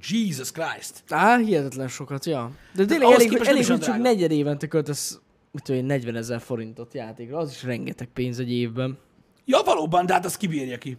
Jesus 0.00 0.52
Christ. 0.52 1.02
Á, 1.08 1.36
hihetetlen 1.36 1.88
sokat, 1.88 2.24
ja. 2.24 2.50
De 2.74 2.84
tényleg 2.84 3.10
elég, 3.10 3.34
elég 3.34 3.60
is 3.60 3.68
hogy 3.68 3.80
csak 3.80 3.98
negyed 3.98 4.30
évente 4.30 4.66
költesz, 4.66 5.20
mit 5.50 5.62
tudom 5.62 5.80
én, 5.80 5.86
40 5.86 6.16
ezer 6.16 6.40
forintot 6.40 6.94
játékra. 6.94 7.38
Az 7.38 7.50
is 7.50 7.62
rengeteg 7.62 8.08
pénz 8.08 8.38
egy 8.38 8.52
évben. 8.52 8.98
Ja, 9.44 9.62
valóban, 9.64 10.06
de 10.06 10.12
hát 10.12 10.24
azt 10.24 10.36
kibírja 10.36 10.78
ki. 10.78 10.98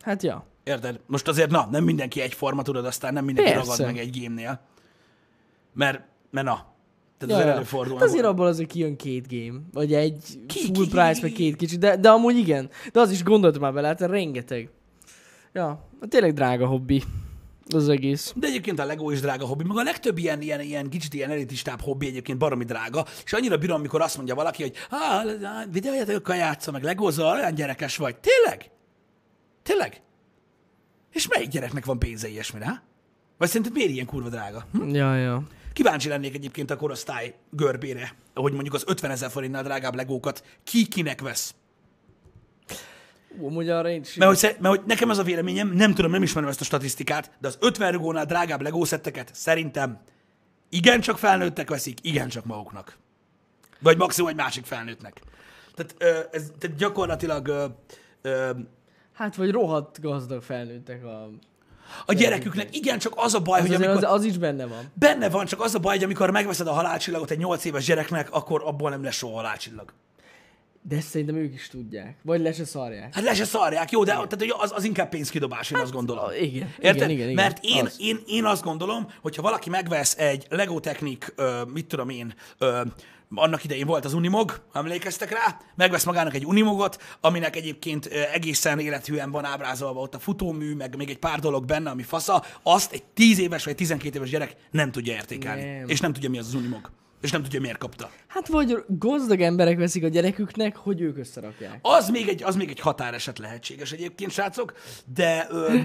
Hát 0.00 0.22
ja. 0.22 0.46
Érted? 0.66 1.00
Most 1.06 1.28
azért, 1.28 1.50
na, 1.50 1.68
nem 1.70 1.84
mindenki 1.84 2.20
egyforma, 2.20 2.62
tudod, 2.62 2.84
aztán 2.86 3.12
nem 3.12 3.24
mindenki 3.24 3.52
Persze. 3.52 3.70
ragad 3.70 3.86
meg 3.86 3.98
egy 3.98 4.10
gémnél. 4.10 4.60
Mert, 5.72 6.00
mert 6.30 6.46
na. 6.46 6.74
Tehát 7.18 7.34
Ja, 7.34 7.40
azért 7.40 7.56
előfordul. 7.56 7.98
Hát 7.98 8.08
azért 8.08 8.24
abból 8.24 8.46
azért 8.46 8.70
kijön 8.70 8.96
két 8.96 9.26
game, 9.28 9.60
vagy 9.72 9.94
egy 9.94 10.38
Ki- 10.46 10.58
full 10.74 10.84
ki- 10.84 10.90
price, 10.90 11.20
vagy 11.20 11.32
két 11.32 11.56
kicsi, 11.56 11.76
de, 11.76 11.96
de 11.96 12.08
amúgy 12.10 12.36
igen. 12.36 12.70
De 12.92 13.00
az 13.00 13.10
is 13.10 13.22
gondoltam 13.22 13.60
már 13.60 13.72
bele, 13.72 13.86
hát 13.86 14.00
rengeteg. 14.00 14.70
Ja, 15.52 15.88
hát 16.00 16.08
tényleg 16.10 16.32
drága 16.32 16.66
hobbi. 16.66 17.02
Az 17.74 17.88
egész. 17.88 18.32
De 18.36 18.46
egyébként 18.46 18.78
a 18.78 18.84
Lego 18.84 19.10
is 19.10 19.20
drága 19.20 19.46
hobbi, 19.46 19.64
meg 19.64 19.76
a 19.76 19.82
legtöbb 19.82 20.18
ilyen, 20.18 20.40
ilyen, 20.40 20.60
ilyen 20.60 20.88
kicsit 20.88 21.14
ilyen 21.14 21.30
elitistább 21.30 21.80
hobbi 21.80 22.06
egyébként 22.06 22.38
baromi 22.38 22.64
drága, 22.64 23.04
és 23.24 23.32
annyira 23.32 23.56
bírom, 23.58 23.76
amikor 23.76 24.00
azt 24.00 24.16
mondja 24.16 24.34
valaki, 24.34 24.62
hogy 24.62 24.74
ah, 24.90 25.24
videójátékokkal 25.70 26.36
játszol, 26.36 26.72
meg 26.72 26.82
legózol, 26.82 27.26
olyan 27.26 27.54
gyerekes 27.54 27.96
vagy. 27.96 28.16
Tényleg? 28.16 28.70
Tényleg? 29.62 30.00
És 31.16 31.28
melyik 31.28 31.48
gyereknek 31.48 31.84
van 31.84 31.98
pénze 31.98 32.28
ilyesmire, 32.28 32.66
ha? 32.66 32.80
Vagy 33.38 33.48
szerinted 33.48 33.72
miért 33.72 33.90
ilyen 33.90 34.06
kurva 34.06 34.28
drága? 34.28 34.66
Hm? 34.72 34.94
Ja, 34.94 35.16
ja. 35.16 35.42
Kíváncsi 35.72 36.08
lennék 36.08 36.34
egyébként 36.34 36.70
a 36.70 36.76
korosztály 36.76 37.34
görbére, 37.50 38.14
hogy 38.34 38.52
mondjuk 38.52 38.74
az 38.74 38.84
50 38.86 39.10
ezer 39.10 39.30
forintnál 39.30 39.62
drágább 39.62 39.94
legókat 39.94 40.44
ki 40.64 40.86
kinek 40.86 41.20
vesz. 41.20 41.54
Ú, 43.38 43.46
amúgy 43.46 43.68
arra 43.68 43.88
én 43.88 44.00
is. 44.00 44.14
Mert 44.14 44.40
hogy, 44.40 44.56
mert 44.60 44.76
hogy 44.76 44.86
nekem 44.86 45.08
az 45.08 45.18
a 45.18 45.22
véleményem, 45.22 45.68
nem 45.68 45.94
tudom, 45.94 46.10
nem 46.10 46.22
ismerem 46.22 46.48
ezt 46.48 46.60
a 46.60 46.64
statisztikát, 46.64 47.30
de 47.40 47.48
az 47.48 47.58
50 47.60 47.92
rugónál 47.92 48.24
drágább 48.24 48.60
legószetteket 48.60 49.30
szerintem 49.34 50.00
igencsak 50.68 51.18
felnőttek 51.18 51.68
veszik, 51.68 51.98
igencsak 52.02 52.44
maguknak. 52.44 52.98
Vagy 53.80 53.96
maximum 53.96 54.30
egy 54.30 54.36
másik 54.36 54.64
felnőttnek. 54.64 55.20
Tehát, 55.74 55.94
ö, 55.98 56.36
ez, 56.36 56.50
tehát 56.58 56.76
gyakorlatilag 56.76 57.48
ö, 57.48 57.66
ö, 58.22 58.50
Hát 59.16 59.36
vagy 59.36 59.50
rohadt 59.50 60.00
gazdag 60.00 60.42
felnőttek 60.42 61.04
a... 61.04 61.30
a 62.06 62.12
gyereküknek 62.12 62.76
igencsak 62.76 63.12
az 63.16 63.34
a 63.34 63.40
baj, 63.40 63.60
Az, 63.60 63.66
hogy 63.66 63.74
amikor... 63.74 64.04
az, 64.04 64.12
az 64.12 64.24
is 64.24 64.38
benne 64.38 64.66
van. 64.66 64.90
Benne 64.94 65.28
van, 65.28 65.46
csak 65.46 65.60
az 65.60 65.74
a 65.74 65.78
baj, 65.78 65.94
hogy 65.94 66.04
amikor 66.04 66.30
megveszed 66.30 66.66
a 66.66 66.72
halálcsillagot 66.72 67.30
egy 67.30 67.38
8 67.38 67.64
éves 67.64 67.84
gyereknek, 67.84 68.32
akkor 68.32 68.62
abból 68.64 68.90
nem 68.90 69.02
lesz 69.02 69.14
soha 69.14 69.34
halálcsillag. 69.34 69.92
De 70.88 70.96
ezt 70.96 71.08
szerintem 71.08 71.36
ők 71.36 71.54
is 71.54 71.68
tudják. 71.68 72.16
Vagy 72.22 72.40
le 72.40 72.52
se 72.52 72.64
szarják. 72.64 73.14
Hát 73.14 73.24
le 73.24 73.34
se 73.34 73.44
szarják, 73.44 73.90
jó, 73.90 74.04
de 74.04 74.12
tehát, 74.12 74.34
hogy 74.38 74.54
az, 74.58 74.72
az 74.74 74.84
inkább 74.84 75.08
pénzkidobás, 75.08 75.70
én 75.70 75.78
azt 75.78 75.92
gondolom. 75.92 76.24
Igen, 76.40 76.74
Érted? 76.78 76.94
igen, 76.96 77.10
igen, 77.10 77.28
igen. 77.28 77.34
Mert 77.44 77.58
én, 77.62 77.84
Az. 77.84 77.96
én, 77.98 78.18
én 78.26 78.44
azt 78.44 78.62
gondolom, 78.62 79.06
hogyha 79.22 79.42
valaki 79.42 79.70
megvesz 79.70 80.16
egy 80.18 80.46
Lego 80.50 80.80
Technic, 80.80 81.26
ö, 81.36 81.62
mit 81.72 81.86
tudom 81.86 82.08
én, 82.08 82.34
ö, 82.58 82.80
annak 83.34 83.64
idején 83.64 83.86
volt 83.86 84.04
az 84.04 84.14
Unimog, 84.14 84.60
emlékeztek 84.72 85.30
rá, 85.30 85.60
megvesz 85.74 86.04
magának 86.04 86.34
egy 86.34 86.46
Unimogot, 86.46 87.02
aminek 87.20 87.56
egyébként 87.56 88.06
egészen 88.06 88.78
élethűen 88.78 89.30
van 89.30 89.44
ábrázolva 89.44 90.00
ott 90.00 90.14
a 90.14 90.18
futómű, 90.18 90.74
meg 90.74 90.96
még 90.96 91.10
egy 91.10 91.18
pár 91.18 91.38
dolog 91.38 91.64
benne, 91.64 91.90
ami 91.90 92.02
fasza, 92.02 92.44
azt 92.62 92.92
egy 92.92 93.04
10 93.04 93.38
éves 93.38 93.64
vagy 93.64 93.74
12 93.74 94.16
éves 94.16 94.30
gyerek 94.30 94.56
nem 94.70 94.90
tudja 94.90 95.12
értékelni. 95.12 95.64
Nem. 95.78 95.88
És 95.88 96.00
nem 96.00 96.12
tudja, 96.12 96.30
mi 96.30 96.38
az 96.38 96.46
az 96.46 96.54
Unimog. 96.54 96.90
És 97.20 97.30
nem 97.30 97.42
tudja, 97.42 97.60
miért 97.60 97.78
kapta. 97.78 98.10
Hát 98.26 98.48
vagy 98.48 98.84
gazdag 98.88 99.40
emberek 99.40 99.78
veszik 99.78 100.04
a 100.04 100.08
gyereküknek, 100.08 100.76
hogy 100.76 101.00
ők 101.00 101.18
összerakják. 101.18 101.78
Az 101.82 102.08
még 102.08 102.28
egy, 102.28 102.42
az 102.42 102.56
még 102.56 102.70
egy 102.70 102.80
határeset 102.80 103.38
lehetséges 103.38 103.92
egyébként, 103.92 104.30
srácok, 104.30 104.72
de, 105.14 105.46
ö, 105.50 105.78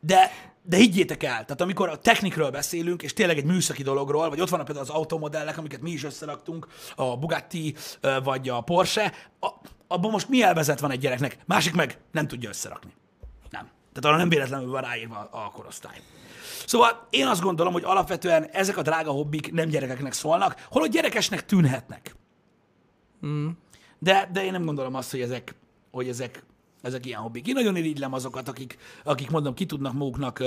de, 0.00 0.30
de 0.62 0.76
higgyétek 0.76 1.22
el, 1.22 1.44
tehát 1.44 1.60
amikor 1.60 1.88
a 1.88 1.98
technikről 1.98 2.50
beszélünk, 2.50 3.02
és 3.02 3.12
tényleg 3.12 3.36
egy 3.36 3.44
műszaki 3.44 3.82
dologról, 3.82 4.28
vagy 4.28 4.40
ott 4.40 4.48
vannak 4.48 4.66
például 4.66 4.86
az 4.86 4.94
automodellek, 4.94 5.58
amiket 5.58 5.80
mi 5.80 5.90
is 5.90 6.04
összeraktunk, 6.04 6.66
a 6.96 7.16
Bugatti 7.16 7.74
vagy 8.24 8.48
a 8.48 8.60
Porsche, 8.60 9.12
a, 9.40 9.48
abban 9.86 10.10
most 10.10 10.28
mi 10.28 10.42
elvezet 10.42 10.80
van 10.80 10.90
egy 10.90 11.00
gyereknek, 11.00 11.38
másik 11.46 11.74
meg 11.74 11.98
nem 12.12 12.26
tudja 12.26 12.48
összerakni. 12.48 12.92
Nem. 13.50 13.70
Tehát 13.92 14.04
arra 14.04 14.16
nem 14.16 14.28
véletlenül 14.28 14.70
van 14.70 14.82
ráírva 14.82 15.28
a 15.30 15.50
korosztály. 15.50 16.00
Szóval 16.66 17.06
én 17.10 17.26
azt 17.26 17.42
gondolom, 17.42 17.72
hogy 17.72 17.84
alapvetően 17.84 18.44
ezek 18.44 18.76
a 18.76 18.82
drága 18.82 19.10
hobbik 19.10 19.52
nem 19.52 19.68
gyerekeknek 19.68 20.12
szólnak, 20.12 20.66
holott 20.70 20.90
gyerekesnek 20.90 21.46
tűnhetnek. 21.46 22.14
De, 23.98 24.28
de 24.32 24.44
én 24.44 24.52
nem 24.52 24.64
gondolom 24.64 24.94
azt, 24.94 25.10
hogy 25.10 25.20
ezek, 25.20 25.54
hogy 25.90 26.08
ezek, 26.08 26.44
ezek 26.82 27.06
ilyen 27.06 27.20
hobbik. 27.20 27.46
Én 27.46 27.54
nagyon 27.54 27.76
irigylem 27.76 28.12
azokat, 28.12 28.48
akik, 28.48 28.78
akik 29.04 29.30
mondom, 29.30 29.54
ki 29.54 29.66
tudnak 29.66 29.92
maguknak 29.92 30.42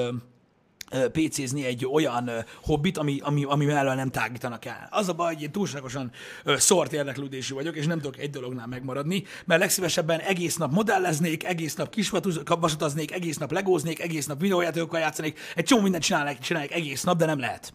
PC-zni 1.12 1.66
egy 1.66 1.86
olyan 1.86 2.32
hobbit, 2.64 2.98
ami, 2.98 3.20
ami, 3.24 3.44
ami 3.44 3.66
mellől 3.66 3.94
nem 3.94 4.10
tágítanak 4.10 4.66
el. 4.66 4.88
Az 4.92 5.10
a 5.10 5.14
baj, 5.14 5.34
hogy 5.34 5.44
én 5.44 5.52
túlságosan 5.52 6.12
szort 6.46 6.94
érdeklődésű 6.94 7.54
vagyok, 7.54 7.76
és 7.76 7.86
nem 7.86 8.00
tudok 8.00 8.18
egy 8.18 8.30
dolognál 8.30 8.68
megmaradni, 8.68 9.24
mert 9.46 9.62
legszívesebben 9.62 10.20
egész 10.20 10.56
nap 10.56 10.72
modelleznék, 10.72 11.44
egész 11.44 11.76
nap 11.76 11.90
kisvasutaznék, 11.90 13.12
egész 13.12 13.38
nap 13.38 13.52
legóznék, 13.52 14.00
egész 14.00 14.26
nap 14.26 14.40
videójátékokkal 14.40 15.00
játszanék, 15.00 15.40
egy 15.56 15.66
csomó 15.66 15.82
mindent 15.82 16.04
csinálnék, 16.04 16.40
csinálnék 16.40 16.74
egész 16.74 17.04
nap, 17.04 17.18
de 17.18 17.26
nem 17.26 17.40
lehet. 17.40 17.74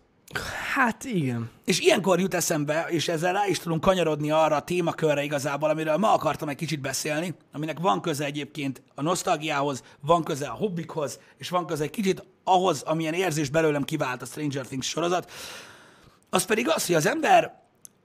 Hát 0.74 1.04
igen. 1.04 1.50
És 1.64 1.80
ilyenkor 1.80 2.20
jut 2.20 2.34
eszembe, 2.34 2.86
és 2.88 3.08
ezzel 3.08 3.32
rá 3.32 3.46
is 3.46 3.58
tudunk 3.58 3.80
kanyarodni 3.80 4.30
arra 4.30 4.56
a 4.56 4.62
témakörre 4.62 5.22
igazából, 5.22 5.70
amiről 5.70 5.96
ma 5.96 6.12
akartam 6.12 6.48
egy 6.48 6.56
kicsit 6.56 6.80
beszélni, 6.80 7.34
aminek 7.52 7.78
van 7.78 8.00
köze 8.00 8.24
egyébként 8.24 8.82
a 8.94 9.02
nosztalgiához, 9.02 9.82
van 10.00 10.22
köze 10.24 10.46
a 10.46 10.54
hobbikhoz, 10.54 11.18
és 11.38 11.48
van 11.48 11.66
köze 11.66 11.82
egy 11.82 11.90
kicsit 11.90 12.24
ahhoz, 12.44 12.82
amilyen 12.82 13.14
érzés 13.14 13.48
belőlem 13.48 13.84
kivált 13.84 14.22
a 14.22 14.26
Stranger 14.26 14.66
Things 14.66 14.88
sorozat. 14.88 15.30
Az 16.30 16.44
pedig 16.44 16.68
az, 16.68 16.86
hogy 16.86 16.94
az 16.94 17.06
ember 17.06 17.59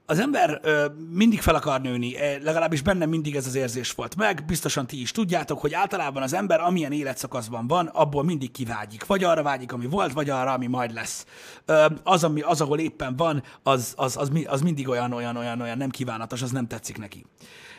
az 0.06 0.18
ember 0.18 0.60
ö, 0.62 0.86
mindig 1.10 1.40
fel 1.40 1.54
akar 1.54 1.80
nőni, 1.80 2.16
e, 2.16 2.38
legalábbis 2.42 2.82
bennem 2.82 3.08
mindig 3.08 3.36
ez 3.36 3.46
az 3.46 3.54
érzés 3.54 3.92
volt 3.92 4.16
meg, 4.16 4.44
biztosan 4.46 4.86
ti 4.86 5.00
is 5.00 5.10
tudjátok, 5.10 5.60
hogy 5.60 5.74
általában 5.74 6.22
az 6.22 6.32
ember 6.32 6.60
amilyen 6.60 6.92
életszakaszban 6.92 7.66
van, 7.66 7.86
abból 7.86 8.24
mindig 8.24 8.50
kivágyik. 8.50 9.06
Vagy 9.06 9.24
arra 9.24 9.42
vágyik, 9.42 9.72
ami 9.72 9.86
volt, 9.86 10.12
vagy 10.12 10.30
arra, 10.30 10.52
ami 10.52 10.66
majd 10.66 10.92
lesz. 10.92 11.26
Ö, 11.64 11.86
az, 12.02 12.24
ami, 12.24 12.40
az, 12.40 12.60
ahol 12.60 12.78
éppen 12.78 13.16
van, 13.16 13.42
az, 13.62 13.92
az, 13.96 14.16
az, 14.16 14.30
az 14.46 14.60
mindig 14.60 14.88
olyan, 14.88 15.12
olyan, 15.12 15.36
olyan, 15.36 15.60
olyan 15.60 15.78
nem 15.78 15.90
kívánatos, 15.90 16.42
az 16.42 16.50
nem 16.50 16.66
tetszik 16.66 16.98
neki. 16.98 17.24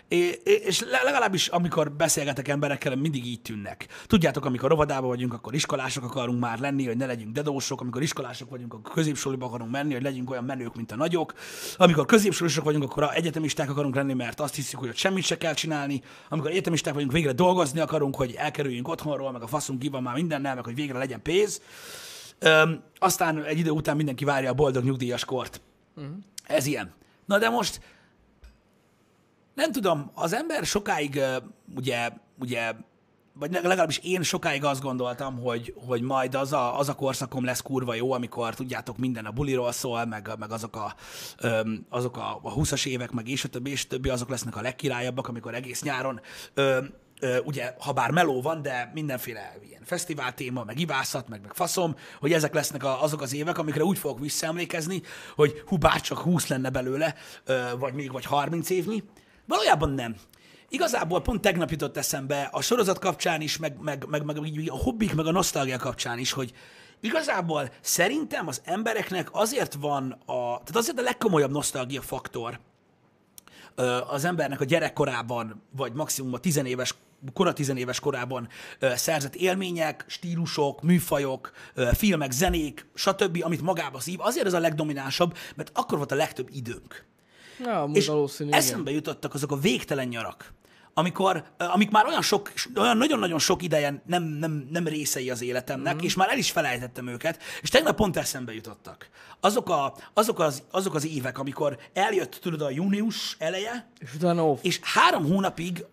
É- 0.07 0.47
és 0.47 0.83
legalábbis 1.03 1.47
amikor 1.47 1.91
beszélgetek 1.91 2.47
emberekkel, 2.47 2.95
mindig 2.95 3.25
így 3.25 3.41
tűnnek. 3.41 3.87
Tudjátok, 4.05 4.45
amikor 4.45 4.69
rovadában 4.69 5.09
vagyunk, 5.09 5.33
akkor 5.33 5.53
iskolások 5.53 6.03
akarunk 6.03 6.39
már 6.39 6.59
lenni, 6.59 6.85
hogy 6.85 6.97
ne 6.97 7.05
legyünk 7.05 7.31
dedósok, 7.31 7.81
amikor 7.81 8.01
iskolások 8.01 8.49
vagyunk, 8.49 8.73
akkor 8.73 8.93
középsuliba 8.93 9.45
akarunk 9.45 9.71
menni, 9.71 9.93
hogy 9.93 10.01
legyünk 10.03 10.29
olyan 10.29 10.43
menők, 10.43 10.75
mint 10.75 10.91
a 10.91 10.95
nagyok. 10.95 11.33
Amikor 11.77 12.05
középsulisok 12.05 12.63
vagyunk, 12.63 12.83
akkor 12.83 13.09
egyetemisták 13.13 13.69
akarunk 13.69 13.95
lenni, 13.95 14.13
mert 14.13 14.39
azt 14.39 14.55
hiszük, 14.55 14.79
hogy 14.79 14.89
ott 14.89 14.95
semmit 14.95 15.23
se 15.23 15.37
kell 15.37 15.53
csinálni. 15.53 16.01
Amikor 16.29 16.49
egyetemisták 16.49 16.93
vagyunk, 16.93 17.11
végre 17.11 17.31
dolgozni 17.31 17.79
akarunk, 17.79 18.15
hogy 18.15 18.33
elkerüljünk 18.37 18.87
otthonról, 18.87 19.31
meg 19.31 19.41
a 19.41 19.47
faszunk 19.47 19.79
ki 19.79 19.89
van 19.89 20.03
már 20.03 20.15
mindennel, 20.15 20.55
meg 20.55 20.63
hogy 20.63 20.75
végre 20.75 20.97
legyen 20.97 21.21
pénz. 21.21 21.61
Öm, 22.39 22.83
aztán 22.99 23.43
egy 23.43 23.57
idő 23.57 23.69
után 23.69 23.95
mindenki 23.95 24.25
várja 24.25 24.49
a 24.49 24.53
boldog 24.53 24.83
nyugdíjas 24.83 25.25
kort. 25.25 25.61
Uh-huh. 25.95 26.13
Ez 26.43 26.65
ilyen. 26.65 26.93
Na 27.25 27.37
de 27.37 27.49
most 27.49 27.81
nem 29.57 29.71
tudom, 29.71 30.11
az 30.13 30.33
ember 30.33 30.65
sokáig 30.65 31.21
ugye, 31.75 32.09
ugye 32.39 32.73
vagy 33.33 33.51
legalábbis 33.51 33.97
én 33.97 34.23
sokáig 34.23 34.63
azt 34.63 34.81
gondoltam, 34.81 35.39
hogy, 35.39 35.73
hogy 35.87 36.01
majd 36.01 36.35
az 36.35 36.53
a, 36.53 36.79
az 36.79 36.89
a 36.89 36.95
korszakom 36.95 37.45
lesz 37.45 37.61
kurva 37.61 37.93
jó, 37.93 38.11
amikor 38.11 38.55
tudjátok, 38.55 38.97
minden 38.97 39.25
a 39.25 39.31
buliról 39.31 39.71
szól, 39.71 40.05
meg, 40.05 40.29
meg 40.39 40.51
azok, 40.51 40.75
a, 40.75 40.95
azok 41.89 42.17
a, 42.17 42.39
a 42.43 42.53
20-as 42.53 42.85
évek, 42.85 43.11
meg 43.11 43.27
és 43.27 43.43
a 43.43 43.47
többi, 43.47 43.71
és 43.71 43.83
a 43.83 43.87
többi, 43.87 44.09
azok 44.09 44.29
lesznek 44.29 44.55
a 44.55 44.61
legkirályabbak, 44.61 45.27
amikor 45.27 45.55
egész 45.55 45.81
nyáron 45.81 46.21
ugye, 47.43 47.73
ha 47.79 47.91
bár 47.91 48.11
meló 48.11 48.41
van, 48.41 48.61
de 48.61 48.91
mindenféle 48.93 49.55
ilyen 49.67 49.83
fesztivál 49.83 50.33
téma, 50.33 50.63
meg 50.63 50.79
ivászat, 50.79 51.27
meg, 51.27 51.41
meg 51.41 51.53
faszom, 51.53 51.95
hogy 52.19 52.33
ezek 52.33 52.53
lesznek 52.53 52.83
a, 52.83 53.03
azok 53.03 53.21
az 53.21 53.33
évek, 53.33 53.57
amikre 53.57 53.83
úgy 53.83 53.97
fogok 53.97 54.19
visszaemlékezni, 54.19 55.01
hogy 55.35 55.63
hú, 55.65 55.77
bár 55.77 56.01
csak 56.01 56.17
20 56.17 56.47
lenne 56.47 56.69
belőle, 56.69 57.15
vagy 57.79 57.93
még 57.93 58.11
vagy 58.11 58.25
30 58.25 58.69
évnyi, 58.69 59.03
Valójában 59.47 59.89
nem. 59.89 60.15
Igazából 60.69 61.21
pont 61.21 61.41
tegnap 61.41 61.71
jutott 61.71 61.97
eszembe 61.97 62.49
a 62.51 62.61
sorozat 62.61 62.99
kapcsán 62.99 63.41
is, 63.41 63.57
meg, 63.57 63.77
meg, 63.81 64.05
meg, 64.09 64.23
meg 64.23 64.37
a 64.67 64.77
hobbik, 64.77 65.15
meg 65.15 65.25
a 65.25 65.31
nosztalgia 65.31 65.77
kapcsán 65.77 66.17
is, 66.17 66.31
hogy 66.31 66.53
igazából 66.99 67.69
szerintem 67.81 68.47
az 68.47 68.61
embereknek 68.63 69.29
azért 69.31 69.73
van 69.73 70.11
a, 70.11 70.33
tehát 70.35 70.75
azért 70.75 70.99
a 70.99 71.01
legkomolyabb 71.01 71.51
nosztalgia 71.51 72.01
faktor 72.01 72.59
az 74.09 74.25
embernek 74.25 74.61
a 74.61 74.65
gyerekkorában, 74.65 75.61
vagy 75.75 75.93
maximum 75.93 76.33
a 76.33 76.37
tizenéves 76.37 76.95
kora 77.33 77.53
tizenéves 77.53 77.99
korában 77.99 78.47
szerzett 78.79 79.35
élmények, 79.35 80.05
stílusok, 80.07 80.81
műfajok, 80.81 81.51
filmek, 81.93 82.31
zenék, 82.31 82.85
stb., 82.93 83.39
amit 83.43 83.61
magába 83.61 83.99
szív, 83.99 84.19
azért 84.21 84.45
ez 84.45 84.53
a 84.53 84.59
legdominánsabb, 84.59 85.37
mert 85.55 85.71
akkor 85.73 85.97
volt 85.97 86.11
a 86.11 86.15
legtöbb 86.15 86.49
időnk. 86.51 87.05
Ja, 87.59 87.89
és 87.93 88.07
valószínű, 88.07 88.51
eszembe 88.51 88.89
igen. 88.89 88.93
jutottak 88.93 89.33
azok 89.33 89.51
a 89.51 89.57
végtelen 89.57 90.07
nyarak, 90.07 90.53
amikor, 90.93 91.43
amik 91.57 91.89
már 91.89 92.05
olyan 92.05 92.21
sok, 92.21 92.51
olyan 92.75 92.97
nagyon-nagyon 92.97 93.39
sok 93.39 93.63
ideje 93.63 94.01
nem, 94.05 94.23
nem, 94.23 94.67
nem 94.71 94.87
részei 94.87 95.29
az 95.29 95.41
életemnek, 95.41 95.95
mm. 95.95 95.99
és 96.05 96.15
már 96.15 96.29
el 96.29 96.37
is 96.37 96.51
felejtettem 96.51 97.07
őket, 97.07 97.43
és 97.61 97.69
tegnap 97.69 97.95
pont 97.95 98.17
eszembe 98.17 98.53
jutottak. 98.53 99.09
Azok, 99.39 99.69
a, 99.69 99.95
azok, 100.13 100.39
az, 100.39 100.63
azok 100.71 100.95
az 100.95 101.05
évek, 101.05 101.39
amikor 101.39 101.77
eljött, 101.93 102.31
tudod, 102.31 102.61
a 102.61 102.69
június 102.69 103.35
eleje, 103.39 103.89
és, 103.99 104.13
utána 104.13 104.49
off. 104.49 104.59
és 104.61 104.79
három 104.83 105.25
hónapig 105.25 105.85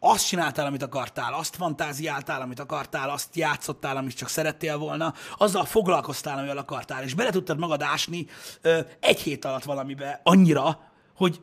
azt 0.00 0.26
csináltál, 0.26 0.66
amit 0.66 0.82
akartál, 0.82 1.34
azt 1.34 1.56
fantáziáltál, 1.56 2.40
amit 2.40 2.60
akartál, 2.60 3.10
azt 3.10 3.36
játszottál, 3.36 3.96
amit 3.96 4.16
csak 4.16 4.28
szerettél 4.28 4.78
volna, 4.78 5.14
azzal 5.38 5.64
foglalkoztál, 5.64 6.38
amivel 6.38 6.58
akartál, 6.58 7.02
és 7.02 7.14
bele 7.14 7.30
tudtad 7.30 7.58
magad 7.58 7.82
ásni 7.82 8.26
ö, 8.60 8.80
egy 9.00 9.20
hét 9.20 9.44
alatt 9.44 9.64
valamibe 9.64 10.20
annyira, 10.22 10.80
hogy 11.14 11.40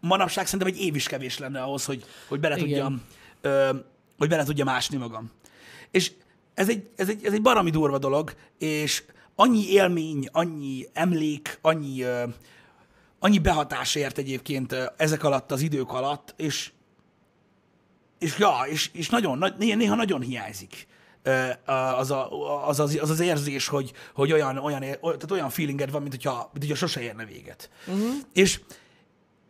manapság 0.00 0.44
szerintem 0.44 0.74
egy 0.74 0.80
év 0.80 0.94
is 0.94 1.06
kevés 1.06 1.38
lenne 1.38 1.62
ahhoz, 1.62 1.84
hogy, 1.84 2.04
hogy 2.28 2.40
bele 2.40 2.56
tudjam, 2.56 3.02
ö, 3.40 3.70
hogy 4.18 4.28
bele 4.28 4.44
tudjam 4.44 4.68
ásni 4.68 4.96
magam. 4.96 5.30
És 5.90 6.12
ez 6.54 6.68
egy, 6.68 6.88
ez, 6.96 7.08
egy, 7.08 7.24
ez 7.24 7.32
egy 7.32 7.42
barami 7.42 7.70
durva 7.70 7.98
dolog, 7.98 8.34
és 8.58 9.04
annyi 9.34 9.70
élmény, 9.70 10.28
annyi 10.32 10.86
emlék, 10.92 11.58
annyi, 11.62 12.02
ö, 12.02 12.24
annyi 13.18 13.38
behatás 13.38 13.94
ért 13.94 14.18
egyébként 14.18 14.76
ezek 14.96 15.24
alatt 15.24 15.52
az 15.52 15.60
idők 15.60 15.92
alatt, 15.92 16.34
és 16.36 16.70
és 18.18 18.38
ja, 18.38 18.54
és, 18.68 18.90
és 18.92 19.08
nagyon, 19.08 19.44
néha 19.58 19.94
nagyon 19.94 20.20
hiányzik 20.20 20.86
az, 21.96 22.10
a, 22.10 22.68
az, 22.68 22.80
az, 22.80 22.98
az, 23.00 23.10
az 23.10 23.20
érzés, 23.20 23.68
hogy, 23.68 23.92
hogy 24.14 24.32
olyan, 24.32 24.58
olyan, 24.58 24.80
tehát 24.80 25.30
olyan 25.30 25.50
feelinged 25.50 25.90
van, 25.90 26.00
mint 26.00 26.14
hogyha, 26.14 26.50
mint 26.52 26.64
hogyha 26.64 26.86
sose 26.86 27.00
érne 27.00 27.24
véget. 27.24 27.70
Uh-huh. 27.86 28.14
És 28.32 28.60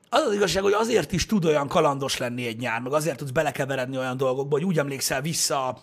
az 0.08 0.22
az 0.22 0.34
igazság, 0.34 0.62
hogy 0.62 0.72
azért 0.72 1.12
is 1.12 1.26
tud 1.26 1.44
olyan 1.44 1.68
kalandos 1.68 2.16
lenni 2.16 2.46
egy 2.46 2.58
nyár, 2.58 2.80
meg 2.80 2.92
azért 2.92 3.16
tudsz 3.16 3.30
belekeveredni 3.30 3.98
olyan 3.98 4.16
dolgokba, 4.16 4.56
hogy 4.56 4.64
úgy 4.64 4.78
emlékszel 4.78 5.20
vissza 5.20 5.78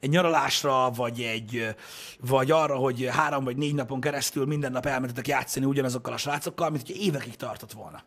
egy 0.00 0.10
nyaralásra, 0.10 0.90
vagy, 0.90 1.20
egy, 1.20 1.74
vagy 2.20 2.50
arra, 2.50 2.74
hogy 2.76 3.08
három 3.10 3.44
vagy 3.44 3.56
négy 3.56 3.74
napon 3.74 4.00
keresztül 4.00 4.46
minden 4.46 4.72
nap 4.72 4.86
elmentetek 4.86 5.28
játszani 5.28 5.64
ugyanazokkal 5.64 6.12
a 6.12 6.16
srácokkal, 6.16 6.70
mint 6.70 6.86
hogy 6.86 6.96
évekig 6.96 7.36
tartott 7.36 7.72
volna. 7.72 8.02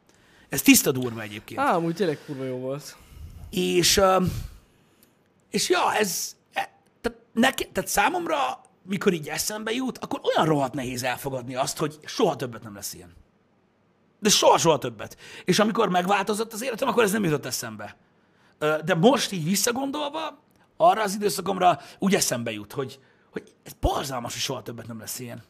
Ez 0.49 0.61
tiszta 0.61 0.91
durva 0.91 1.21
egyébként. 1.21 1.59
Á, 1.59 1.75
amúgy 1.75 1.95
tényleg 1.95 2.19
kurva 2.25 2.43
jó 2.43 2.57
volt. 2.57 2.97
És, 3.49 4.01
és 5.49 5.69
ja, 5.69 5.93
ez, 5.93 6.35
e, 6.53 6.79
tehát, 7.01 7.17
neke, 7.33 7.65
tehát 7.71 7.89
számomra, 7.89 8.61
mikor 8.83 9.13
így 9.13 9.27
eszembe 9.27 9.71
jut, 9.71 9.97
akkor 9.97 10.21
olyan 10.23 10.47
rohadt 10.47 10.73
nehéz 10.73 11.03
elfogadni 11.03 11.55
azt, 11.55 11.77
hogy 11.77 11.99
soha 12.05 12.35
többet 12.35 12.63
nem 12.63 12.75
lesz 12.75 12.93
ilyen. 12.93 13.13
De 14.19 14.29
soha-soha 14.29 14.77
többet. 14.77 15.17
És 15.45 15.59
amikor 15.59 15.89
megváltozott 15.89 16.53
az 16.53 16.63
életem, 16.63 16.87
akkor 16.87 17.03
ez 17.03 17.11
nem 17.11 17.23
jutott 17.23 17.45
eszembe. 17.45 17.97
De 18.59 18.95
most 18.95 19.31
így 19.31 19.43
visszagondolva, 19.43 20.39
arra 20.77 21.01
az 21.01 21.13
időszakomra 21.13 21.79
úgy 21.99 22.15
eszembe 22.15 22.51
jut, 22.51 22.73
hogy, 22.73 22.99
hogy 23.31 23.53
ez 23.63 23.71
borzalmas, 23.79 24.33
hogy 24.33 24.41
soha 24.41 24.61
többet 24.61 24.87
nem 24.87 24.99
lesz 24.99 25.19
ilyen. 25.19 25.43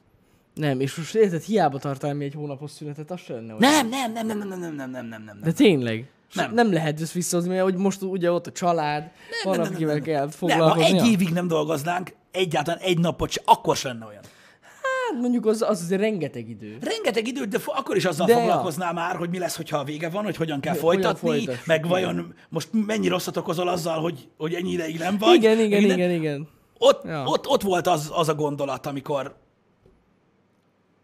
Nem, 0.54 0.80
és 0.80 0.96
most 0.96 1.16
érted, 1.16 1.42
hiába 1.42 1.80
tartál 1.80 2.14
mi 2.14 2.26
egy 2.26 2.34
hónapos 2.34 2.72
szünetet, 2.72 3.12
az 3.12 3.20
sem 3.20 3.36
lenne 3.36 3.56
Nem, 3.58 3.88
nem, 3.90 4.12
nem, 4.12 4.28
nem, 4.28 4.38
nem, 4.38 4.48
nem, 4.60 4.76
nem, 4.76 4.90
nem, 4.90 5.06
nem, 5.06 5.24
nem. 5.24 5.40
De 5.42 5.52
tényleg? 5.52 6.10
Nem. 6.34 6.54
nem 6.54 6.74
lehet 6.74 7.02
ezt 7.02 7.12
visszahozni, 7.12 7.50
mert 7.50 7.64
hogy 7.64 7.76
most 7.76 8.02
ugye 8.02 8.32
ott 8.32 8.48
a 8.48 8.52
család, 8.52 9.02
nem, 9.44 9.58
van, 9.58 9.60
akivel 9.60 9.94
nem, 9.94 10.04
kell 10.04 10.30
foglalkozni. 10.30 10.82
Nem, 10.82 10.92
ha 10.92 11.04
egy 11.04 11.12
évig 11.12 11.30
nem 11.30 11.48
dolgoznánk, 11.48 12.16
egyáltalán 12.32 12.80
egy 12.80 13.00
napot 13.00 13.30
se, 13.30 13.42
akkor 13.46 13.76
sem 13.76 13.92
lenne 13.92 14.06
olyan. 14.06 14.22
Hát 14.62 15.22
mondjuk 15.22 15.46
az, 15.46 15.62
az 15.62 15.82
azért 15.82 16.02
rengeteg 16.02 16.50
idő. 16.50 16.78
Rengeteg 16.82 17.28
idő, 17.28 17.44
de 17.44 17.58
akkor 17.66 17.96
is 17.96 18.06
azzal 18.06 18.28
de 18.28 18.34
foglalkoznál 18.34 18.88
ja. 18.88 18.94
már, 18.94 19.16
hogy 19.16 19.30
mi 19.30 19.40
lesz, 19.40 19.56
hogyha 19.56 19.78
a 19.78 19.84
vége 19.84 20.10
van, 20.10 20.24
hogy 20.24 20.36
hogyan 20.36 20.60
kell 20.60 20.74
de 20.74 20.80
folytatni, 20.80 21.48
meg 21.66 21.88
vajon 21.88 22.34
most 22.50 22.70
mennyi 22.72 23.08
rosszat 23.08 23.38
okozol 23.38 23.68
azzal, 23.68 24.02
hogy, 24.02 24.28
hogy 24.38 24.54
ennyi 24.54 24.72
ideig 24.72 24.98
nem 24.98 25.18
vagy. 25.18 25.36
Igen, 25.36 25.60
igen, 25.60 25.82
igen, 25.82 25.98
igen, 25.98 26.12
igen. 26.12 26.48
Ott, 26.78 27.04
ja. 27.04 27.24
ott, 27.26 27.48
ott 27.48 27.62
volt 27.62 27.88
az, 27.88 28.12
az 28.14 28.30
a 28.30 28.36
gondolat, 28.36 28.86
amikor 28.86 29.36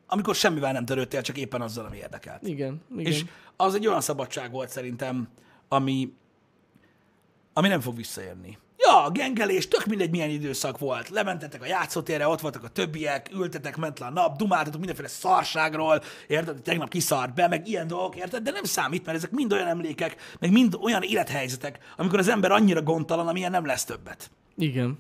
amikor 0.08 0.36
semmivel 0.36 0.72
nem 0.72 0.86
törődtél, 0.86 1.22
csak 1.22 1.38
éppen 1.38 1.62
azzal, 1.62 1.86
ami 1.86 1.98
érdekelt. 1.98 2.48
Igen, 2.48 2.82
igen. 2.98 3.12
És 3.12 3.25
az 3.56 3.75
egy 3.75 3.88
olyan 3.88 4.02
szabadság 4.02 4.52
volt 4.52 4.69
szerintem, 4.69 5.27
ami, 5.67 6.13
ami 7.54 7.67
nem 7.67 7.79
fog 7.79 7.96
visszaérni. 7.96 8.58
Ja, 8.77 9.04
a 9.04 9.10
gengelés, 9.10 9.67
tök 9.67 9.86
mindegy 9.86 10.10
milyen 10.10 10.29
időszak 10.29 10.77
volt. 10.77 11.10
Lementetek 11.10 11.62
a 11.62 11.65
játszótérre, 11.65 12.27
ott 12.27 12.40
voltak 12.42 12.63
a 12.63 12.67
többiek, 12.67 13.29
ültetek, 13.34 13.77
ment 13.77 14.00
le 14.00 14.06
a 14.06 14.10
nap, 14.10 14.38
dumáltatok 14.38 14.77
mindenféle 14.77 15.08
szarságról, 15.08 16.02
érted? 16.27 16.62
Tegnap 16.62 16.90
kiszart 16.90 17.34
be, 17.34 17.48
meg 17.48 17.67
ilyen 17.67 17.88
dolgok, 17.88 18.15
érted? 18.15 18.44
De 18.44 18.52
nem 18.52 18.63
számít, 18.63 19.06
mert 19.06 19.17
ezek 19.17 19.32
mind 19.32 19.54
olyan 19.54 19.67
emlékek, 19.67 20.15
meg 20.40 20.52
mind 20.52 20.77
olyan 20.82 21.02
élethelyzetek, 21.02 21.79
amikor 21.98 22.19
az 22.19 22.27
ember 22.27 22.52
annyira 22.52 22.82
gondtalan, 22.82 23.27
amilyen 23.27 23.52
nem 23.52 23.65
lesz 23.65 23.84
többet. 23.84 24.32
Igen. 24.58 25.00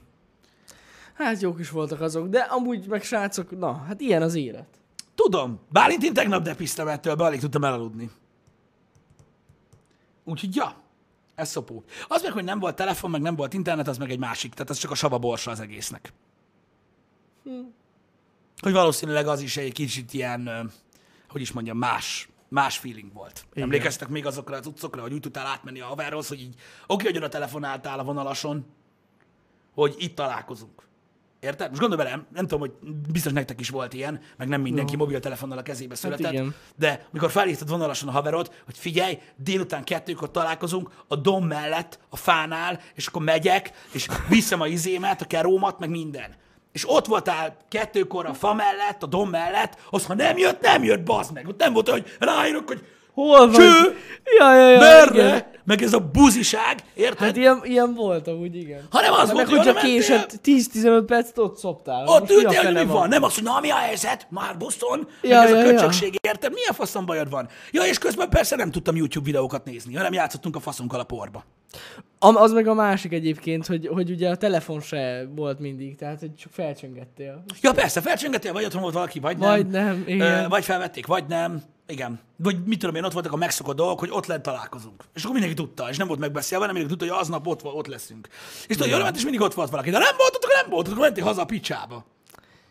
Hát 1.13 1.41
jók 1.41 1.59
is 1.59 1.69
voltak 1.69 2.01
azok, 2.01 2.27
de 2.27 2.39
amúgy 2.39 2.87
meg 2.87 3.03
srácok, 3.03 3.59
na, 3.59 3.83
hát 3.87 4.01
ilyen 4.01 4.21
az 4.21 4.35
élet. 4.35 4.67
Tudom. 5.15 5.59
Bálintin 5.69 6.13
tegnap 6.13 6.43
depiztem 6.43 6.87
ettől, 6.87 7.15
be 7.15 7.23
alig 7.23 7.39
tudtam 7.39 7.63
elaludni. 7.63 8.09
Úgyhogy 10.23 10.55
ja, 10.55 10.75
ez 11.35 11.49
szopó. 11.49 11.83
Az 12.07 12.21
meg, 12.21 12.31
hogy 12.31 12.43
nem 12.43 12.59
volt 12.59 12.75
telefon, 12.75 13.11
meg 13.11 13.21
nem 13.21 13.35
volt 13.35 13.53
internet, 13.53 13.87
az 13.87 13.97
meg 13.97 14.11
egy 14.11 14.19
másik. 14.19 14.53
Tehát 14.53 14.69
az 14.69 14.77
csak 14.77 14.91
a 14.91 14.95
sava 14.95 15.17
borsa 15.17 15.51
az 15.51 15.59
egésznek. 15.59 16.13
Hm. 17.43 17.59
hogy 18.61 18.71
valószínűleg 18.71 19.27
az 19.27 19.41
is 19.41 19.57
egy 19.57 19.71
kicsit 19.71 20.13
ilyen, 20.13 20.71
hogy 21.29 21.41
is 21.41 21.51
mondjam, 21.51 21.77
más, 21.77 22.29
más 22.47 22.77
feeling 22.77 23.13
volt. 23.13 23.45
Igen. 23.51 23.63
Emlékeztek 23.63 24.07
még 24.07 24.25
azokra 24.25 24.57
az 24.57 24.67
utcokra, 24.67 25.01
hogy 25.01 25.13
úgy 25.13 25.19
tudtál 25.19 25.45
átmenni 25.45 25.79
a 25.79 25.85
haverhoz, 25.85 26.27
hogy 26.27 26.41
így, 26.41 26.55
oké, 26.87 27.05
hogy 27.05 27.17
oda 27.17 27.27
telefonáltál 27.27 27.99
a 27.99 28.03
vonalason, 28.03 28.65
hogy 29.73 29.95
itt 29.97 30.15
találkozunk. 30.15 30.87
Érted? 31.45 31.69
Most 31.69 31.81
gondolj 31.81 32.03
bele, 32.03 32.25
nem, 32.33 32.47
tudom, 32.47 32.59
hogy 32.59 32.71
biztos 33.11 33.31
nektek 33.31 33.59
is 33.59 33.69
volt 33.69 33.93
ilyen, 33.93 34.21
meg 34.37 34.47
nem 34.47 34.61
mindenki 34.61 34.91
Jó. 34.91 34.97
mobiltelefonnal 34.97 35.57
a 35.57 35.61
kezébe 35.61 35.95
született, 35.95 36.31
igen. 36.31 36.55
de 36.75 37.05
mikor 37.11 37.31
felhívtad 37.31 37.69
vonalason 37.69 38.09
a 38.09 38.11
haverod, 38.11 38.51
hogy 38.65 38.77
figyelj, 38.77 39.19
délután 39.35 39.83
kettőkor 39.83 40.31
találkozunk 40.31 40.89
a 41.07 41.15
dom 41.15 41.47
mellett, 41.47 41.99
a 42.09 42.15
fánál, 42.15 42.79
és 42.93 43.07
akkor 43.07 43.21
megyek, 43.21 43.71
és 43.91 44.07
viszem 44.29 44.61
a 44.61 44.67
izémet, 44.67 45.21
a 45.21 45.25
kerómat, 45.25 45.79
meg 45.79 45.89
minden. 45.89 46.35
És 46.71 46.89
ott 46.89 47.05
voltál 47.05 47.57
kettőkor 47.69 48.25
a 48.25 48.33
fa 48.33 48.53
mellett, 48.53 49.03
a 49.03 49.05
dom 49.05 49.29
mellett, 49.29 49.77
az 49.89 50.05
ha 50.05 50.13
nem 50.13 50.37
jött, 50.37 50.61
nem 50.61 50.83
jött, 50.83 51.03
bazd 51.03 51.33
meg. 51.33 51.47
Ott 51.47 51.59
nem 51.59 51.73
volt, 51.73 51.89
hogy 51.89 52.15
ráírok, 52.19 52.67
hogy 52.67 52.85
Hol 53.15 53.47
vagy? 53.47 53.55
cső, 53.55 53.95
Ja, 54.39 54.55
ja, 54.55 54.69
ja, 54.69 54.75
igen. 54.75 54.79
merre, 54.79 55.51
meg 55.63 55.81
ez 55.81 55.93
a 55.93 55.99
buziság, 55.99 56.79
érted? 56.93 57.27
Hát 57.27 57.35
ilyen, 57.35 57.61
ilyen 57.63 57.93
volt 57.93 58.27
amúgy, 58.27 58.55
igen. 58.55 58.87
ha 58.89 59.01
nem 59.01 59.13
az 59.13 59.19
Hát 59.19 59.31
volt, 59.31 59.49
hogy 59.49 59.57
hogyha 59.57 59.81
késett 59.81 60.39
10-15 60.43 61.03
percet, 61.07 61.37
ott 61.37 61.57
szoptál. 61.57 62.07
Ott 62.07 62.29
a 62.29 62.33
ültél, 62.33 62.63
hogy 62.63 62.73
mi 62.73 62.85
van? 62.85 63.07
Nem 63.07 63.23
az, 63.23 63.33
hogy 63.33 63.43
na 63.43 63.59
mi 63.59 63.69
a 63.69 63.75
helyzet? 63.75 64.27
Már 64.29 64.57
Boston? 64.57 65.07
Ja, 65.21 65.37
meg 65.37 65.43
ez 65.43 65.49
ja, 65.49 65.57
a 65.57 65.59
ja. 65.59 65.71
köcsökség, 65.71 66.15
érted? 66.21 66.53
Milyen 66.53 66.73
faszom 66.73 67.05
bajod 67.05 67.29
van? 67.29 67.47
Ja, 67.71 67.83
és 67.83 67.97
közben 67.97 68.29
persze 68.29 68.55
nem 68.55 68.71
tudtam 68.71 68.95
YouTube 68.95 69.25
videókat 69.25 69.65
nézni, 69.65 69.95
hanem 69.95 70.13
játszottunk 70.13 70.55
a 70.55 70.59
faszunkkal 70.59 70.99
a 70.99 71.03
porba. 71.03 71.45
Az 72.19 72.51
meg 72.51 72.67
a 72.67 72.73
másik 72.73 73.11
egyébként, 73.13 73.65
hogy, 73.65 73.87
hogy 73.87 74.09
ugye 74.11 74.29
a 74.29 74.35
telefon 74.35 74.81
se 74.81 75.27
volt 75.35 75.59
mindig, 75.59 75.95
tehát 75.95 76.19
hogy 76.19 76.35
csak 76.35 76.51
felcsöngettél. 76.51 77.43
Ja, 77.61 77.71
persze, 77.71 78.01
felcsöngettél, 78.01 78.53
vagy 78.53 78.65
otthon 78.65 78.81
volt 78.81 78.93
valaki, 78.93 79.19
vagy 79.19 79.37
nem. 79.37 79.49
Vagy 79.49 79.67
nem, 79.67 80.03
igen. 80.07 80.43
Ö, 80.43 80.47
vagy 80.47 80.63
felvették, 80.63 81.05
vagy 81.05 81.23
nem. 81.27 81.63
Igen. 81.87 82.19
Vagy 82.35 82.63
mit 82.65 82.79
tudom 82.79 82.95
én, 82.95 83.03
ott 83.03 83.13
voltak 83.13 83.31
a 83.31 83.35
megszokott 83.35 83.75
dolgok, 83.75 83.99
hogy 83.99 84.09
ott 84.11 84.25
lent 84.25 84.41
találkozunk. 84.41 85.03
És 85.13 85.21
akkor 85.21 85.33
mindenki 85.33 85.61
tudta, 85.61 85.89
és 85.89 85.97
nem 85.97 86.07
volt 86.07 86.19
megbeszélve, 86.19 86.65
nem 86.65 86.75
mindenki 86.75 86.97
tudta, 86.99 87.13
hogy 87.13 87.23
aznap 87.23 87.47
ott, 87.47 87.65
ott 87.65 87.87
leszünk. 87.87 88.27
És 88.67 88.75
tudod, 88.75 89.01
ment, 89.01 89.15
és 89.15 89.23
mindig 89.23 89.41
ott 89.41 89.53
volt 89.53 89.69
valaki. 89.69 89.89
De 89.89 89.97
nem 89.97 90.15
volt, 90.17 90.35
akkor 90.35 90.49
nem 90.61 90.69
volt, 90.69 90.87
akkor 90.87 90.99
mentél 90.99 91.23
haza 91.23 91.41
a 91.41 91.45
picsába. 91.45 92.05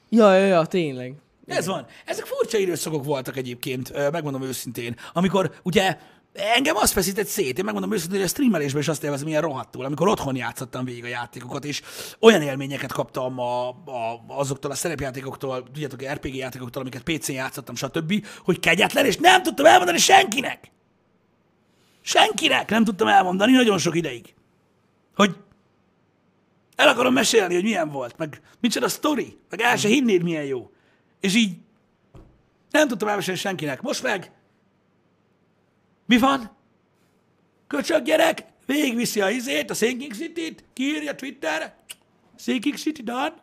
Ja, 0.08 0.34
ja, 0.34 0.46
ja, 0.46 0.64
tényleg. 0.64 1.14
Ez 1.46 1.66
van. 1.66 1.86
Ezek 2.04 2.24
furcsa 2.24 2.58
időszakok 2.58 3.04
voltak 3.04 3.36
egyébként, 3.36 4.10
megmondom 4.10 4.42
őszintén. 4.42 4.96
Amikor 5.12 5.50
ugye 5.62 5.98
engem 6.34 6.76
azt 6.76 6.92
feszített 6.92 7.26
szét, 7.26 7.58
én 7.58 7.64
megmondom 7.64 7.92
őszintén, 7.92 8.16
hogy 8.16 8.26
a 8.26 8.30
streamelésben 8.30 8.80
is 8.80 8.88
azt 8.88 9.04
élvezem 9.04 9.28
ilyen 9.28 9.42
rohadtul, 9.42 9.84
amikor 9.84 10.08
otthon 10.08 10.36
játszottam 10.36 10.84
végig 10.84 11.04
a 11.04 11.08
játékokat, 11.08 11.64
és 11.64 11.82
olyan 12.20 12.42
élményeket 12.42 12.92
kaptam 12.92 13.38
a, 13.38 13.68
a, 13.68 14.24
azoktól 14.26 14.70
a 14.70 14.74
szerepjátékoktól, 14.74 15.62
tudjátok, 15.62 16.04
RPG 16.04 16.34
játékoktól, 16.34 16.82
amiket 16.82 17.02
PC-n 17.02 17.32
játszottam, 17.32 17.74
stb., 17.74 18.26
hogy 18.44 18.60
kegyetlen, 18.60 19.06
és 19.06 19.16
nem 19.16 19.42
tudtam 19.42 19.66
elmondani 19.66 19.98
senkinek. 19.98 20.70
Senkinek 22.02 22.70
nem 22.70 22.84
tudtam 22.84 23.08
elmondani 23.08 23.52
nagyon 23.52 23.78
sok 23.78 23.96
ideig. 23.96 24.34
Hogy 25.14 25.36
el 26.76 26.88
akarom 26.88 27.12
mesélni, 27.12 27.54
hogy 27.54 27.62
milyen 27.62 27.90
volt, 27.90 28.16
meg 28.18 28.40
micsoda 28.60 28.88
sztori, 28.88 29.38
meg 29.50 29.60
el 29.60 29.76
se 29.76 29.88
hinnéd, 29.88 30.22
milyen 30.22 30.44
jó. 30.44 30.70
És 31.20 31.34
így 31.34 31.56
nem 32.70 32.88
tudtam 32.88 33.08
elmesélni 33.08 33.40
senkinek. 33.40 33.82
Most 33.82 34.02
meg 34.02 34.32
mi 36.06 36.18
van? 36.18 36.56
Köcsög 37.66 38.02
gyerek, 38.02 38.44
végigviszi 38.66 39.20
a 39.20 39.30
izét, 39.30 39.70
a 39.70 39.74
Sinking 39.74 40.14
City-t, 40.14 40.64
kiírja 40.72 41.14
Twitterre, 41.14 41.76
Sinking 42.38 42.76
City 42.76 43.02
done, 43.02 43.34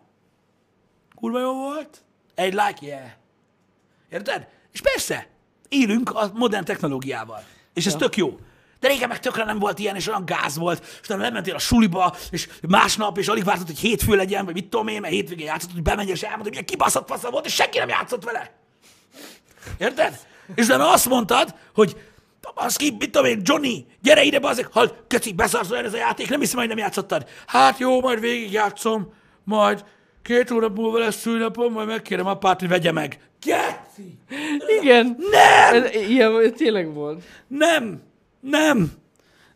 kurva 1.15 1.39
jó 1.39 1.53
volt, 1.53 2.03
egy 2.35 2.53
like, 2.53 2.77
yeah. 2.79 3.09
Érted? 4.09 4.47
És 4.71 4.81
persze, 4.81 5.27
élünk 5.69 6.09
a 6.09 6.31
modern 6.33 6.65
technológiával. 6.65 7.43
És 7.73 7.85
ez 7.85 7.91
ja. 7.91 7.97
tök 7.97 8.15
jó. 8.15 8.39
De 8.79 8.87
régen 8.87 9.07
meg 9.07 9.19
tökre 9.19 9.43
nem 9.43 9.59
volt 9.59 9.79
ilyen, 9.79 9.95
és 9.95 10.07
olyan 10.07 10.25
gáz 10.25 10.57
volt, 10.57 10.85
és 11.01 11.07
utána 11.07 11.21
lementél 11.21 11.55
a 11.55 11.59
suliba, 11.59 12.15
és 12.31 12.47
másnap, 12.67 13.17
és 13.17 13.27
alig 13.27 13.43
vártad, 13.43 13.67
hogy 13.67 13.79
hétfő 13.79 14.15
legyen, 14.15 14.45
vagy 14.45 14.53
mit 14.53 14.69
tudom 14.69 14.87
én, 14.87 15.01
mert 15.01 15.13
hétvégén 15.13 15.45
játszott, 15.45 15.71
hogy 15.71 15.81
bemenj, 15.81 16.09
és 16.09 16.21
elmondod, 16.21 16.43
hogy 16.43 16.51
milyen 16.51 16.65
kibaszott 16.65 17.07
fasza 17.07 17.29
volt, 17.29 17.45
és 17.45 17.53
senki 17.53 17.77
nem 17.77 17.89
játszott 17.89 18.23
vele. 18.23 18.51
Érted? 19.77 20.19
És 20.55 20.65
utána 20.65 20.91
azt 20.91 21.09
mondtad, 21.09 21.55
hogy 21.73 21.95
az 22.41 22.75
ki, 22.75 22.95
mit 22.99 23.11
tudom 23.11 23.27
én, 23.27 23.41
Johnny, 23.43 23.85
gyere 24.01 24.23
ide, 24.23 24.39
bazeg, 24.39 24.67
hall, 24.71 24.91
köci, 25.07 25.33
beszarsz 25.33 25.71
olyan 25.71 25.85
ez 25.85 25.93
a 25.93 25.97
játék, 25.97 26.29
nem 26.29 26.39
hiszem, 26.39 26.59
hogy 26.59 26.67
nem 26.67 26.77
játszottad. 26.77 27.25
Hát 27.47 27.79
jó, 27.79 28.01
majd 28.01 28.19
végig 28.19 28.51
játszom, 28.51 29.13
majd 29.43 29.83
két 30.21 30.49
hónap 30.49 30.75
múlva 30.75 30.97
lesz 30.99 31.19
szülnapom, 31.19 31.73
majd 31.73 31.87
megkérem 31.87 32.25
apát, 32.27 32.59
hogy 32.59 32.69
vegye 32.69 32.91
meg. 32.91 33.19
Geci! 33.41 34.17
Igen. 34.81 35.17
Nem! 35.31 35.83
Ez, 35.83 35.95
ilyen 36.09 36.53
tényleg 36.55 36.93
volt. 36.93 37.23
Nem! 37.47 38.01
Nem! 38.39 38.91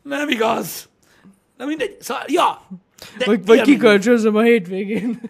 Nem 0.01 0.29
igaz! 0.29 0.89
Na 1.57 1.65
mindegy, 1.65 1.97
szóval, 1.99 2.23
ja! 2.27 2.61
De 3.17 3.25
Vagy, 3.25 3.45
vagy 3.45 3.57
élmény. 3.57 3.73
kikölcsönzöm 3.73 4.35
a 4.35 4.41
hétvégén. 4.41 5.21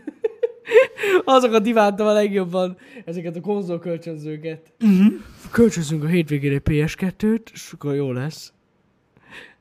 Azokat 1.24 1.66
imádtam 1.66 2.08
a 2.08 2.12
legjobban, 2.14 2.78
ezeket 3.06 3.36
a 3.36 3.42
konzolkölcsönzőket. 3.42 4.74
Uh-huh. 4.82 5.14
Kölcsönzünk 5.52 6.04
a 6.04 6.08
hétvégén 6.08 6.52
egy 6.54 6.62
PS2-t, 6.66 7.42
és 7.54 7.72
akkor 7.74 7.96
jó 7.96 8.12
lesz. 8.12 8.54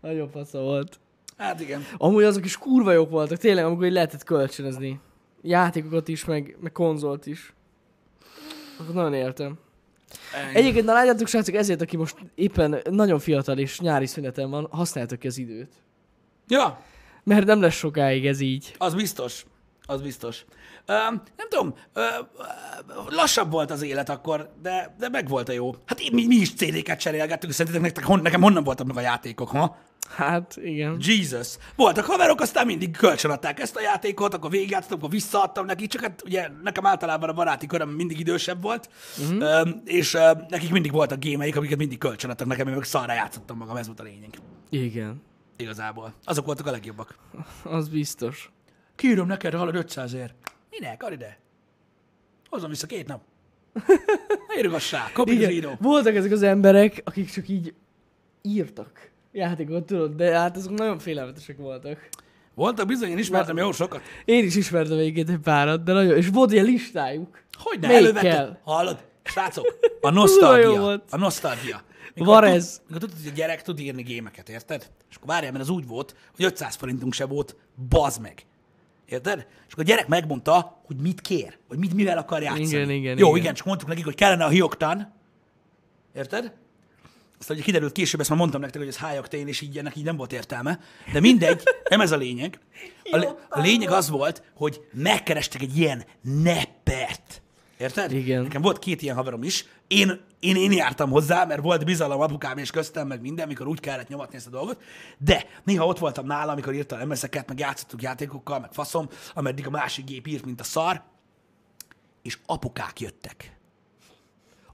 Nagyon 0.01 0.29
fasza 0.29 0.61
volt. 0.61 0.99
Hát 1.37 1.61
igen. 1.61 1.85
Amúgy 1.97 2.23
azok 2.25 2.45
is 2.45 2.57
kurva 2.59 2.93
jók 2.93 3.11
voltak, 3.11 3.39
tényleg, 3.39 3.65
amikor 3.65 3.87
így 3.87 3.93
lehetett 3.93 4.25
kölcsönözni. 4.25 5.01
Játékokat 5.43 6.09
is, 6.09 6.25
meg, 6.25 6.57
meg 6.61 6.73
konzolt 6.73 7.27
is. 7.27 7.53
Akkor 8.79 8.95
nagyon 8.95 9.15
éltem. 9.15 9.59
Egyébként, 10.55 10.85
na 10.85 10.93
látjátok, 10.93 11.27
srácok, 11.27 11.55
ezért, 11.55 11.81
aki 11.81 11.97
most 11.97 12.17
éppen 12.35 12.79
nagyon 12.91 13.19
fiatal 13.19 13.59
és 13.59 13.81
nyári 13.81 14.07
szüneten 14.07 14.51
van, 14.51 14.67
használjátok 14.71 15.19
ki 15.19 15.27
az 15.27 15.39
időt. 15.39 15.73
Ja, 16.49 16.83
Mert 17.25 17.47
nem 17.47 17.61
lesz 17.61 17.75
sokáig 17.75 18.27
ez 18.27 18.41
így. 18.41 18.75
az 18.79 18.95
biztos. 18.95 19.45
Az 19.87 20.03
biztos. 20.03 20.45
Nem 20.87 21.49
tudom, 21.49 21.75
lassabb 23.09 23.51
volt 23.51 23.71
az 23.71 23.83
élet 23.83 24.09
akkor, 24.09 24.51
de, 24.63 24.95
de 24.99 25.09
meg 25.09 25.29
volt 25.29 25.49
a 25.49 25.53
jó. 25.53 25.75
Hát 25.87 26.11
mi, 26.13 26.27
mi 26.27 26.35
is 26.35 26.55
CD-ket 26.55 27.01
cserélgettünk, 27.01 27.53
szerintetek 27.53 27.87
nektek, 27.87 28.05
hon, 28.05 28.21
nekem 28.21 28.43
honnan 28.43 28.65
voltak 28.65 28.87
meg 28.87 28.97
a 28.97 29.01
játékok, 29.01 29.49
ha? 29.49 29.77
Hát, 30.11 30.57
igen. 30.63 30.97
Jesus. 31.01 31.57
Voltak 31.77 32.05
haverok, 32.05 32.41
aztán 32.41 32.67
mindig 32.67 32.97
kölcsönadták 32.97 33.61
ezt 33.61 33.77
a 33.77 33.81
játékot, 33.81 34.35
akkor 34.35 34.51
végigjátszottam, 34.51 34.99
akkor 34.99 35.11
visszaadtam 35.11 35.67
nekik, 35.67 35.91
csak 35.91 36.03
hát 36.03 36.23
ugye 36.25 36.49
nekem 36.63 36.87
általában 36.87 37.29
a 37.29 37.33
baráti 37.33 37.67
köröm 37.67 37.89
mindig 37.89 38.19
idősebb 38.19 38.63
volt, 38.63 38.89
uh-huh. 39.19 39.69
és 39.85 40.13
nekik 40.49 40.71
mindig 40.71 40.93
voltak 40.93 41.19
gémeik, 41.19 41.57
amiket 41.57 41.79
mindig 41.79 41.99
kölcsönadtak 41.99 42.47
nekem, 42.47 42.69
én 42.69 42.75
meg 42.75 42.85
szarra 42.85 43.13
játszottam 43.13 43.57
magam, 43.57 43.77
ez 43.77 43.87
volt 43.87 44.01
a 44.01 44.03
lényeg. 44.03 44.39
Igen. 44.71 45.23
Igazából. 45.57 46.15
Azok 46.25 46.47
voltak 46.47 46.67
a 46.67 46.71
legjobbak. 46.71 47.19
Az 47.63 47.89
biztos. 47.89 48.51
Kiírom 48.97 49.27
neked, 49.27 49.55
hallod 49.55 49.75
500 49.75 50.13
ér. 50.13 50.35
Minek? 50.79 51.03
Add 51.03 51.13
ide. 51.13 51.39
Hozzam 52.49 52.71
vissza 52.71 52.87
két 52.87 53.07
nap. 53.07 53.23
The 55.25 55.33
Igen. 55.33 55.49
video. 55.49 55.71
Voltak 55.81 56.15
ezek 56.15 56.33
az 56.33 56.43
emberek, 56.43 57.03
akik 57.05 57.31
csak 57.31 57.49
így 57.49 57.75
írtak 58.43 59.11
játékot, 59.33 59.85
tudod, 59.85 60.15
de 60.15 60.39
hát 60.39 60.57
azok 60.57 60.73
nagyon 60.73 60.99
félelmetesek 60.99 61.57
voltak. 61.57 62.09
Voltak 62.55 62.87
bizony, 62.87 63.11
én 63.11 63.19
ismertem 63.19 63.57
jó 63.57 63.73
sokat. 63.73 64.01
Én 64.25 64.45
is 64.45 64.57
ismertem 64.57 64.99
egyébként 64.99 65.29
egy 65.29 65.39
párat, 65.39 65.83
de 65.83 65.93
nagyon, 65.93 66.17
és 66.17 66.29
volt 66.29 66.53
ilyen 66.53 66.65
listájuk. 66.65 67.43
Hogy 67.59 67.81
ne, 67.81 67.89
elővettem. 67.95 68.59
Hallod? 68.65 69.05
Srácok, 69.23 69.79
a 70.01 70.11
nosztalgia. 70.21 71.03
A 71.11 71.17
nosztalgia. 71.17 71.83
Var 72.17 72.43
tud- 72.45 72.55
ez. 72.55 72.81
Mikor 72.87 73.01
tudod, 73.01 73.17
hogy 73.23 73.31
a 73.33 73.35
gyerek 73.35 73.63
tud 73.63 73.79
írni 73.79 74.03
gémeket, 74.03 74.49
érted? 74.49 74.91
És 75.11 75.17
akkor 75.17 75.29
várjál, 75.29 75.53
mert 75.53 75.65
az 75.65 75.71
úgy 75.71 75.87
volt, 75.87 76.17
hogy 76.37 76.45
500 76.45 76.75
forintunk 76.75 77.13
se 77.13 77.27
volt, 77.27 77.57
bazd 77.89 78.21
meg. 78.21 78.47
Érted? 79.07 79.47
És 79.67 79.73
akkor 79.73 79.85
a 79.85 79.87
gyerek 79.87 80.09
megmondta, 80.09 80.81
hogy 80.87 80.97
mit 80.97 81.21
kér, 81.21 81.59
vagy 81.69 81.79
mit, 81.79 81.95
mivel 81.95 82.19
akar 82.19 82.43
játszani. 82.43 82.67
Igen, 82.67 82.91
igen, 82.91 83.19
Jó, 83.19 83.29
igen. 83.29 83.41
igen, 83.41 83.55
csak 83.55 83.67
mondtuk 83.67 83.89
nekik, 83.89 84.05
hogy 84.05 84.15
kellene 84.15 84.45
a 84.45 84.49
hioktan. 84.49 85.13
Érted? 86.15 86.53
Aztán 87.39 87.57
ugye 87.57 87.65
kiderült 87.67 87.93
később, 87.93 88.21
ezt 88.21 88.29
már 88.29 88.39
mondtam 88.39 88.61
nektek, 88.61 88.81
hogy 88.81 88.89
ez 88.91 88.97
hájaktén, 88.97 89.49
és 89.49 89.61
így 89.61 89.79
ennek 89.79 89.97
így 89.97 90.05
nem 90.05 90.17
volt 90.17 90.33
értelme. 90.33 90.81
De 91.13 91.21
mindegy, 91.21 91.63
nem 91.89 92.01
ez 92.01 92.13
a 92.13 92.17
lényeg. 92.17 92.59
A, 93.11 93.17
le- 93.17 93.47
a 93.49 93.61
lényeg 93.61 93.91
az 93.91 94.09
volt, 94.11 94.43
hogy 94.55 94.81
megkerestek 94.93 95.63
egy 95.63 95.77
ilyen 95.79 96.05
neppert. 96.21 97.43
Érted? 97.79 98.13
Igen. 98.13 98.43
Nekem 98.43 98.63
volt 98.63 98.79
két 98.79 99.03
ilyen 99.03 99.17
haverom 99.17 99.43
is. 99.43 99.65
Én, 99.87 100.21
én, 100.41 100.57
én 100.57 100.73
jártam 100.73 101.11
hozzá, 101.11 101.45
mert 101.45 101.63
volt 101.63 101.85
bizalom 101.85 102.21
apukám 102.21 102.59
és 102.59 102.71
köztem, 102.71 103.07
meg 103.07 103.21
minden, 103.21 103.49
mikor 103.49 103.67
úgy 103.67 103.81
kellett 103.81 104.09
nyomatni 104.09 104.37
ezt 104.37 104.47
a 104.47 104.51
dolgot. 104.51 104.83
De 105.19 105.47
néha 105.65 105.87
ott 105.87 105.99
voltam 105.99 106.27
nála, 106.27 106.53
amikor 106.53 106.75
írtam 106.75 106.99
emeszeket, 106.99 107.49
meg 107.49 107.59
játszottuk 107.59 108.03
játékokkal, 108.03 108.61
meg 108.61 108.73
faszom, 108.73 109.09
ameddig 109.35 109.67
a 109.67 109.71
másik 109.71 110.05
gép 110.05 110.27
írt, 110.27 110.45
mint 110.45 110.61
a 110.61 110.65
szar. 110.65 111.03
És 112.23 112.39
apukák 112.47 113.01
jöttek. 113.01 113.57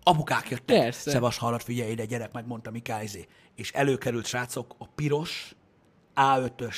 Apukák 0.03 0.49
jöttek. 0.51 0.79
Persze. 0.79 1.11
Szevas 1.11 1.39
hallat, 1.39 1.63
figyelj 1.63 1.91
ide, 1.91 2.05
gyerek, 2.05 2.33
megmondta 2.33 2.71
Mikázé. 2.71 3.27
És 3.55 3.73
előkerült, 3.73 4.27
srácok, 4.27 4.75
a 4.79 4.87
piros 4.87 5.55
A5-ös 6.15 6.77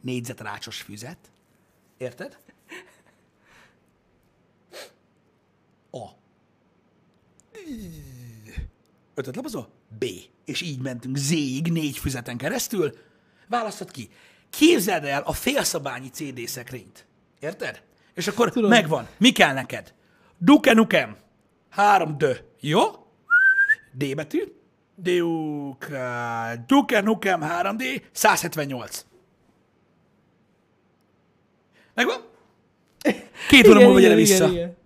négyzetrácsos 0.00 0.80
füzet. 0.80 1.18
Érted? 1.96 2.38
A. 5.90 6.06
Ötöt 9.14 9.36
lapozol? 9.36 9.68
B. 9.98 10.04
És 10.44 10.60
így 10.60 10.80
mentünk 10.80 11.16
Z-ig 11.16 11.72
négy 11.72 11.98
füzeten 11.98 12.36
keresztül. 12.36 12.92
Választod 13.48 13.90
ki. 13.90 14.08
Képzeld 14.50 15.04
el 15.04 15.22
a 15.22 15.32
félszabányi 15.32 16.08
CD 16.08 16.46
szekrényt. 16.46 17.06
Érted? 17.40 17.82
És 18.14 18.26
akkor 18.28 18.50
Tudom. 18.50 18.70
megvan. 18.70 19.08
Mi 19.18 19.30
kell 19.32 19.52
neked? 19.52 19.94
Duke 20.38 20.72
Nukem. 20.72 21.16
Három 21.68 22.18
D. 22.18 22.24
Jó? 22.60 22.82
D 23.92 24.14
betű. 24.14 24.42
Duke, 24.94 26.64
Duke 26.66 27.00
Nukem 27.00 27.40
3D 27.42 28.02
178. 28.12 29.04
Megvan? 31.94 32.20
Két 33.48 33.68
óra 33.68 33.80
múlva 33.80 34.00
gyere 34.00 34.14
vissza, 34.14 34.44
Igen, 34.44 34.50
igen. 34.52 34.76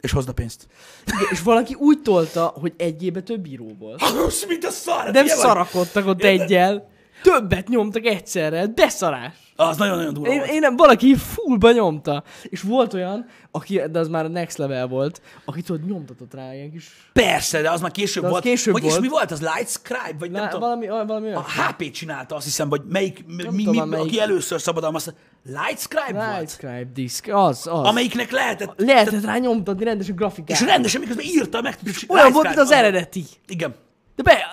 És 0.00 0.12
hozd 0.12 0.28
a 0.28 0.32
pénzt. 0.32 0.66
Igen, 1.06 1.28
és 1.30 1.42
valaki 1.42 1.74
úgy 1.74 2.02
tolta, 2.02 2.52
hogy 2.60 2.72
egy 2.76 3.02
évben 3.02 3.24
több 3.24 3.46
író 3.46 3.76
volt. 3.78 4.00
Most 4.24 4.46
mint 4.48 4.64
a 4.64 4.70
szar! 4.70 5.04
Nem 5.04 5.24
ilyen 5.24 5.36
vagy? 5.36 5.46
szarakodtak 5.46 6.06
ott 6.06 6.22
egyel. 6.22 6.88
Többet 7.22 7.68
nyomtak 7.68 8.04
egyszerre. 8.06 8.66
Beszarás. 8.66 9.34
Az 9.56 9.76
nagyon-nagyon 9.76 10.14
durva 10.14 10.32
Én, 10.32 10.40
én 10.40 10.58
nem, 10.58 10.76
valaki 10.76 11.14
fullba 11.16 11.72
nyomta. 11.72 12.22
És 12.42 12.62
volt 12.62 12.94
olyan, 12.94 13.26
aki, 13.50 13.82
de 13.90 13.98
az 13.98 14.08
már 14.08 14.24
a 14.24 14.28
next 14.28 14.58
level 14.58 14.86
volt, 14.86 15.20
aki 15.44 15.62
tudod, 15.62 15.86
nyomtatott 15.86 16.34
rá 16.34 16.54
ilyen 16.54 16.70
kis... 16.70 16.90
Persze, 17.12 17.60
de 17.60 17.70
az 17.70 17.80
már 17.80 17.90
később 17.90 18.20
De 18.22 18.26
az 18.26 18.32
volt. 18.32 18.44
később 18.44 18.72
Vagyis 18.72 18.90
volt. 18.90 19.02
mi 19.02 19.08
volt? 19.08 19.30
Az 19.30 19.40
Lightscribe? 19.40 20.16
Vagy 20.18 20.30
nem 20.30 20.42
Lá, 20.42 20.48
tudom. 20.48 20.60
valami, 20.68 21.06
valami. 21.06 21.32
A 21.32 21.44
HP 21.48 21.90
csinálta, 21.90 22.34
azt 22.34 22.44
hiszem, 22.44 22.68
vagy 22.68 22.82
melyik, 22.88 23.24
mi, 23.26 23.44
mi, 23.50 23.64
tudom 23.64 23.88
melyik. 23.88 24.06
aki 24.06 24.20
először 24.20 24.60
szabadalmazta. 24.60 25.12
Lightscribe 25.44 26.12
volt? 26.12 26.36
Lightscribe 26.38 26.88
disk, 26.94 27.28
az, 27.32 27.66
az. 27.66 27.86
Amelyiknek 27.86 28.30
lehetett, 28.30 28.72
Lehetett 28.76 29.24
rá 29.24 29.38
nyomtatni 29.38 29.84
rendesen 29.84 30.14
grafikát. 30.14 30.60
és 30.60 30.66
rendesen 30.66 31.00
miközben 31.00 31.24
írta 31.24 31.60
meg. 31.60 31.78
Olyan 32.08 32.32
volt, 32.32 32.46
mint 32.46 32.58
az 32.58 32.70
eredeti. 32.70 33.24
Igen. 33.46 33.74
De 34.16 34.22
be, 34.22 34.46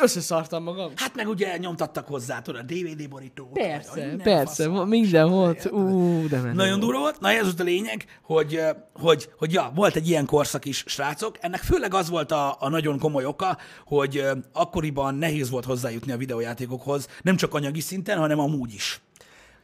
összeszartam 0.00 0.62
magam. 0.62 0.92
Hát 0.96 1.14
meg 1.14 1.28
ugye 1.28 1.56
nyomtattak 1.56 2.06
hozzá, 2.06 2.40
tudod, 2.40 2.60
a 2.60 2.64
DVD 2.64 3.08
borító. 3.08 3.50
Persze, 3.52 4.16
persze, 4.22 4.68
va- 4.68 4.86
minden 4.86 5.30
volt. 5.30 5.70
Ú, 5.72 6.28
de 6.28 6.40
menő 6.40 6.52
Nagyon 6.52 6.80
durva 6.80 6.98
volt. 6.98 7.20
Na 7.20 7.30
ez 7.30 7.42
volt 7.42 7.60
a 7.60 7.62
lényeg, 7.62 8.04
hogy, 8.22 8.60
hogy, 8.92 9.28
hogy 9.38 9.52
ja, 9.52 9.72
volt 9.74 9.96
egy 9.96 10.08
ilyen 10.08 10.26
korszak 10.26 10.64
is, 10.64 10.84
srácok. 10.86 11.36
Ennek 11.40 11.60
főleg 11.60 11.94
az 11.94 12.08
volt 12.10 12.32
a, 12.32 12.56
a 12.60 12.68
nagyon 12.68 12.98
komoly 12.98 13.24
oka, 13.24 13.58
hogy 13.86 14.24
akkoriban 14.52 15.14
nehéz 15.14 15.50
volt 15.50 15.64
hozzájutni 15.64 16.12
a 16.12 16.16
videójátékokhoz, 16.16 17.08
nem 17.22 17.36
csak 17.36 17.54
anyagi 17.54 17.80
szinten, 17.80 18.18
hanem 18.18 18.38
amúgy 18.38 18.74
is. 18.74 19.00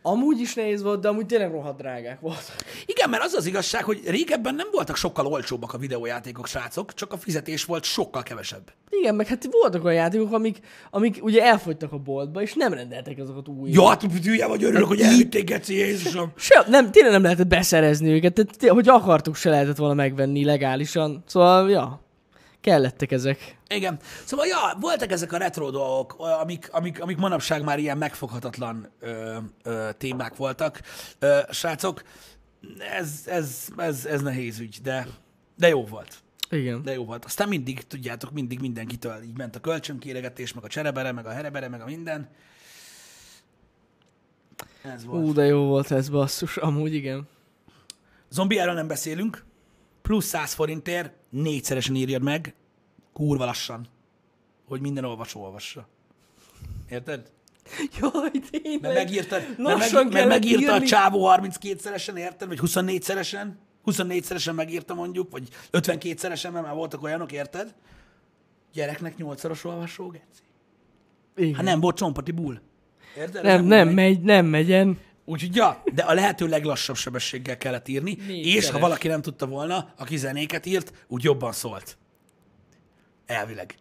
Amúgy 0.02 0.40
is 0.40 0.54
nehéz 0.54 0.82
volt, 0.82 1.00
de 1.00 1.08
amúgy 1.08 1.26
tényleg 1.26 1.50
rohadt 1.50 1.78
drágák 1.78 2.20
volt. 2.20 2.52
Igen, 2.86 3.10
mert 3.10 3.22
az 3.22 3.32
az 3.32 3.46
igazság, 3.46 3.84
hogy 3.84 4.00
régebben 4.06 4.54
nem 4.54 4.68
voltak 4.72 4.96
sokkal 4.96 5.26
olcsóbbak 5.26 5.72
a 5.72 5.78
videójátékok, 5.78 6.46
srácok, 6.46 6.94
csak 6.94 7.12
a 7.12 7.16
fizetés 7.16 7.64
volt 7.64 7.84
sokkal 7.84 8.22
kevesebb. 8.22 8.72
Igen, 8.90 9.14
meg 9.14 9.26
hát 9.26 9.48
voltak 9.50 9.84
olyan 9.84 9.96
játékok, 9.96 10.32
amik, 10.32 10.58
amik 10.90 11.18
ugye 11.22 11.42
elfogytak 11.42 11.92
a 11.92 11.98
boltba, 11.98 12.42
és 12.42 12.54
nem 12.54 12.72
rendeltek 12.72 13.18
azokat 13.18 13.48
újra. 13.48 13.82
Ja, 13.82 13.88
hát 13.88 14.02
hülye 14.24 14.46
vagy, 14.46 14.64
örülök, 14.64 14.86
hogy 14.86 15.00
elvitték, 15.00 15.44
Geci, 15.44 15.74
Jézusom. 15.74 16.32
Se, 16.36 16.64
nem, 16.68 16.90
tényleg 16.90 17.12
nem 17.12 17.22
lehetett 17.22 17.46
beszerezni 17.46 18.10
őket, 18.10 18.34
tehát, 18.34 18.74
hogy 18.74 18.88
akartuk, 18.88 19.36
se 19.36 19.50
lehetett 19.50 19.76
volna 19.76 19.94
megvenni 19.94 20.44
legálisan. 20.44 21.22
Szóval, 21.26 21.70
ja, 21.70 22.00
kellettek 22.60 23.12
ezek. 23.12 23.58
Igen. 23.68 23.98
Szóval, 24.24 24.46
ja, 24.46 24.76
voltak 24.80 25.10
ezek 25.10 25.32
a 25.32 25.36
retro 25.36 25.70
dolgok, 25.70 26.14
amik, 26.18 26.68
amik, 26.72 27.02
amik 27.02 27.16
manapság 27.16 27.64
már 27.64 27.78
ilyen 27.78 27.98
megfoghatatlan 27.98 28.88
ö, 29.00 29.36
ö, 29.62 29.88
témák 29.98 30.36
voltak. 30.36 30.80
Ö, 31.18 31.38
srácok, 31.50 32.02
ez, 32.98 33.22
ez, 33.26 33.68
ez, 33.76 34.04
ez 34.04 34.22
nehéz 34.22 34.58
ügy, 34.58 34.78
de, 34.82 35.06
de 35.56 35.68
jó 35.68 35.84
volt. 35.84 36.22
Igen. 36.50 36.82
De 36.82 36.92
jó 36.92 37.04
volt. 37.04 37.24
Aztán 37.24 37.48
mindig, 37.48 37.86
tudjátok, 37.86 38.30
mindig 38.30 38.60
mindenkitől 38.60 39.22
így 39.22 39.36
ment 39.36 39.56
a 39.56 39.60
kölcsönkéregetés, 39.60 40.52
meg 40.52 40.64
a 40.64 40.68
cserebere, 40.68 41.12
meg 41.12 41.26
a 41.26 41.30
herebere, 41.30 41.68
meg 41.68 41.80
a 41.80 41.84
minden. 41.84 42.28
Ez 44.82 45.04
volt. 45.04 45.24
Ú, 45.24 45.32
de 45.32 45.44
jó 45.44 45.66
volt 45.66 45.90
ez 45.90 46.08
basszus, 46.08 46.56
amúgy 46.56 46.94
igen. 46.94 47.28
Zombiáról 48.28 48.74
nem 48.74 48.86
beszélünk. 48.86 49.44
Plusz 50.02 50.26
100 50.26 50.52
forintért 50.52 51.12
négyszeresen 51.30 51.94
írjad 51.94 52.22
meg, 52.22 52.54
kurva 53.12 53.44
lassan, 53.44 53.86
hogy 54.68 54.80
minden 54.80 55.04
olvasó 55.04 55.42
olvassa. 55.42 55.88
Érted? 56.90 57.30
Jaj, 58.00 58.30
tényleg. 58.50 58.80
Mert 58.80 58.94
megírtad, 58.94 59.42
mert, 59.58 59.92
meg, 59.92 60.12
mert 60.12 60.28
megírta 60.28 60.72
a 60.72 60.80
csávó 60.80 61.30
32-szeresen, 61.36 62.16
érted? 62.16 62.48
Vagy 62.48 62.58
24-szeresen? 62.62 63.46
24-szeresen 63.86 64.54
megírta 64.54 64.94
mondjuk, 64.94 65.30
vagy 65.30 65.48
52-szeresen, 65.72 66.52
mert 66.52 66.64
már 66.64 66.74
voltak 66.74 67.02
olyanok, 67.02 67.32
érted? 67.32 67.74
Gyereknek 68.72 69.14
8-szoros 69.18 69.64
olvasó, 69.64 70.06
geci. 70.06 70.42
Igen. 71.36 71.54
Hát 71.54 71.64
nem 71.64 71.80
volt 71.80 71.96
csompati 71.96 72.30
bull. 72.30 72.60
Érted? 73.16 73.42
nem, 73.42 73.64
nem, 73.64 73.86
megy. 73.86 73.94
megy, 73.94 74.20
nem 74.20 74.46
megyen. 74.46 74.98
Úgyhogy 75.30 75.54
ja, 75.56 75.82
de 75.94 76.02
a 76.02 76.12
lehető 76.14 76.46
leglassabb 76.46 76.96
sebességgel 76.96 77.56
kellett 77.56 77.88
írni, 77.88 78.14
Négyszeres. 78.14 78.54
és 78.54 78.70
ha 78.70 78.78
valaki 78.78 79.08
nem 79.08 79.22
tudta 79.22 79.46
volna, 79.46 79.92
aki 79.96 80.16
zenéket 80.16 80.66
írt, 80.66 80.92
úgy 81.08 81.22
jobban 81.24 81.52
szólt. 81.52 81.98
Elvileg. 83.26 83.74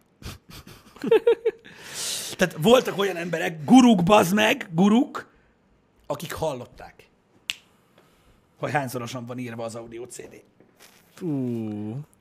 Tehát 2.36 2.56
voltak 2.58 2.98
olyan 2.98 3.16
emberek, 3.16 3.64
guruk, 3.64 4.02
bazd 4.02 4.34
meg, 4.34 4.68
guruk, 4.74 5.30
akik 6.06 6.32
hallották, 6.32 7.08
hogy 8.56 8.70
hányszorosan 8.70 9.26
van 9.26 9.38
írva 9.38 9.64
az 9.64 9.74
audio 9.74 10.04
CD. 10.06 10.42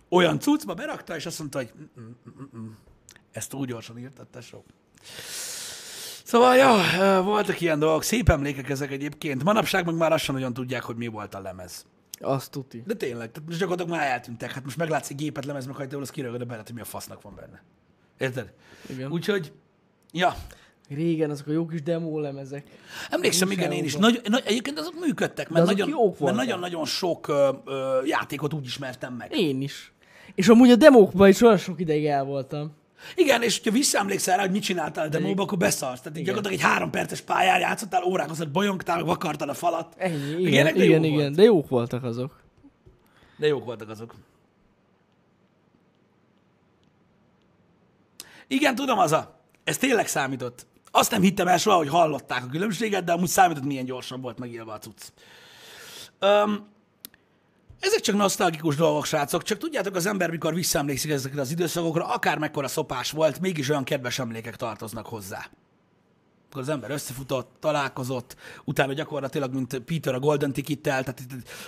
Olyan 0.09 0.39
cuccba 0.39 0.73
berakta, 0.73 1.15
és 1.15 1.25
azt 1.25 1.39
mondta, 1.39 1.57
hogy 1.57 1.71
"Mm, 1.77 2.03
mm, 2.03 2.11
mm, 2.29 2.59
mm, 2.59 2.71
ezt 3.31 3.53
úgy 3.53 3.67
gyorsan 3.67 3.99
írtad, 3.99 4.27
tesó. 4.27 4.63
Szóval, 6.29 6.55
ja, 6.55 6.75
ö, 6.99 7.21
voltak 7.21 7.61
ilyen 7.61 7.79
dolgok, 7.79 8.03
szép 8.03 8.29
emlékek 8.29 8.69
ezek 8.69 8.91
egyébként. 8.91 9.43
Manapság 9.43 9.85
meg 9.85 9.95
már 9.95 10.09
lassan 10.09 10.35
nagyon 10.35 10.53
tudják, 10.53 10.83
hogy 10.83 10.95
mi 10.95 11.07
volt 11.07 11.35
a 11.35 11.41
lemez. 11.41 11.85
azt 12.19 12.51
tuti. 12.51 12.83
De 12.85 12.93
tényleg, 12.93 13.31
tehát 13.31 13.47
most 13.47 13.59
gyakorlatilag 13.59 13.99
már 13.99 14.11
eltűntek. 14.11 14.51
Hát 14.51 14.63
most 14.63 14.77
meglátsz 14.77 15.09
egy 15.09 15.15
gépet 15.15 15.45
lemez, 15.45 15.65
meg 15.65 15.75
hajtól, 15.75 16.01
az 16.01 16.09
kirögöd 16.09 16.41
a 16.41 16.45
belet, 16.45 16.65
hogy 16.65 16.75
mi 16.75 16.81
a 16.81 16.85
fasznak 16.85 17.21
van 17.21 17.35
benne. 17.35 17.63
Érted? 18.17 18.53
Igen. 18.89 19.11
Úgyhogy, 19.11 19.51
ja, 20.11 20.35
Régen 20.89 21.29
azok 21.29 21.47
a 21.47 21.51
jó 21.51 21.65
kis 21.65 21.81
demo 21.81 22.19
lemezek. 22.19 22.67
Emlékszem, 23.09 23.51
igen, 23.51 23.71
én 23.71 23.83
is. 23.83 23.95
Nagy, 23.95 24.21
nagy, 24.23 24.43
egyébként 24.45 24.79
azok 24.79 24.99
működtek, 24.99 25.49
mert 25.49 25.65
azok 25.65 25.77
nagyon, 25.77 26.13
mert 26.19 26.35
nagyon-nagyon 26.35 26.85
sok 26.85 27.27
ö, 27.27 27.49
ö, 27.65 28.01
játékot 28.05 28.53
úgy 28.53 28.65
ismertem 28.65 29.13
meg. 29.13 29.37
Én 29.37 29.61
is. 29.61 29.93
És 30.35 30.47
amúgy 30.47 30.71
a 30.71 30.75
demókban 30.75 31.29
is 31.29 31.41
olyan 31.41 31.57
sok 31.57 31.79
ideig 31.79 32.05
el 32.05 32.23
voltam. 32.23 32.77
Igen, 33.15 33.43
és 33.43 33.61
ha 33.63 33.71
visszaemlékszel 33.71 34.35
rá, 34.35 34.41
hogy 34.41 34.51
mit 34.51 34.63
csináltál 34.63 35.05
a 35.05 35.09
demóba, 35.09 35.43
akkor 35.43 35.57
beszarsz. 35.57 36.01
Tehát 36.01 36.17
gyakorlatilag 36.17 36.57
egy 36.57 36.65
három 36.65 36.89
perces 36.89 37.21
pályán 37.21 37.59
játszottál, 37.59 38.03
órákat 38.03 38.51
bolyongtál, 38.51 39.03
vakartad 39.03 39.49
a 39.49 39.53
falat. 39.53 39.93
Ennyi, 39.97 40.17
Meg 40.17 40.39
igen, 40.39 40.51
ilyenek, 40.51 40.75
de 40.75 40.83
igen, 40.83 41.03
igen. 41.03 41.17
volt. 41.17 41.35
De 41.35 41.43
jók 41.43 41.69
voltak 41.69 42.03
azok. 42.03 42.39
De 43.37 43.47
jók 43.47 43.65
voltak 43.65 43.89
azok. 43.89 44.15
Igen, 48.47 48.75
tudom, 48.75 48.99
az 48.99 49.11
a. 49.11 49.39
Ez 49.63 49.77
tényleg 49.77 50.07
számított. 50.07 50.67
Azt 50.91 51.11
nem 51.11 51.21
hittem 51.21 51.47
el 51.47 51.57
soha, 51.57 51.77
hogy 51.77 51.89
hallották 51.89 52.43
a 52.43 52.47
különbséget, 52.47 53.03
de 53.03 53.11
amúgy 53.11 53.27
számított, 53.27 53.63
milyen 53.63 53.85
gyorsan 53.85 54.21
volt 54.21 54.39
megírva 54.39 54.73
a 54.73 54.77
cucc. 54.77 55.01
Um, 56.21 56.67
ezek 57.79 57.99
csak 57.99 58.15
nosztalgikus 58.15 58.75
dolgok, 58.75 59.05
srácok, 59.05 59.43
csak 59.43 59.57
tudjátok, 59.57 59.95
az 59.95 60.05
ember, 60.05 60.29
mikor 60.29 60.53
visszaemlékszik 60.53 61.11
ezekre 61.11 61.41
az 61.41 61.51
időszakokra, 61.51 62.05
akár 62.05 62.37
mekkora 62.37 62.67
szopás 62.67 63.11
volt, 63.11 63.39
mégis 63.39 63.69
olyan 63.69 63.83
kedves 63.83 64.19
emlékek 64.19 64.55
tartoznak 64.55 65.05
hozzá. 65.05 65.49
Akkor 66.49 66.61
az 66.61 66.69
ember 66.69 66.91
összefutott, 66.91 67.55
találkozott, 67.59 68.35
utána 68.65 68.93
gyakorlatilag, 68.93 69.53
mint 69.53 69.79
Peter 69.79 70.13
a 70.13 70.19
Golden 70.19 70.53
Ticket-tel, 70.53 71.03
tehát 71.03 71.21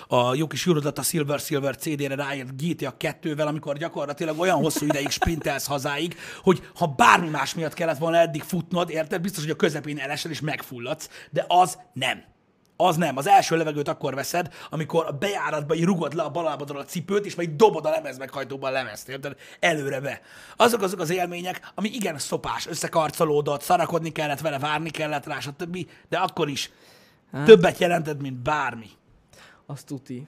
a 0.08 0.36
jó 0.36 0.48
kis 0.48 0.68
a 0.68 1.02
Silver 1.02 1.40
Silver 1.40 1.76
CD-re 1.76 2.16
ráírt 2.16 2.62
GTA 2.62 2.96
2-vel, 3.00 3.48
amikor 3.48 3.78
gyakorlatilag 3.78 4.40
olyan 4.40 4.58
hosszú 4.58 4.86
ideig 4.86 5.10
sprintelsz 5.10 5.68
hazáig, 5.68 6.16
hogy 6.44 6.70
ha 6.76 6.88
bármi 6.88 7.30
más 7.30 7.54
miatt 7.54 7.74
kellett 7.74 7.98
volna 7.98 8.18
eddig 8.18 8.42
futnod, 8.42 8.90
érted, 8.90 9.22
biztos, 9.22 9.44
hogy 9.44 9.52
a 9.52 9.56
közepén 9.56 9.98
elesel 9.98 10.32
és 10.32 10.40
megfulladsz, 10.40 11.10
de 11.30 11.46
az 11.48 11.78
nem. 11.94 12.24
Az 12.88 12.96
nem. 12.96 13.18
Az 13.18 13.28
első 13.28 13.58
levegőt 13.58 13.88
akkor 13.88 14.16
veszed, 14.16 14.54
amikor 14.70 15.06
a 15.06 15.12
bejáratba 15.12 15.76
így 15.76 15.84
rugod 15.84 16.14
le 16.14 16.24
a 16.24 16.30
bal 16.30 16.44
lábadról 16.44 16.80
a 16.80 16.86
cipőt, 16.86 17.26
és 17.26 17.36
majd 17.36 17.50
dobod 17.50 17.86
a 17.86 17.90
lemezmeghajtóban 17.90 18.70
a 18.70 18.74
lemezt, 18.74 19.10
érted? 19.10 19.36
Előre 19.60 20.00
be. 20.00 20.22
Azok 20.56 20.82
azok 20.82 21.00
az 21.00 21.10
élmények, 21.10 21.72
ami 21.76 21.90
igen 21.90 22.18
szopás, 22.18 22.68
összekarcolódott, 22.68 23.62
szarakodni 23.62 24.12
kellett 24.12 24.40
vele, 24.40 24.60
várni 24.60 24.90
kellett 24.90 25.26
rá, 25.26 25.40
stb. 25.40 25.88
De 26.10 26.18
akkor 26.18 26.50
is 26.50 26.72
hát. 27.32 27.46
többet 27.46 27.78
jelentett, 27.78 28.22
mint 28.22 28.38
bármi. 28.38 28.90
Azt 29.66 29.86
tuti. 29.86 30.28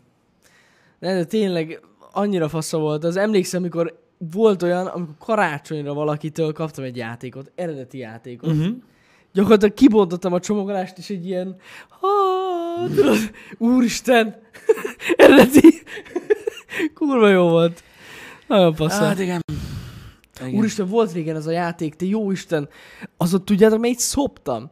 De, 1.00 1.14
de 1.14 1.26
tényleg 1.26 1.82
annyira 2.12 2.50
fasza 2.50 2.78
volt. 2.78 3.04
Az 3.04 3.18
emlékszem, 3.18 3.62
amikor 3.62 4.02
volt 4.32 4.64
olyan, 4.64 4.88
amikor 4.88 5.16
karácsonyra 5.20 5.94
valakitől 5.94 6.54
kaptam 6.54 6.84
egy 6.84 6.98
játékot, 6.98 7.52
eredeti 7.56 7.98
játékot. 7.98 8.50
Uh-huh. 8.50 8.76
Gyakorlatilag 9.34 9.74
kibontottam 9.74 10.34
a 10.34 10.40
csomagolást, 10.40 10.98
és 10.98 11.10
egy 11.10 11.26
ilyen, 11.26 11.56
ha, 11.90 12.08
tudod, 12.96 13.18
úristen, 13.58 14.36
eredeti. 15.16 15.82
Kurva 16.94 17.30
jó 17.30 17.50
volt. 17.50 17.84
Nagyon 18.48 18.76
passzol. 18.76 19.06
Hát 19.08 19.20
igen. 19.20 19.40
igen. 20.46 20.54
Úristen, 20.60 20.88
volt 20.88 21.12
régen 21.14 21.36
ez 21.36 21.48
a 21.48 21.52
játék, 21.52 21.96
te 21.96 22.06
jó 22.06 22.32
Isten. 22.32 22.70
Az 23.18 23.34
ott 23.34 23.46
tudjátok, 23.46 23.80
melyik 23.80 24.00
szoptam? 24.00 24.70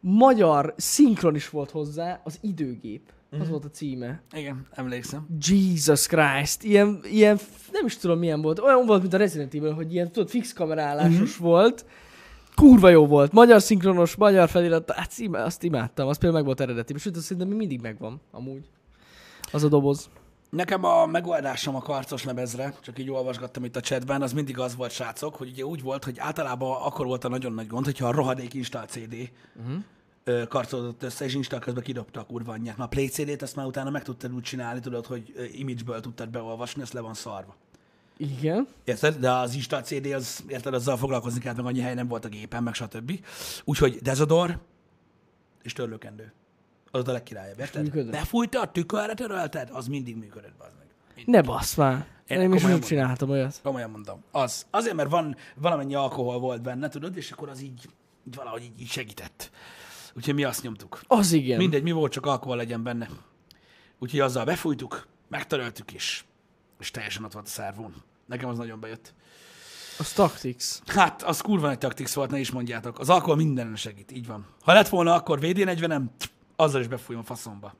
Magyar 0.00 0.74
szinkron 0.76 1.34
is 1.34 1.48
volt 1.50 1.70
hozzá, 1.70 2.20
az 2.24 2.38
időgép. 2.40 3.02
Mhm. 3.30 3.40
Az 3.40 3.48
volt 3.48 3.64
a 3.64 3.70
címe. 3.70 4.22
Igen, 4.32 4.66
emlékszem. 4.70 5.26
Jesus 5.48 6.06
Christ. 6.06 6.64
Ilyen, 6.64 7.00
ilyen, 7.12 7.38
nem 7.72 7.86
is 7.86 7.96
tudom 7.96 8.18
milyen 8.18 8.40
volt. 8.42 8.58
Olyan 8.58 8.86
volt, 8.86 9.00
mint 9.00 9.14
a 9.14 9.16
Resident 9.16 9.54
Evil, 9.54 9.72
hogy 9.72 9.92
ilyen, 9.94 10.12
tudod, 10.12 10.28
fix 10.28 10.52
kamerálásos 10.52 11.36
Mhm. 11.36 11.44
volt. 11.46 11.84
Kurva 12.56 12.88
jó 12.88 13.06
volt. 13.06 13.32
Magyar 13.32 13.62
szinkronos, 13.62 14.14
magyar 14.14 14.48
felirat. 14.48 14.90
Hát 14.90 15.18
íme, 15.18 15.42
azt 15.42 15.62
imádtam. 15.62 16.08
Az 16.08 16.18
például 16.18 16.38
meg 16.38 16.44
volt 16.46 16.60
eredeti. 16.60 16.98
Sőt, 16.98 17.16
azt 17.16 17.24
szerintem 17.24 17.56
mindig 17.56 17.80
megvan, 17.80 18.20
amúgy. 18.30 18.68
Az 19.52 19.64
a 19.64 19.68
doboz. 19.68 20.08
Nekem 20.50 20.84
a 20.84 21.06
megoldásom 21.06 21.74
a 21.74 21.80
karcos 21.80 22.24
lemezre, 22.24 22.74
csak 22.80 22.98
így 22.98 23.10
olvasgattam 23.10 23.64
itt 23.64 23.76
a 23.76 23.80
chatben, 23.80 24.22
az 24.22 24.32
mindig 24.32 24.58
az 24.58 24.76
volt, 24.76 24.90
srácok, 24.90 25.34
hogy 25.34 25.48
ugye 25.48 25.64
úgy 25.64 25.82
volt, 25.82 26.04
hogy 26.04 26.18
általában 26.18 26.82
akkor 26.82 27.06
volt 27.06 27.24
a 27.24 27.28
nagyon 27.28 27.52
nagy 27.52 27.66
gond, 27.66 27.84
hogyha 27.84 28.08
a 28.08 28.12
rohadék 28.12 28.54
install 28.54 28.86
CD 28.86 29.30
uh-huh. 29.56 30.48
karcolódott 30.48 31.02
össze, 31.02 31.24
és 31.24 31.34
install 31.34 31.58
közben 31.58 31.82
kidobta 31.82 32.20
a 32.20 32.24
kurva 32.24 32.52
anyját. 32.52 32.76
Már 32.76 32.86
a 32.86 32.90
Play 32.90 33.06
CD-t 33.06 33.42
azt 33.42 33.56
már 33.56 33.66
utána 33.66 33.90
meg 33.90 34.02
tudtad 34.02 34.34
úgy 34.34 34.42
csinálni, 34.42 34.80
tudod, 34.80 35.06
hogy 35.06 35.50
image-ből 35.52 36.00
tudtad 36.00 36.28
beolvasni, 36.28 36.82
ezt 36.82 36.92
le 36.92 37.00
van 37.00 37.14
szarva. 37.14 37.56
Igen. 38.16 38.68
Érted? 38.84 39.16
De 39.16 39.30
az 39.32 39.54
install 39.54 39.82
CD, 39.82 40.06
az, 40.06 40.44
érted, 40.48 40.74
azzal 40.74 40.96
foglalkozni 40.96 41.40
kellett, 41.40 41.56
meg 41.56 41.66
annyi 41.66 41.80
hely 41.80 41.94
nem 41.94 42.08
volt 42.08 42.24
a 42.24 42.28
gépen, 42.28 42.62
meg 42.62 42.74
stb. 42.74 43.24
Úgyhogy 43.64 43.96
Dezodor 43.96 44.58
és 45.62 45.72
törlőkendő. 45.72 46.32
Az 46.90 47.08
a 47.08 47.12
legkirályabb, 47.12 47.58
érted? 47.58 48.10
Befújta, 48.10 48.60
a 48.60 48.70
tükörre 48.70 49.14
törölted, 49.14 49.68
az 49.72 49.86
mindig 49.86 50.16
működött, 50.16 50.54
bazd 50.58 50.74
meg. 50.78 50.86
Mindig. 51.14 51.34
Ne 51.34 51.42
basz 51.42 51.74
már. 51.74 52.06
Én 52.26 52.40
Én, 52.40 52.50
én 52.50 52.52
is 52.52 52.64
úgy 52.64 52.80
csináltam 52.80 53.30
olyat. 53.30 53.60
Komolyan 53.62 53.90
mondom. 53.90 54.22
Az. 54.30 54.66
Azért, 54.70 54.94
mert 54.94 55.10
van 55.10 55.36
valamennyi 55.54 55.94
alkohol 55.94 56.38
volt 56.38 56.62
benne, 56.62 56.88
tudod, 56.88 57.16
és 57.16 57.30
akkor 57.30 57.48
az 57.48 57.60
így, 57.60 57.88
így 58.26 58.34
valahogy 58.34 58.62
így, 58.62 58.80
így 58.80 58.88
segített. 58.88 59.50
Úgyhogy 60.14 60.34
mi 60.34 60.44
azt 60.44 60.62
nyomtuk. 60.62 61.00
Az 61.06 61.32
igen. 61.32 61.58
Mindegy, 61.58 61.82
mi 61.82 61.92
volt, 61.92 62.12
csak 62.12 62.26
alkohol 62.26 62.56
legyen 62.56 62.82
benne. 62.82 63.08
Úgyhogy 63.98 64.20
azzal 64.20 64.44
befújtuk, 64.44 65.06
megtöröltük 65.28 65.92
is, 65.92 66.24
és 66.80 66.90
teljesen 66.90 67.24
ott 67.24 67.32
volt 67.32 67.46
a 67.46 67.50
szervón. 67.50 67.94
Nekem 68.26 68.48
az 68.48 68.58
nagyon 68.58 68.80
bejött. 68.80 69.14
Az 69.98 70.12
Tactics. 70.12 70.64
Hát, 70.86 71.22
az 71.22 71.40
kurva 71.40 71.66
nagy 71.66 71.78
taktix 71.78 72.14
volt, 72.14 72.30
ne 72.30 72.38
is 72.38 72.50
mondjátok. 72.50 72.98
Az 72.98 73.10
alkohol 73.10 73.36
mindenen 73.36 73.76
segít, 73.76 74.12
így 74.12 74.26
van. 74.26 74.46
Ha 74.62 74.72
lett 74.72 74.88
volna 74.88 75.14
akkor 75.14 75.38
VD40-em, 75.42 76.02
azzal 76.56 76.80
is 76.80 76.86
befújom 76.86 77.20
a 77.20 77.24
faszomba. 77.24 77.74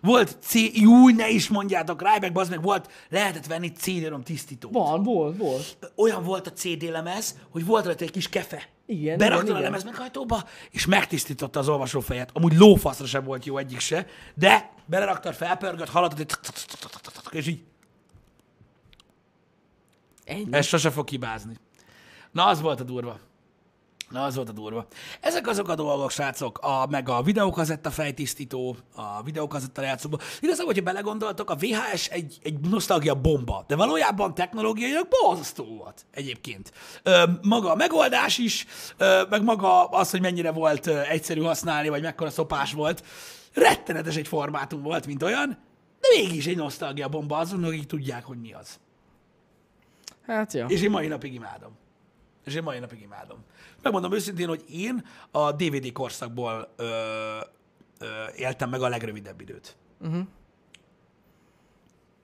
Volt 0.00 0.36
C... 0.40 0.54
Júj, 0.54 1.12
ne 1.12 1.28
is 1.28 1.48
mondjátok, 1.48 2.02
Ryback, 2.02 2.32
bazd 2.32 2.50
meg, 2.50 2.62
volt, 2.62 2.90
lehetett 3.08 3.46
venni 3.46 3.68
CD-rom 3.68 4.22
tisztítót. 4.22 4.72
Van, 4.72 5.02
volt, 5.02 5.36
volt. 5.36 5.92
olyan 5.96 6.24
volt 6.24 6.46
a 6.46 6.52
CD 6.52 6.82
lemez, 6.82 7.38
hogy 7.50 7.64
volt 7.64 7.84
rajta 7.84 8.04
egy 8.04 8.10
kis 8.10 8.28
kefe. 8.28 8.68
Igen, 8.86 9.18
Beraktad 9.18 9.46
igen, 9.46 9.56
a 9.56 9.60
lemez 9.60 9.84
meghajtóba, 9.84 10.44
és 10.70 10.86
megtisztította 10.86 11.58
az 11.58 11.68
olvasófejet. 11.68 12.30
Amúgy 12.32 12.56
lófaszra 12.56 13.06
sem 13.06 13.24
volt 13.24 13.44
jó 13.44 13.58
egyik 13.58 13.80
se, 13.80 14.06
de 14.34 14.70
beleraktad, 14.84 15.34
felpörgött, 15.34 15.88
hallottad, 15.88 16.18
hogy 16.18 17.38
és 17.38 17.46
így, 17.46 17.62
Ennyi. 20.26 20.46
ez 20.50 20.66
sose 20.66 20.90
fog 20.90 21.08
hibázni. 21.08 21.56
Na, 22.32 22.46
az 22.46 22.60
volt 22.60 22.80
a 22.80 22.84
durva. 22.84 23.18
Na, 24.10 24.22
az 24.22 24.34
volt 24.34 24.48
a 24.48 24.52
durva. 24.52 24.86
Ezek 25.20 25.46
azok 25.46 25.68
a 25.68 25.74
dolgok, 25.74 26.10
srácok, 26.10 26.58
a, 26.58 26.86
meg 26.90 27.08
a 27.08 27.22
videókazetta 27.22 27.90
fejtisztító, 27.90 28.76
a 28.94 29.22
videókazetta 29.22 29.82
játszóba. 29.82 30.18
Igazából, 30.40 30.66
hogyha 30.66 30.82
belegondoltok, 30.82 31.50
a 31.50 31.54
VHS 31.54 32.08
egy, 32.08 32.38
egy 32.42 32.60
nosztalgia 32.60 33.14
bomba, 33.14 33.64
de 33.66 33.76
valójában 33.76 34.34
technológiailag 34.34 35.08
borzasztó 35.08 35.64
volt 35.64 36.06
egyébként. 36.10 36.72
Ö, 37.02 37.24
maga 37.42 37.70
a 37.70 37.74
megoldás 37.74 38.38
is, 38.38 38.66
ö, 38.96 39.22
meg 39.30 39.42
maga 39.42 39.84
az, 39.84 40.10
hogy 40.10 40.20
mennyire 40.20 40.52
volt 40.52 40.86
ö, 40.86 41.00
egyszerű 41.00 41.40
használni, 41.40 41.88
vagy 41.88 42.02
mekkora 42.02 42.30
szopás 42.30 42.72
volt, 42.72 43.04
rettenetes 43.54 44.16
egy 44.16 44.28
formátum 44.28 44.82
volt, 44.82 45.06
mint 45.06 45.22
olyan, 45.22 45.48
de 46.00 46.08
mégis 46.16 46.46
egy 46.46 46.56
nosztalgia 46.56 47.08
bomba 47.08 47.36
azon, 47.36 47.64
akik 47.64 47.86
tudják, 47.86 48.24
hogy 48.24 48.40
mi 48.40 48.52
az. 48.52 48.78
Hát 50.26 50.52
ja. 50.52 50.66
És 50.66 50.82
én 50.82 50.90
mai 50.90 51.06
napig 51.06 51.34
imádom. 51.34 51.76
És 52.44 52.54
én 52.54 52.62
mai 52.62 52.78
napig 52.78 53.00
imádom. 53.00 53.38
Megmondom 53.82 54.12
őszintén, 54.12 54.48
hogy 54.48 54.64
én 54.70 55.06
a 55.30 55.52
DVD 55.52 55.92
korszakból 55.92 56.72
ö, 56.76 56.86
ö, 57.98 58.06
éltem 58.36 58.70
meg 58.70 58.82
a 58.82 58.88
legrövidebb 58.88 59.40
időt. 59.40 59.76
Uh-huh. 60.00 60.26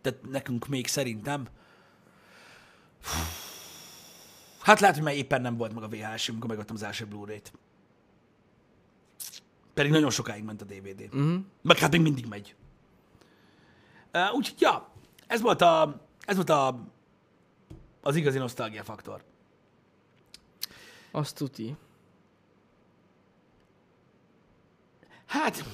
Tehát 0.01 0.19
nekünk 0.31 0.67
még 0.69 0.87
szerintem 0.87 1.49
Hát 4.63 4.81
lehet, 4.81 4.95
hogy 4.95 5.05
már 5.05 5.15
éppen 5.15 5.41
nem 5.41 5.57
volt 5.57 5.75
meg 5.75 5.83
a 5.83 5.89
VHS, 5.89 6.29
amikor 6.29 6.49
megvettem 6.49 6.75
az 6.75 6.83
első 6.83 7.07
Blu-ray-t. 7.07 7.53
Pedig 9.75 9.93
nagyon 9.93 10.11
sokáig 10.11 10.45
ment 10.45 10.63
a 10.63 10.65
DVD. 10.65 11.01
Uh-huh. 11.01 11.35
Meg 11.63 11.79
hát 11.79 11.91
még 11.91 12.01
mindig 12.01 12.27
megy. 12.27 12.55
Uh, 14.13 14.35
úgyhogy, 14.35 14.61
ja, 14.61 14.89
ez 15.27 15.41
volt 15.41 15.63
a, 15.63 16.01
ez 16.21 16.37
volt 16.37 16.51
a, 16.51 16.85
az 18.03 18.17
igazi 18.17 18.39
nosztalgia 18.39 18.85
faktor. 18.85 19.23
Azt 21.11 21.37
tuti. 21.37 21.77
Hát, 25.27 25.65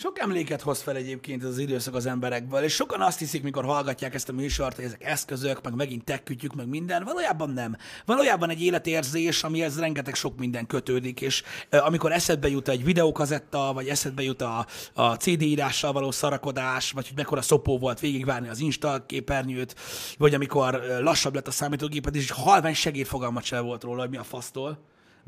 sok 0.00 0.18
emléket 0.18 0.62
hoz 0.62 0.80
fel 0.80 0.96
egyébként 0.96 1.42
ez 1.42 1.48
az 1.48 1.58
időszak 1.58 1.94
az 1.94 2.06
emberekből, 2.06 2.62
és 2.62 2.74
sokan 2.74 3.00
azt 3.00 3.18
hiszik, 3.18 3.42
mikor 3.42 3.64
hallgatják 3.64 4.14
ezt 4.14 4.28
a 4.28 4.32
műsort, 4.32 4.76
hogy 4.76 4.84
ezek 4.84 5.04
eszközök, 5.04 5.62
meg 5.62 5.74
megint 5.74 6.04
tekkütyük, 6.04 6.54
meg 6.54 6.68
minden. 6.68 7.04
Valójában 7.04 7.50
nem. 7.50 7.76
Valójában 8.04 8.50
egy 8.50 8.62
életérzés, 8.62 9.42
amihez 9.42 9.78
rengeteg 9.78 10.14
sok 10.14 10.38
minden 10.38 10.66
kötődik, 10.66 11.20
és 11.20 11.42
uh, 11.72 11.86
amikor 11.86 12.12
eszedbe 12.12 12.48
jut 12.48 12.68
egy 12.68 12.84
videókazetta, 12.84 13.72
vagy 13.74 13.88
eszedbe 13.88 14.22
jut 14.22 14.42
a, 14.42 14.66
a 14.92 15.14
CD 15.14 15.42
írással 15.42 15.92
való 15.92 16.10
szarakodás, 16.10 16.90
vagy 16.90 17.06
hogy 17.06 17.16
mekkora 17.16 17.42
szopó 17.42 17.78
volt 17.78 18.00
végigvárni 18.00 18.48
az 18.48 18.60
Insta 18.60 19.04
képernyőt, 19.06 19.74
vagy 20.18 20.34
amikor 20.34 20.82
lassabb 21.00 21.34
lett 21.34 21.46
a 21.46 21.50
számítógéped, 21.50 22.14
és 22.14 22.30
halvány 22.30 22.74
segédfogalmat 22.74 23.44
sem 23.44 23.64
volt 23.64 23.82
róla, 23.82 24.00
hogy 24.00 24.10
mi 24.10 24.16
a 24.16 24.24
fasztól 24.24 24.78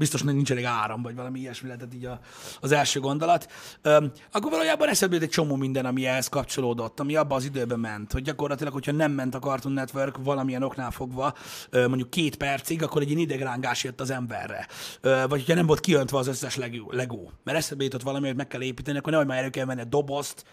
biztos, 0.00 0.22
hogy 0.22 0.34
nincs 0.34 0.50
elég 0.50 0.64
áram, 0.64 1.02
vagy 1.02 1.14
valami 1.14 1.38
ilyesmi 1.40 1.68
lehetett 1.68 1.94
így 1.94 2.04
a, 2.04 2.20
az 2.60 2.72
első 2.72 3.00
gondolat, 3.00 3.52
Öm, 3.82 4.12
akkor 4.32 4.50
valójában 4.50 4.88
eszedbe 4.88 5.14
jut 5.14 5.24
egy 5.24 5.30
csomó 5.30 5.56
minden, 5.56 5.86
ami 5.86 6.06
ehhez 6.06 6.28
kapcsolódott, 6.28 7.00
ami 7.00 7.16
abba 7.16 7.34
az 7.34 7.44
időben 7.44 7.78
ment, 7.80 8.12
hogy 8.12 8.22
gyakorlatilag, 8.22 8.72
hogyha 8.72 8.92
nem 8.92 9.12
ment 9.12 9.34
a 9.34 9.38
Cartoon 9.38 9.74
Network 9.74 10.16
valamilyen 10.24 10.62
oknál 10.62 10.90
fogva, 10.90 11.34
ö, 11.70 11.88
mondjuk 11.88 12.10
két 12.10 12.36
percig, 12.36 12.82
akkor 12.82 13.02
egy 13.02 13.08
ilyen 13.08 13.20
idegrángás 13.20 13.84
jött 13.84 14.00
az 14.00 14.10
emberre. 14.10 14.66
Ö, 15.00 15.24
vagy 15.28 15.38
hogyha 15.38 15.54
nem 15.54 15.66
volt 15.66 15.80
kiöntve 15.80 16.18
az 16.18 16.26
összes 16.26 16.56
legó, 16.56 16.90
legó. 16.92 17.32
mert 17.44 17.58
eszedbe 17.58 17.84
jutott 17.84 18.02
valami, 18.02 18.26
hogy 18.26 18.36
meg 18.36 18.46
kell 18.46 18.62
építeni, 18.62 18.98
akkor 18.98 19.12
nehogy 19.12 19.28
már 19.28 19.38
elő 19.38 19.50
kell 19.50 19.64
venni 19.64 19.80
a 19.80 19.84
dobozt, 19.84 20.44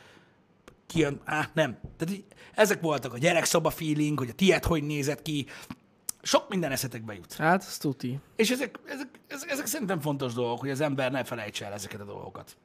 kijön, 0.88 1.22
á, 1.26 1.50
nem. 1.54 1.78
Tehát 1.98 2.14
így, 2.16 2.24
ezek 2.56 2.82
voltak 2.82 3.14
a 3.14 3.18
gyerekszoba 3.18 3.70
feeling, 3.70 4.20
hogy 4.20 4.30
a 4.30 4.34
tiéd 4.34 4.64
hogy 4.64 4.84
nézett 4.84 5.22
ki, 5.22 5.46
sok 6.22 6.50
minden 6.50 6.72
eszetekbe 6.72 7.14
jut. 7.14 7.34
Hát, 7.34 7.62
azt 7.62 7.82
tuti. 7.82 8.20
És 8.36 8.50
ezek, 8.50 8.80
ezek, 8.86 9.20
ezek, 9.28 9.50
ezek 9.50 9.66
szerintem 9.66 10.00
fontos 10.00 10.34
dolgok, 10.34 10.60
hogy 10.60 10.70
az 10.70 10.82
ember 10.82 11.12
ne 11.12 11.24
felejtse 11.24 11.66
el 11.66 11.74
ezeket 11.74 12.00
a 12.00 12.06
dolgokat. 12.06 12.58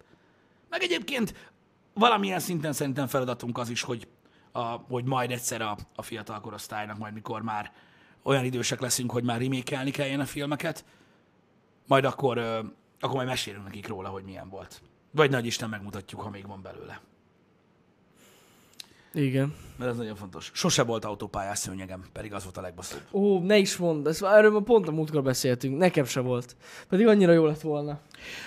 Meg 0.69 0.83
egyébként 0.83 1.51
valamilyen 1.95 2.41
szinten 2.41 2.73
szerintem 2.73 3.07
feladatunk 3.07 3.59
az 3.59 3.69
is, 3.69 3.83
hogy, 3.83 4.09
a, 4.53 4.63
hogy 4.63 5.05
majd 5.05 5.31
egyszer 5.31 5.61
a, 5.61 5.77
a 5.95 6.03
fiatal 6.03 6.41
korosztálynak, 6.41 6.99
majd 6.99 7.15
mikor 7.15 7.43
már 7.43 7.73
olyan 8.23 8.45
idősek 8.45 8.81
leszünk, 8.81 9.11
hogy 9.11 9.25
már 9.25 9.41
remékelni 9.41 9.91
kelljen 9.91 10.21
a 10.21 10.25
filmeket, 10.25 10.85
majd 11.87 12.05
akkor, 12.05 12.39
akkor 13.01 13.15
majd 13.15 13.29
mesélünk 13.29 13.65
nekik 13.65 13.89
róla, 13.89 14.09
hogy 14.09 14.25
milyen 14.25 14.49
volt. 14.49 14.83
Vagy 15.11 15.31
nagy 15.31 15.47
Isten 15.47 15.69
megmutatjuk, 15.69 16.21
ha 16.21 16.31
még 16.31 16.47
van 16.47 16.63
belőle. 16.63 17.01
Igen. 19.15 19.55
Mert 19.79 19.91
ez 19.91 19.97
nagyon 19.97 20.17
fontos. 20.17 20.51
Sose 20.55 20.83
volt 20.83 21.05
autópályás 21.05 21.59
szőnyegem, 21.59 22.05
pedig 22.13 22.33
az 22.35 22.43
volt 22.43 22.57
a 22.57 22.61
legbaszóbb. 22.61 23.01
Ó, 23.13 23.39
ne 23.41 23.59
is 23.59 23.77
mondd, 23.77 24.09
ezt, 24.09 24.23
erről 24.25 24.51
már 24.51 24.63
pont 24.63 24.89
a 24.89 24.91
múltkor 24.91 25.23
beszéltünk, 25.23 25.79
nekem 25.79 26.05
se 26.05 26.21
volt. 26.21 26.57
Pedig 26.89 27.07
annyira 27.07 27.33
jó 27.33 27.45
lett 27.47 27.61
volna. 27.61 27.99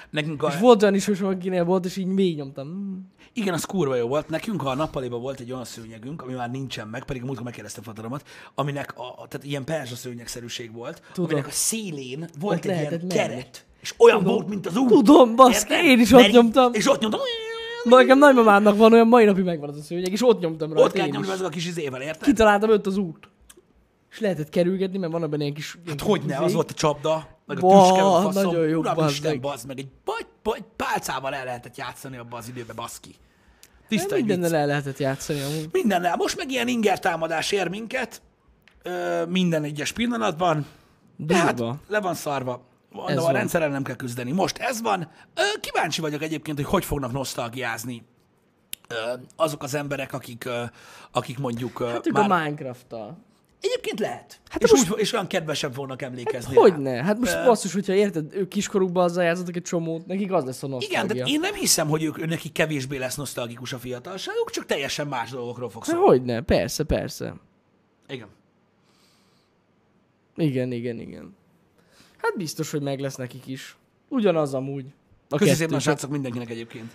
Nekünk 0.10 0.44
a, 0.44 0.48
És 0.48 0.60
volt 0.60 0.82
olyan 0.82 0.96
is, 0.96 1.08
akinél 1.08 1.64
volt, 1.64 1.86
és 1.86 1.98
így 1.98 2.06
mély 2.06 2.34
nyomtam. 2.34 3.00
Igen, 3.34 3.54
az 3.54 3.66
kurva 3.66 3.96
jó 3.96 4.08
volt. 4.08 4.30
Nekünk 4.30 4.64
a 4.64 4.76
nappaliban 4.76 5.22
volt 5.22 5.40
egy 5.40 5.52
olyan 5.52 5.66
szőnyegünk, 5.66 6.22
ami 6.22 6.34
már 6.34 6.52
nincsen 6.52 6.88
meg, 6.88 7.04
pedig 7.04 7.22
a 7.22 7.26
múltkor 7.26 7.46
megkérdeztem 7.46 7.84
fatalomat, 7.84 8.24
aminek 8.56 8.94
a, 8.98 9.28
tehát 9.28 9.48
ilyen 9.48 9.64
perzsa 9.64 9.96
szőnyegszerűség 9.96 10.74
volt, 10.74 11.02
Tudom. 11.14 11.30
aminek 11.30 11.48
a 11.48 11.52
szélén 11.54 12.30
volt 12.40 12.58
Ott 12.58 12.66
egy 12.72 12.80
ilyen 12.80 12.94
menni. 12.94 13.14
keret. 13.14 13.66
És 13.82 13.94
olyan 13.98 14.18
Tudom. 14.18 14.34
volt, 14.34 14.48
mint 14.48 14.66
az 14.68 14.78
út. 14.78 14.88
Tudom, 14.90 15.36
baszki, 15.36 15.74
én 15.74 16.00
is 16.00 16.12
ott 16.12 16.32
nyomtam. 16.32 16.74
És 16.74 16.90
ott 16.90 17.00
nyomtam. 17.00 17.20
Nekem 17.86 18.18
nagymamámnak 18.18 18.78
van 18.78 18.94
olyan, 18.94 19.08
mai 19.08 19.26
napig 19.26 19.44
megvan 19.44 19.70
az 19.70 19.78
a 19.78 19.82
szőnyeg, 19.82 20.12
és 20.12 20.24
ott 20.24 20.40
nyomtam 20.40 20.70
rajta 20.74 20.84
Ott 20.84 20.92
kell 20.92 21.08
nyomni 21.08 21.30
ezzel 21.30 21.46
a 21.46 21.50
kis 21.50 21.68
izével, 21.68 22.02
érted? 22.02 22.24
Kitaláltam 22.24 22.70
öt 22.70 22.88
az 22.88 22.98
út. 22.98 23.30
És 24.12 24.20
lehetett 24.20 24.50
kerülgetni, 24.50 24.98
mert 24.98 25.12
van 25.12 25.30
benne 25.30 25.42
ilyen 25.44 25.56
kis... 25.56 25.78
Hát 25.88 26.02
hogy 26.02 26.22
ne, 26.22 26.38
az 26.38 26.54
volt 26.54 26.72
a 26.72 26.74
csapda, 26.74 27.28
meg 27.46 27.58
a 27.58 27.62
tüske, 27.62 28.04
a 28.04 28.22
faszom. 28.22 28.44
nagyon 28.44 28.68
jó, 28.68 28.80
Uram 28.80 28.96
bazd 28.96 29.10
Isten, 29.10 29.32
meg. 29.32 29.40
bazd 29.40 29.68
meg. 29.68 29.80
Egy, 29.80 29.88
egy, 30.20 30.54
egy 30.54 30.64
pálcával 30.76 31.34
el 31.34 31.46
lehetett 31.46 31.78
játszani 31.78 32.18
abba 32.18 32.38
az 32.38 32.48
időbe, 32.48 32.74
baszki. 32.74 33.16
Tiszta. 33.88 34.16
Mindennel 34.16 34.56
el 34.56 34.66
lehetett 34.66 34.98
játszani 34.98 35.42
amúgy. 35.42 35.70
Mindennel. 35.72 36.16
Most 36.16 36.38
meg 36.38 36.52
ilyen 36.52 36.68
inger 36.68 37.00
támadás 37.00 37.52
ér 37.52 37.68
minket, 37.68 38.22
ö, 38.84 39.26
minden 39.26 39.64
egyes 39.64 39.92
pillanatban. 39.92 40.66
De 41.16 41.36
hát 41.36 41.64
le 41.88 42.00
van 42.00 42.14
szarva. 42.14 42.62
Mondom, 42.96 43.14
Ez 43.18 43.18
a 43.18 43.26
van. 43.26 43.34
rendszeren 43.34 43.72
nem 43.72 43.84
kell 43.84 43.96
küzdeni. 43.96 44.32
Most 44.32 44.58
ez 44.58 44.82
van. 44.82 45.12
Kíváncsi 45.60 46.02
vagyok 46.02 46.22
egyébként, 46.22 46.58
hogy 46.58 46.66
hogy 46.66 46.86
fognak 46.86 47.12
nosztalgiázni 47.12 48.06
azok 49.36 49.64
az 49.64 49.74
emberek, 49.74 50.14
akik, 50.14 50.50
akik 51.12 51.38
mondjuk 51.40 51.78
Hát 51.84 52.12
már... 52.12 52.32
a 52.32 52.36
Minecraft-tal. 52.44 53.18
Egyébként 53.62 54.00
lehet. 54.00 54.40
Hát 54.50 54.64
és, 54.64 54.72
most- 54.72 54.92
úgy, 54.92 55.00
és 55.00 55.14
olyan 55.14 55.28
kedvesebb 55.28 55.74
fognak 55.74 56.02
emlékezni 56.02 56.54
rá. 56.56 56.62
Hogyne? 56.62 57.04
Hát 57.04 57.18
most 57.20 57.34
Ö, 57.34 57.44
basszus, 57.46 57.74
hogyha 57.74 57.94
érted, 57.94 58.34
ők 58.36 58.48
kiskorukban 58.48 59.04
azzal 59.04 59.24
játszottak 59.24 59.56
egy 59.56 59.62
csomót, 59.62 60.06
nekik 60.06 60.32
az 60.32 60.44
lesz 60.44 60.64
a 60.64 60.68
nosztalgia. 60.68 60.98
Igen, 61.04 61.08
tehát 61.16 61.28
én 61.34 61.40
nem 61.40 61.54
hiszem, 61.54 61.88
hogy 61.88 62.04
ők, 62.04 62.26
nekik 62.26 62.52
kevésbé 62.52 62.98
lesz 62.98 63.16
nosztalgikus 63.16 63.74
a 63.74 63.78
fiatalságuk, 63.78 64.50
csak 64.52 64.66
teljesen 64.66 65.08
más 65.08 65.30
dolgokról 65.30 65.70
fog 65.70 65.84
Hát 65.86 65.96
szólni. 65.96 66.08
hogyne? 66.10 66.42
Persze, 66.42 66.84
persze. 66.84 67.34
Igen. 68.08 68.28
Igen, 70.36 70.72
igen, 70.72 71.00
igen. 71.00 71.36
Hát 72.26 72.38
biztos, 72.38 72.72
hogy 72.72 72.82
meg 72.82 73.00
lesz 73.00 73.16
nekik 73.16 73.48
is. 73.48 73.76
Ugyanaz 74.08 74.54
amúgy. 74.54 74.86
A 75.30 75.38
Köszi 75.38 75.54
szépen, 75.54 75.80
srácok, 75.80 76.10
mindenkinek 76.10 76.50
egyébként. 76.50 76.92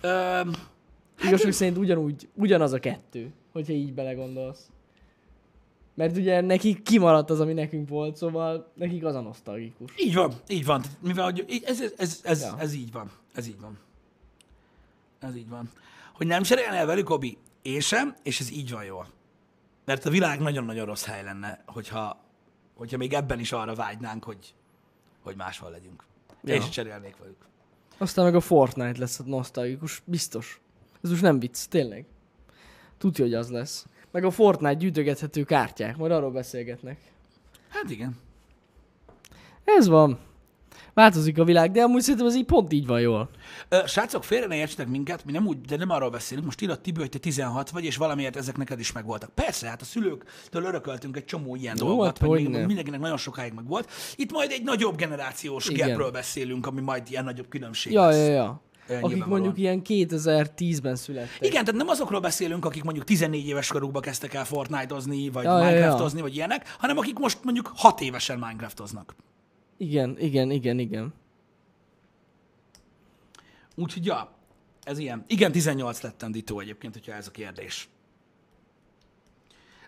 Öm, 0.00 0.52
igazság 1.24 1.52
szerint 1.52 1.76
ugyanúgy, 1.76 2.28
ugyanaz 2.34 2.72
a 2.72 2.78
kettő, 2.78 3.32
hogyha 3.52 3.72
így 3.72 3.92
belegondolsz. 3.92 4.70
Mert 5.94 6.16
ugye 6.16 6.40
nekik 6.40 6.82
kimaradt 6.82 7.30
az, 7.30 7.40
ami 7.40 7.52
nekünk 7.52 7.88
volt, 7.88 8.16
szóval 8.16 8.72
nekik 8.74 9.04
az 9.04 9.14
a 9.14 9.20
nosztalgikus. 9.20 9.92
így 9.96 10.14
van, 10.14 10.32
így 10.48 10.64
van. 10.64 10.82
Mivel 11.00 11.24
hogy 11.24 11.62
ez, 11.64 11.80
ez, 11.80 11.92
ez, 11.96 12.20
ez, 12.22 12.40
Ja. 12.40 12.56
ez 12.58 12.74
így 12.74 12.92
van. 12.92 13.10
Ez 13.34 13.46
így 13.46 13.60
van. 13.60 13.78
Ez 15.20 15.36
így 15.36 15.48
van. 15.48 15.70
Hogy 16.12 16.26
nem 16.26 16.42
cserélne 16.42 16.76
el 16.76 16.86
velük, 16.86 17.10
Obi? 17.10 17.38
Én 17.62 17.80
sem, 17.80 18.16
és 18.22 18.40
ez 18.40 18.50
így 18.50 18.70
van 18.70 18.84
jól. 18.84 19.06
Mert 19.84 20.04
a 20.04 20.10
világ 20.10 20.40
nagyon-nagyon 20.40 20.86
rossz 20.86 21.04
hely 21.04 21.22
lenne, 21.22 21.62
hogyha, 21.66 22.20
hogyha 22.82 22.96
még 22.96 23.12
ebben 23.12 23.38
is 23.38 23.52
arra 23.52 23.74
vágynánk, 23.74 24.24
hogy, 24.24 24.54
hogy 25.22 25.36
máshol 25.36 25.70
legyünk. 25.70 26.04
Ja. 26.44 26.54
Én 26.54 26.60
is 26.60 26.68
cserélnék 26.68 27.16
velük. 27.16 27.36
Aztán 27.98 28.24
meg 28.24 28.34
a 28.34 28.40
Fortnite 28.40 28.98
lesz 28.98 29.18
a 29.18 29.22
nosztalgikus, 29.26 30.02
biztos. 30.04 30.60
Ez 31.02 31.10
most 31.10 31.22
nem 31.22 31.38
vicc, 31.38 31.64
tényleg. 31.64 32.06
Tudja, 32.98 33.24
hogy 33.24 33.34
az 33.34 33.50
lesz. 33.50 33.86
Meg 34.10 34.24
a 34.24 34.30
Fortnite 34.30 34.74
gyűjtögethető 34.74 35.44
kártyák, 35.44 35.96
majd 35.96 36.12
arról 36.12 36.30
beszélgetnek. 36.30 36.98
Hát 37.68 37.90
igen. 37.90 38.18
Ez 39.64 39.86
van. 39.86 40.18
Változik 40.94 41.38
a 41.38 41.44
világ, 41.44 41.70
de 41.70 41.82
amúgy 41.82 42.00
szerintem 42.00 42.26
ez 42.26 42.36
így 42.36 42.44
pont 42.44 42.72
így 42.72 42.86
van 42.86 43.00
jól. 43.00 43.28
Ö, 43.68 43.78
srácok, 43.86 44.24
félre 44.24 44.46
ne 44.46 44.56
értsetek 44.56 44.88
minket, 44.88 45.24
mi 45.24 45.32
nem 45.32 45.46
úgy, 45.46 45.60
de 45.60 45.76
nem 45.76 45.90
arról 45.90 46.10
beszélünk. 46.10 46.46
Most 46.46 46.60
írott 46.60 46.82
Tibi, 46.82 47.00
hogy 47.00 47.08
te 47.08 47.18
16 47.18 47.70
vagy, 47.70 47.84
és 47.84 47.96
valamiért 47.96 48.36
ezek 48.36 48.56
neked 48.56 48.80
is 48.80 48.92
megvoltak. 48.92 49.30
Persze, 49.34 49.68
hát 49.68 49.80
a 49.80 49.84
szülőktől 49.84 50.64
örököltünk 50.64 51.16
egy 51.16 51.24
csomó 51.24 51.56
ilyen 51.56 51.76
Jó, 51.78 51.86
dolgot, 51.86 52.18
hát 52.18 52.28
még 52.28 52.48
mindenkinek 52.48 53.00
nagyon 53.00 53.16
sokáig 53.16 53.52
meg 53.52 53.66
volt. 53.66 53.90
Itt 54.16 54.32
majd 54.32 54.50
egy 54.50 54.62
nagyobb 54.62 54.96
generációs 54.96 55.68
Igen. 55.68 55.88
gapről 55.88 56.10
beszélünk, 56.10 56.66
ami 56.66 56.80
majd 56.80 57.02
ilyen 57.10 57.24
nagyobb 57.24 57.48
különbség 57.48 57.92
Ja, 57.92 58.06
lesz. 58.06 58.16
ja, 58.16 58.32
ja. 58.32 58.60
Akik 59.00 59.24
mondjuk 59.24 59.58
ilyen 59.58 59.82
2010-ben 59.84 60.96
születtek. 60.96 61.36
Igen, 61.46 61.64
tehát 61.64 61.80
nem 61.80 61.88
azokról 61.88 62.20
beszélünk, 62.20 62.64
akik 62.64 62.82
mondjuk 62.82 63.04
14 63.04 63.46
éves 63.46 63.68
korukba 63.68 64.00
kezdtek 64.00 64.34
el 64.34 64.44
Fortnite-ozni, 64.44 65.28
vagy 65.30 65.44
Ja, 65.44 65.58
ja, 65.58 65.64
ja. 65.64 65.70
Minecraftozni, 65.70 66.20
vagy 66.20 66.34
ilyenek, 66.34 66.76
hanem 66.78 66.98
akik 66.98 67.18
most 67.18 67.38
mondjuk 67.42 67.72
6 67.76 68.00
évesen 68.00 68.38
Minecraftoznak. 68.38 69.14
Igen, 69.82 70.16
igen, 70.18 70.50
igen, 70.50 70.78
igen. 70.78 71.14
Úgyhogy 73.74 74.04
ja, 74.04 74.32
ez 74.82 74.98
ilyen. 74.98 75.24
Igen, 75.26 75.52
18 75.52 76.00
lettem 76.00 76.32
Ditó 76.32 76.60
egyébként, 76.60 76.94
hogyha 76.94 77.12
ez 77.12 77.26
a 77.26 77.30
kérdés. 77.30 77.88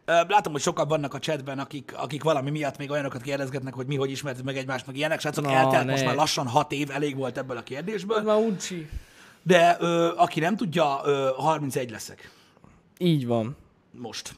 Látom, 0.05 0.53
hogy 0.53 0.61
sokan 0.63 0.89
vannak 0.89 1.15
a 1.15 1.19
chatben, 1.19 1.59
akik, 1.59 1.93
akik 1.97 2.23
valami 2.23 2.51
miatt 2.51 2.79
még 2.79 2.91
olyanokat 2.91 3.23
kérdezgetnek, 3.23 3.75
hogy 3.75 3.87
mi 3.87 3.97
hogy 3.97 4.11
ismertük 4.11 4.45
meg 4.45 4.57
egymást, 4.57 4.87
meg 4.87 4.97
ilyenek. 4.97 5.21
Srácok, 5.21 5.45
Na, 5.45 5.51
eltelt 5.53 5.85
ne. 5.85 5.91
most 5.91 6.05
már 6.05 6.15
lassan 6.15 6.47
6 6.47 6.73
év, 6.73 6.91
elég 6.91 7.17
volt 7.17 7.39
ebből 7.39 7.57
a 7.57 7.63
kérdésből. 7.63 8.23
már 8.23 8.37
uncsi. 8.37 8.89
De 9.43 9.77
ö, 9.81 10.13
aki 10.17 10.41
nem 10.41 10.57
tudja, 10.57 11.01
ö, 11.05 11.31
31 11.37 11.91
leszek 11.91 12.31
Így 12.99 13.27
van. 13.27 13.57
most. 13.91 14.35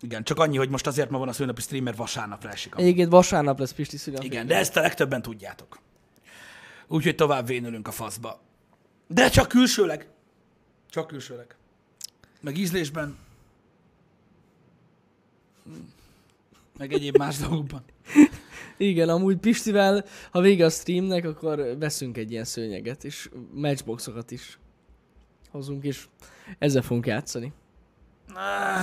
Igen, 0.00 0.24
csak 0.24 0.38
annyi, 0.38 0.56
hogy 0.56 0.68
most 0.68 0.86
azért 0.86 1.10
ma 1.10 1.18
van 1.18 1.28
a 1.28 1.32
szülnapi 1.32 1.60
stream, 1.60 1.84
mert 1.84 1.96
vasárnapra 1.96 2.50
esik. 2.50 2.74
a- 2.74 2.78
Egyébként 2.78 3.10
vasárnap 3.10 3.58
lesz 3.58 3.72
Pisti 3.72 3.96
szület. 3.96 4.24
Igen, 4.24 4.46
de 4.46 4.56
ezt 4.56 4.76
a 4.76 4.80
legtöbben 4.80 5.22
tudjátok. 5.22 5.78
Úgyhogy 6.86 7.14
tovább 7.14 7.46
vénülünk 7.46 7.88
a 7.88 7.90
faszba. 7.90 8.40
De 9.06 9.28
csak 9.28 9.48
külsőleg. 9.48 10.08
Csak 10.90 11.06
külsőleg. 11.06 11.56
Meg 12.40 12.56
ízlésben. 12.56 13.16
Meg 16.78 16.92
egyéb 16.92 17.16
más 17.16 17.36
dolgokban. 17.46 17.82
Igen, 18.76 19.08
amúgy 19.08 19.36
Pistivel, 19.36 20.04
ha 20.30 20.40
vége 20.40 20.64
a 20.64 20.70
streamnek, 20.70 21.24
akkor 21.24 21.76
veszünk 21.78 22.16
egy 22.16 22.30
ilyen 22.30 22.44
szőnyeget, 22.44 23.04
és 23.04 23.28
matchboxokat 23.52 24.30
is 24.30 24.58
hozunk, 25.50 25.84
és 25.84 26.06
ezzel 26.58 26.82
fogunk 26.82 27.06
játszani. 27.06 27.52
Ah. 28.34 28.82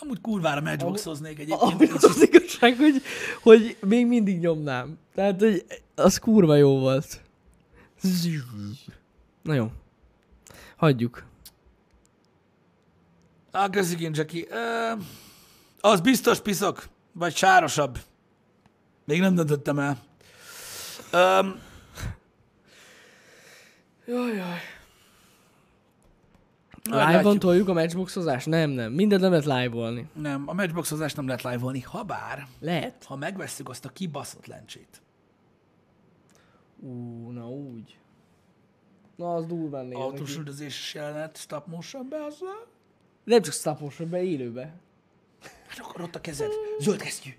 Amúgy 0.00 0.20
kurvára 0.20 0.60
matchboxoznék 0.60 1.38
egyébként. 1.38 1.72
Amúgy 1.72 1.90
az 2.00 2.22
igazság, 2.22 2.76
hogy, 2.76 3.02
hogy 3.42 3.76
még 3.86 4.06
mindig 4.06 4.38
nyomnám. 4.38 4.98
Tehát, 5.14 5.40
hogy 5.40 5.64
az 5.94 6.18
kurva 6.18 6.56
jó 6.56 6.78
volt. 6.78 7.22
Na 9.42 9.54
jó. 9.54 9.72
Hagyjuk. 10.76 11.24
Ah, 13.50 13.70
köszi, 13.70 14.08
Jackie. 14.12 14.44
Uh, 14.50 15.02
az 15.80 16.00
biztos 16.00 16.40
piszok, 16.40 16.88
vagy 17.12 17.36
sárosabb. 17.36 17.98
Még 19.04 19.20
nem 19.20 19.34
döntöttem 19.34 19.78
el. 19.78 19.98
Um, 21.12 21.60
Jaj, 24.06 24.36
jaj. 24.36 24.77
Live-on 26.90 27.38
toljuk 27.38 27.68
a 27.68 27.72
matchboxozást? 27.72 28.46
Nem, 28.46 28.70
nem. 28.70 28.92
Mindent 28.92 29.20
nem 29.20 29.30
lehet 29.30 29.46
live-olni. 29.46 30.08
nem, 30.12 30.42
a 30.46 30.52
matchboxozást 30.52 31.16
nem 31.16 31.26
lehet 31.26 31.42
live-olni, 31.42 31.80
ha 31.80 32.02
bár, 32.02 32.46
Lehet. 32.60 33.04
ha 33.04 33.16
megvesszük 33.16 33.68
azt 33.68 33.84
a 33.84 33.88
kibaszott 33.88 34.46
lencsét. 34.46 35.02
Ú, 36.80 36.90
na 37.30 37.48
úgy. 37.48 37.98
Na, 39.16 39.34
az 39.34 39.46
durván 39.46 39.84
néz 39.84 39.92
neki. 39.92 40.02
Autósüldözéses 40.02 40.94
jelenet, 40.94 41.36
stop 41.36 41.66
motion 41.66 42.08
be 42.08 42.24
azzal. 42.24 42.66
Nem 43.24 43.42
csak 43.42 43.52
stopos, 43.54 43.96
be 43.96 44.22
élőbe. 44.22 44.74
Hát 45.66 45.78
akkor 45.78 46.00
ott 46.00 46.14
a 46.14 46.20
kezed. 46.20 46.50
Zöld 46.80 47.00
kesztyű. 47.02 47.30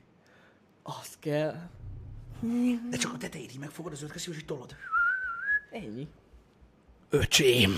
Azt 0.83 1.19
kell. 1.19 1.55
De 2.89 2.97
csak 2.97 3.13
a 3.13 3.17
tetejét 3.17 3.51
így 3.51 3.59
megfogod 3.59 3.91
a 3.91 3.95
zöld 3.95 4.11
kesztyű, 4.11 4.31
és 4.31 4.37
így 4.37 4.45
tolod. 4.45 4.75
Ennyi. 5.71 6.07
Öcsém, 7.09 7.71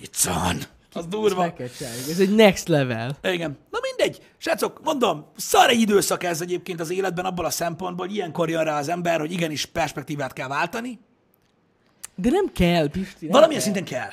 itt 0.00 0.16
van. 0.16 0.56
Az 0.92 1.06
durva. 1.06 1.40
meg 1.40 1.54
kell 1.54 1.68
csinálni. 1.68 1.98
Ez 2.10 2.20
egy 2.20 2.34
next 2.34 2.68
level. 2.68 3.16
Igen. 3.22 3.58
Na 3.70 3.78
mindegy. 3.82 4.22
Srácok, 4.36 4.80
mondom, 4.84 5.26
szar 5.36 5.68
egy 5.68 5.80
időszak 5.80 6.24
ez 6.24 6.40
egyébként 6.40 6.80
az 6.80 6.90
életben 6.90 7.24
abból 7.24 7.44
a 7.44 7.50
szempontból, 7.50 8.06
hogy 8.06 8.14
ilyenkor 8.14 8.50
jön 8.50 8.64
rá 8.64 8.78
az 8.78 8.88
ember, 8.88 9.20
hogy 9.20 9.32
igenis 9.32 9.66
perspektívát 9.66 10.32
kell 10.32 10.48
váltani. 10.48 10.98
De 12.14 12.30
nem 12.30 12.52
kell, 12.52 12.88
Pisti. 12.90 13.24
Nem 13.26 13.30
Valamilyen 13.30 13.62
kell. 13.62 13.72
szinten 13.72 13.98
kell. 13.98 14.10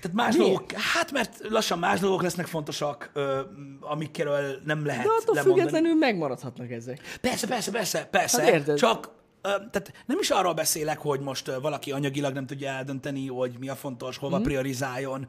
Tehát 0.00 0.16
más 0.16 0.36
Miért? 0.36 0.50
dolgok, 0.50 0.72
hát 0.72 1.12
mert 1.12 1.36
lassan 1.48 1.78
más 1.78 2.00
dolgok 2.00 2.22
lesznek 2.22 2.46
fontosak, 2.46 3.10
ö, 3.14 3.40
amikről 3.80 4.60
nem 4.64 4.86
lehet 4.86 5.02
De 5.02 5.08
attól 5.20 5.34
lemondani. 5.34 5.60
függetlenül 5.60 5.94
megmaradhatnak 5.98 6.70
ezek. 6.70 7.00
Persze, 7.20 7.46
persze, 7.46 7.70
persze, 7.70 8.04
persze. 8.10 8.42
Hát 8.42 8.50
érted? 8.52 8.76
csak 8.78 9.10
tehát 9.42 9.92
nem 10.06 10.18
is 10.20 10.30
arról 10.30 10.54
beszélek, 10.54 10.98
hogy 10.98 11.20
most 11.20 11.50
valaki 11.60 11.92
anyagilag 11.92 12.32
nem 12.32 12.46
tudja 12.46 12.68
eldönteni, 12.68 13.26
hogy 13.26 13.56
mi 13.58 13.68
a 13.68 13.74
fontos, 13.74 14.16
hova 14.16 14.38
mm. 14.38 14.42
priorizáljon, 14.42 15.26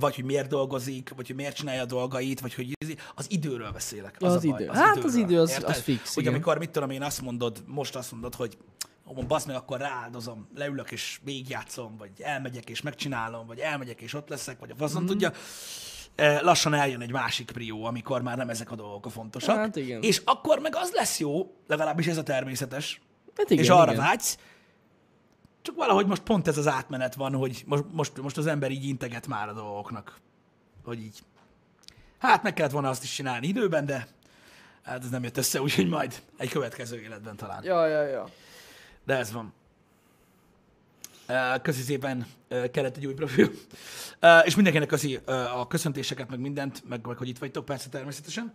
vagy 0.00 0.14
hogy 0.14 0.24
miért 0.24 0.48
dolgozik, 0.48 1.12
vagy 1.16 1.26
hogy 1.26 1.36
miért 1.36 1.56
csinálja 1.56 1.82
a 1.82 1.86
dolgait, 1.86 2.40
vagy 2.40 2.54
hogy 2.54 2.72
az 3.14 3.26
időről 3.30 3.70
beszélek. 3.70 4.16
Ja, 4.20 4.26
az 4.26 4.44
a 4.44 4.48
baj, 4.48 4.62
idő. 4.62 4.70
Hát 4.72 5.04
az 5.04 5.14
idő 5.14 5.40
az- 5.40 5.50
Érted? 5.50 5.68
az 5.68 5.80
fix, 5.80 6.14
Hogy 6.14 6.22
igen. 6.22 6.34
amikor, 6.34 6.58
mit 6.58 6.70
tudom 6.70 6.90
én, 6.90 7.02
azt 7.02 7.22
mondod, 7.22 7.62
most 7.66 7.96
azt 7.96 8.12
mondod, 8.12 8.34
hogy 8.34 8.58
ó, 9.06 9.22
basz 9.22 9.44
meg, 9.44 9.56
akkor 9.56 9.78
rááldozom, 9.78 10.48
leülök 10.54 10.90
és 10.90 11.20
végigjátszom, 11.24 11.96
vagy 11.98 12.10
elmegyek 12.18 12.68
és 12.70 12.80
megcsinálom, 12.80 13.46
vagy 13.46 13.58
elmegyek 13.58 14.00
és 14.00 14.14
ott 14.14 14.28
leszek, 14.28 14.58
vagy 14.60 14.70
a 14.70 14.74
faszom 14.76 15.02
mm. 15.02 15.06
tudja. 15.06 15.32
Lassan 16.40 16.74
eljön 16.74 17.00
egy 17.00 17.12
másik 17.12 17.50
prió, 17.50 17.84
amikor 17.84 18.22
már 18.22 18.36
nem 18.36 18.48
ezek 18.48 18.70
a 18.70 18.74
dolgok 18.74 19.06
a 19.06 19.10
fontosak. 19.10 19.56
Hát 19.56 19.76
igen. 19.76 20.02
És 20.02 20.22
akkor 20.24 20.58
meg 20.58 20.76
az 20.76 20.90
lesz 20.94 21.18
jó, 21.18 21.54
legalábbis 21.66 22.06
ez 22.06 22.16
a 22.16 22.22
természetes, 22.22 23.00
Hát 23.38 23.50
igen, 23.50 23.64
és 23.64 23.70
arra 23.70 23.92
igen. 23.92 24.04
vágysz, 24.04 24.38
csak 25.62 25.74
valahogy 25.74 26.06
most 26.06 26.22
pont 26.22 26.48
ez 26.48 26.58
az 26.58 26.66
átmenet 26.66 27.14
van, 27.14 27.34
hogy 27.34 27.64
most, 27.66 27.84
most, 27.92 28.16
most 28.22 28.36
az 28.36 28.46
ember 28.46 28.70
így 28.70 28.84
integet 28.84 29.26
már 29.26 29.48
a 29.48 29.52
dolgoknak. 29.52 30.20
Hogy 30.84 31.00
így. 31.00 31.18
Hát 32.18 32.42
meg 32.42 32.54
kellett 32.54 32.72
volna 32.72 32.88
azt 32.88 33.02
is 33.02 33.14
csinálni 33.14 33.46
időben, 33.46 33.86
de 33.86 34.08
hát 34.82 35.02
ez 35.02 35.10
nem 35.10 35.22
jött 35.22 35.36
össze, 35.36 35.60
úgyhogy 35.60 35.88
majd 35.88 36.22
egy 36.36 36.50
következő 36.50 37.00
életben 37.00 37.36
talán. 37.36 37.64
Ja, 37.64 37.86
ja, 37.86 38.02
ja. 38.02 38.28
De 39.04 39.16
ez 39.16 39.32
van. 39.32 39.52
Köszi 41.62 41.82
szépen, 41.82 42.26
kellett 42.48 42.96
egy 42.96 43.06
új 43.06 43.14
profil. 43.14 43.50
És 44.44 44.54
mindenkinek 44.54 44.88
köszi 44.88 45.20
a 45.54 45.66
köszöntéseket, 45.66 46.28
meg 46.28 46.38
mindent, 46.38 46.88
meg, 46.88 47.06
meg 47.06 47.16
hogy 47.16 47.28
itt 47.28 47.38
vagytok, 47.38 47.64
persze 47.64 47.88
természetesen. 47.88 48.54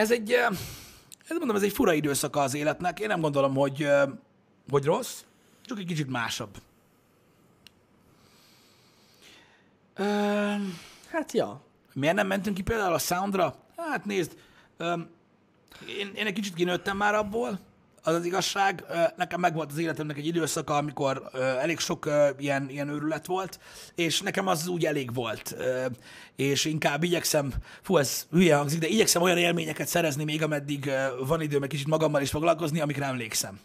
Ez 0.00 0.10
egy, 0.10 0.32
ez 0.32 1.36
mondom, 1.38 1.56
ez 1.56 1.62
egy 1.62 1.72
fura 1.72 1.92
időszaka 1.92 2.40
az 2.40 2.54
életnek. 2.54 3.00
Én 3.00 3.06
nem 3.06 3.20
gondolom, 3.20 3.54
hogy, 3.54 3.86
hogy 4.70 4.84
rossz, 4.84 5.20
csak 5.64 5.78
egy 5.78 5.86
kicsit 5.86 6.10
másabb. 6.10 6.56
Hát 11.10 11.32
ja. 11.32 11.60
Miért 11.92 12.14
nem 12.14 12.26
mentünk 12.26 12.56
ki 12.56 12.62
például 12.62 12.94
a 12.94 12.98
Soundra? 12.98 13.54
Hát 13.76 14.04
nézd, 14.04 14.36
én, 15.98 16.12
én 16.14 16.26
egy 16.26 16.32
kicsit 16.32 16.54
kinőttem 16.54 16.96
már 16.96 17.14
abból, 17.14 17.58
az 18.02 18.14
az 18.14 18.24
igazság. 18.24 18.84
Nekem 19.16 19.40
megvolt 19.40 19.70
az 19.70 19.78
életemnek 19.78 20.16
egy 20.16 20.26
időszaka, 20.26 20.76
amikor 20.76 21.30
elég 21.60 21.78
sok 21.78 22.10
ilyen, 22.38 22.68
ilyen 22.68 22.88
őrület 22.88 23.26
volt, 23.26 23.60
és 23.94 24.20
nekem 24.20 24.46
az 24.46 24.66
úgy 24.66 24.84
elég 24.86 25.14
volt. 25.14 25.56
És 26.36 26.64
inkább 26.64 27.02
igyekszem, 27.02 27.52
fú, 27.82 27.96
ez 27.96 28.26
hülye 28.30 28.56
hangzik, 28.56 28.80
de 28.80 28.86
igyekszem 28.86 29.22
olyan 29.22 29.38
élményeket 29.38 29.88
szerezni 29.88 30.24
még, 30.24 30.42
ameddig 30.42 30.90
van 31.26 31.40
időm 31.40 31.62
egy 31.62 31.68
kicsit 31.68 31.86
magammal 31.86 32.22
is 32.22 32.30
foglalkozni, 32.30 32.80
amikre 32.80 33.04
emlékszem. 33.04 33.60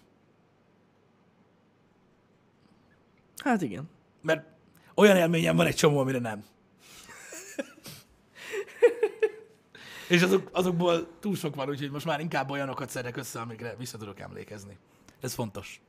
Hát 3.44 3.62
igen. 3.62 3.90
Mert 4.22 4.46
olyan 4.96 5.16
élményem 5.18 5.56
van 5.56 5.66
egy 5.66 5.76
csomó, 5.76 5.98
amire 5.98 6.20
nem. 6.20 6.44
És 10.08 10.22
azok, 10.22 10.50
azokból 10.52 11.08
túl 11.20 11.36
sok 11.36 11.56
van, 11.56 11.70
úgyhogy 11.70 11.92
most 11.92 12.06
már 12.06 12.20
inkább 12.20 12.50
olyanokat 12.50 12.90
szedek 12.90 13.18
össze, 13.18 13.40
amikre 13.40 13.76
vissza 13.78 13.98
tudok 13.98 14.20
emlékezni. 14.20 14.78
Ez 15.22 15.34
fontos. 15.34 15.82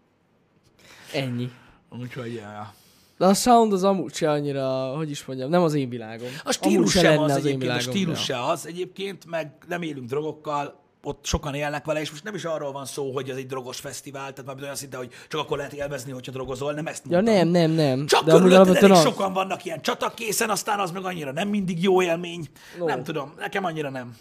Ennyi. 1.13 1.51
Úgyhogy 1.91 2.35
ja. 2.35 2.75
De 3.19 3.27
a 3.27 3.35
sound 3.35 3.73
az 3.73 3.85
amúgy 3.85 4.15
se 4.15 4.31
annyira, 4.31 4.97
hogy 4.97 5.11
is 5.11 5.25
mondjam, 5.25 5.51
nem 5.51 5.63
az 5.63 5.75
én 5.75 5.89
világom. 5.89 6.29
A 6.45 6.53
stílus 6.53 6.77
Amúgy 6.77 6.91
se 6.91 7.01
sem 7.01 7.11
lenne 7.11 7.23
az 7.23 7.31
egyébként, 7.39 7.63
a 7.63 7.65
világom, 7.65 7.93
stílus 7.93 8.29
ja. 8.29 8.35
se 8.35 8.45
az 8.45 8.67
egyébként, 8.67 9.27
meg 9.27 9.53
nem 9.69 9.83
élünk 9.83 10.09
drogokkal, 10.09 10.85
ott 11.07 11.25
sokan 11.25 11.55
élnek 11.55 11.85
vele, 11.85 12.01
és 12.01 12.11
most 12.11 12.25
nem 12.25 12.35
is 12.35 12.45
arról 12.45 12.73
van 12.73 12.85
szó, 12.85 13.13
hogy 13.13 13.31
ez 13.31 13.37
egy 13.37 13.47
drogos 13.47 13.81
fesztivál, 13.81 14.33
tehát 14.33 14.55
már 14.55 14.63
olyan 14.63 14.75
szinte, 14.75 14.97
hogy 14.97 15.11
csak 15.29 15.41
akkor 15.41 15.57
lehet 15.57 15.73
élvezni, 15.73 16.13
hogyha 16.13 16.33
drogozol, 16.33 16.73
nem 16.73 16.87
ezt 16.87 17.03
Ja 17.09 17.21
mondtam. 17.21 17.35
nem, 17.35 17.49
nem, 17.49 17.71
nem. 17.71 18.07
Csak 18.07 18.25
de 18.25 18.33
körülötted 18.33 18.77
elég 18.77 18.91
az. 18.91 19.03
sokan 19.03 19.33
vannak 19.33 19.65
ilyen 19.65 19.83
csatakészen, 19.83 20.51
aztán 20.51 20.79
az 20.79 20.91
meg 20.91 21.05
annyira 21.05 21.33
nem 21.33 21.49
mindig 21.49 21.83
jó 21.83 22.03
élmény. 22.03 22.47
No. 22.79 22.87
Nem 22.87 23.03
tudom, 23.03 23.33
nekem 23.39 23.65
annyira 23.65 23.91
nem. 23.91 24.17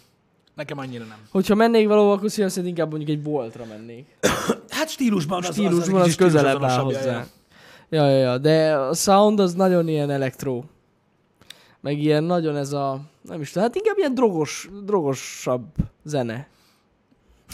Nekem 0.54 0.78
annyira 0.78 1.04
nem. 1.04 1.18
Hogyha 1.30 1.54
mennék 1.54 1.86
valahol, 1.88 2.12
akkor 2.12 2.30
szívem 2.30 2.48
szerint 2.50 2.68
inkább 2.68 2.88
mondjuk 2.90 3.10
egy 3.10 3.22
boltra 3.22 3.64
mennék. 3.64 4.06
Hát 4.68 4.88
stílusban 4.88 5.44
az, 5.44 5.52
Stílusban 5.52 5.80
az, 5.80 5.88
az, 5.88 5.94
egy 5.98 6.02
kicsit 6.02 6.18
közelebb 6.18 6.62
áll 6.62 6.78
ja, 6.78 6.82
hozzá. 6.82 7.26
Ja, 7.88 8.08
ja, 8.08 8.18
ja, 8.18 8.38
de 8.38 8.76
a 8.76 8.94
sound 8.94 9.40
az 9.40 9.54
nagyon 9.54 9.88
ilyen 9.88 10.10
elektro. 10.10 10.62
Meg 11.80 11.98
ilyen 11.98 12.24
nagyon 12.24 12.56
ez 12.56 12.72
a, 12.72 13.00
nem 13.22 13.40
is 13.40 13.50
tudom, 13.50 13.66
hát 13.68 13.76
inkább 13.76 13.98
ilyen 13.98 14.14
drogos, 14.14 14.68
drogosabb 14.84 15.66
zene. 16.04 16.48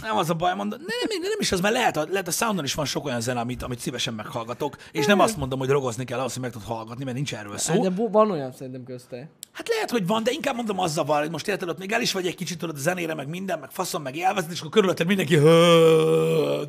Nem 0.00 0.16
az 0.16 0.30
a 0.30 0.34
baj, 0.34 0.54
mondom, 0.54 0.78
nem, 0.78 0.98
nem, 1.08 1.20
nem 1.20 1.40
is 1.40 1.52
az, 1.52 1.60
mert 1.60 1.74
lehet 1.74 1.96
a, 1.96 2.06
lehet 2.10 2.28
a 2.28 2.30
soundon 2.30 2.64
is 2.64 2.74
van 2.74 2.84
sok 2.84 3.04
olyan 3.04 3.20
zene, 3.20 3.40
amit, 3.40 3.62
amit 3.62 3.78
szívesen 3.78 4.14
meghallgatok, 4.14 4.76
és 4.92 5.06
nem 5.06 5.20
azt 5.20 5.36
mondom, 5.36 5.58
hogy 5.58 5.68
rogozni 5.68 6.04
kell 6.04 6.18
ahhoz, 6.18 6.32
hogy 6.32 6.42
meg 6.42 6.50
tudod 6.50 6.66
hallgatni, 6.66 7.04
mert 7.04 7.16
nincs 7.16 7.34
erről 7.34 7.58
szó. 7.58 7.82
De 7.82 7.90
van 8.10 8.30
olyan 8.30 8.52
szerintem 8.52 8.84
közte. 8.84 9.28
Hát 9.52 9.68
lehet, 9.68 9.90
hogy 9.90 10.06
van, 10.06 10.22
de 10.22 10.30
inkább 10.30 10.54
mondom 10.54 10.78
az 10.78 10.92
zavar, 10.92 11.20
hogy 11.20 11.30
most 11.30 11.48
érted, 11.48 11.68
ott 11.68 11.78
még 11.78 11.92
el 11.92 12.00
is 12.00 12.12
vagy 12.12 12.26
egy 12.26 12.34
kicsit 12.34 12.58
tudod 12.58 12.76
a 12.76 12.78
zenére, 12.78 13.14
meg 13.14 13.28
minden, 13.28 13.58
meg 13.58 13.70
faszom, 13.70 14.02
meg 14.02 14.16
élvezed, 14.16 14.50
és 14.50 14.58
akkor 14.58 14.70
körülötted 14.70 15.06
mindenki 15.06 15.34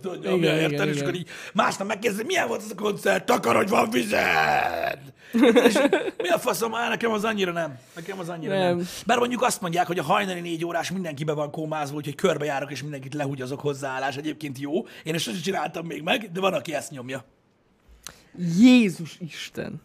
tudod, 0.02 0.20
nyomja, 0.24 0.36
Igen, 0.36 0.56
érted, 0.56 0.72
igen, 0.72 0.88
és 0.88 0.94
igen. 0.96 1.08
akkor 1.08 1.20
így 1.20 1.30
másnap 1.54 1.88
megkérdezi, 1.88 2.24
milyen 2.24 2.48
volt 2.48 2.62
ez 2.62 2.72
a 2.72 2.76
koncert, 2.76 3.26
takar, 3.26 3.56
hogy 3.56 3.70
van 3.70 3.90
vized! 3.90 5.00
És 5.42 5.80
mi 6.24 6.30
a 6.30 6.40
faszom, 6.40 6.76
Á, 6.76 6.90
nekem 6.90 7.12
az 7.12 7.24
annyira 7.24 7.52
nem. 7.52 7.80
Nekem 7.96 8.20
az 8.20 8.30
annyira 8.30 8.58
nem. 8.58 8.78
Nem. 8.78 8.88
Bár 9.06 9.18
mondjuk 9.18 9.42
azt 9.42 9.62
mondják, 9.62 9.88
hogy 9.88 10.00
a 10.00 10.04
hajnali 10.04 10.40
négy 10.40 10.66
órás 10.66 10.92
mindenkibe 10.92 11.34
van 11.34 11.52
kómázva, 11.52 11.96
úgyhogy 11.96 12.16
körbejárok, 12.16 12.72
és 12.72 12.82
mindenkit 12.82 13.14
lehúgyazok 13.14 13.60
hozzáállás. 13.60 14.16
Egyébként 14.16 14.60
jó. 14.60 14.86
Én 15.04 15.14
ezt 15.14 15.24
sosem 15.24 15.42
csináltam 15.42 15.86
még 15.86 16.02
meg, 16.02 16.32
de 16.32 16.40
van, 16.40 16.54
aki 16.54 16.74
ezt 16.74 16.92
nyomja. 16.92 17.26
Jézus 18.60 19.18
Isten. 19.20 19.82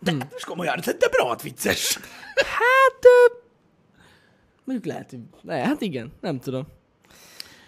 De 0.00 0.10
hmm. 0.10 0.20
most 0.32 0.44
komolyan, 0.44 0.80
de 0.84 1.08
rohadt 1.10 1.42
vicces. 1.42 1.98
Hát, 2.34 3.00
mondjuk 4.64 4.92
lehet, 4.92 5.10
hogy, 5.10 5.20
ne, 5.42 5.56
hát 5.56 5.80
igen, 5.80 6.12
nem 6.20 6.40
tudom. 6.40 6.66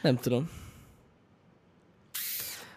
Nem 0.03 0.16
tudom. 0.16 0.51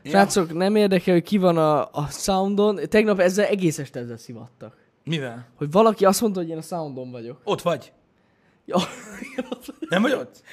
Srácok, 0.03 0.53
nem 0.53 0.75
érdekel, 0.75 1.13
hogy 1.13 1.23
ki 1.23 1.37
van 1.37 1.57
a, 1.57 1.81
a 1.91 2.07
soundon. 2.11 2.79
Tegnap 2.89 3.19
ezzel 3.19 3.45
egész 3.45 3.77
este 3.79 3.99
ezzel 3.99 4.17
szivattak. 4.17 4.77
Mivel? 5.03 5.47
Hogy 5.55 5.71
valaki 5.71 6.05
azt 6.05 6.21
mondta, 6.21 6.39
hogy 6.39 6.49
én 6.49 6.57
a 6.57 6.61
soundon 6.61 7.11
vagyok. 7.11 7.41
Ott 7.43 7.61
vagy. 7.61 7.91
Ja, 8.65 8.77
Nem 9.89 10.01
vagy 10.01 10.13
ott? 10.13 10.43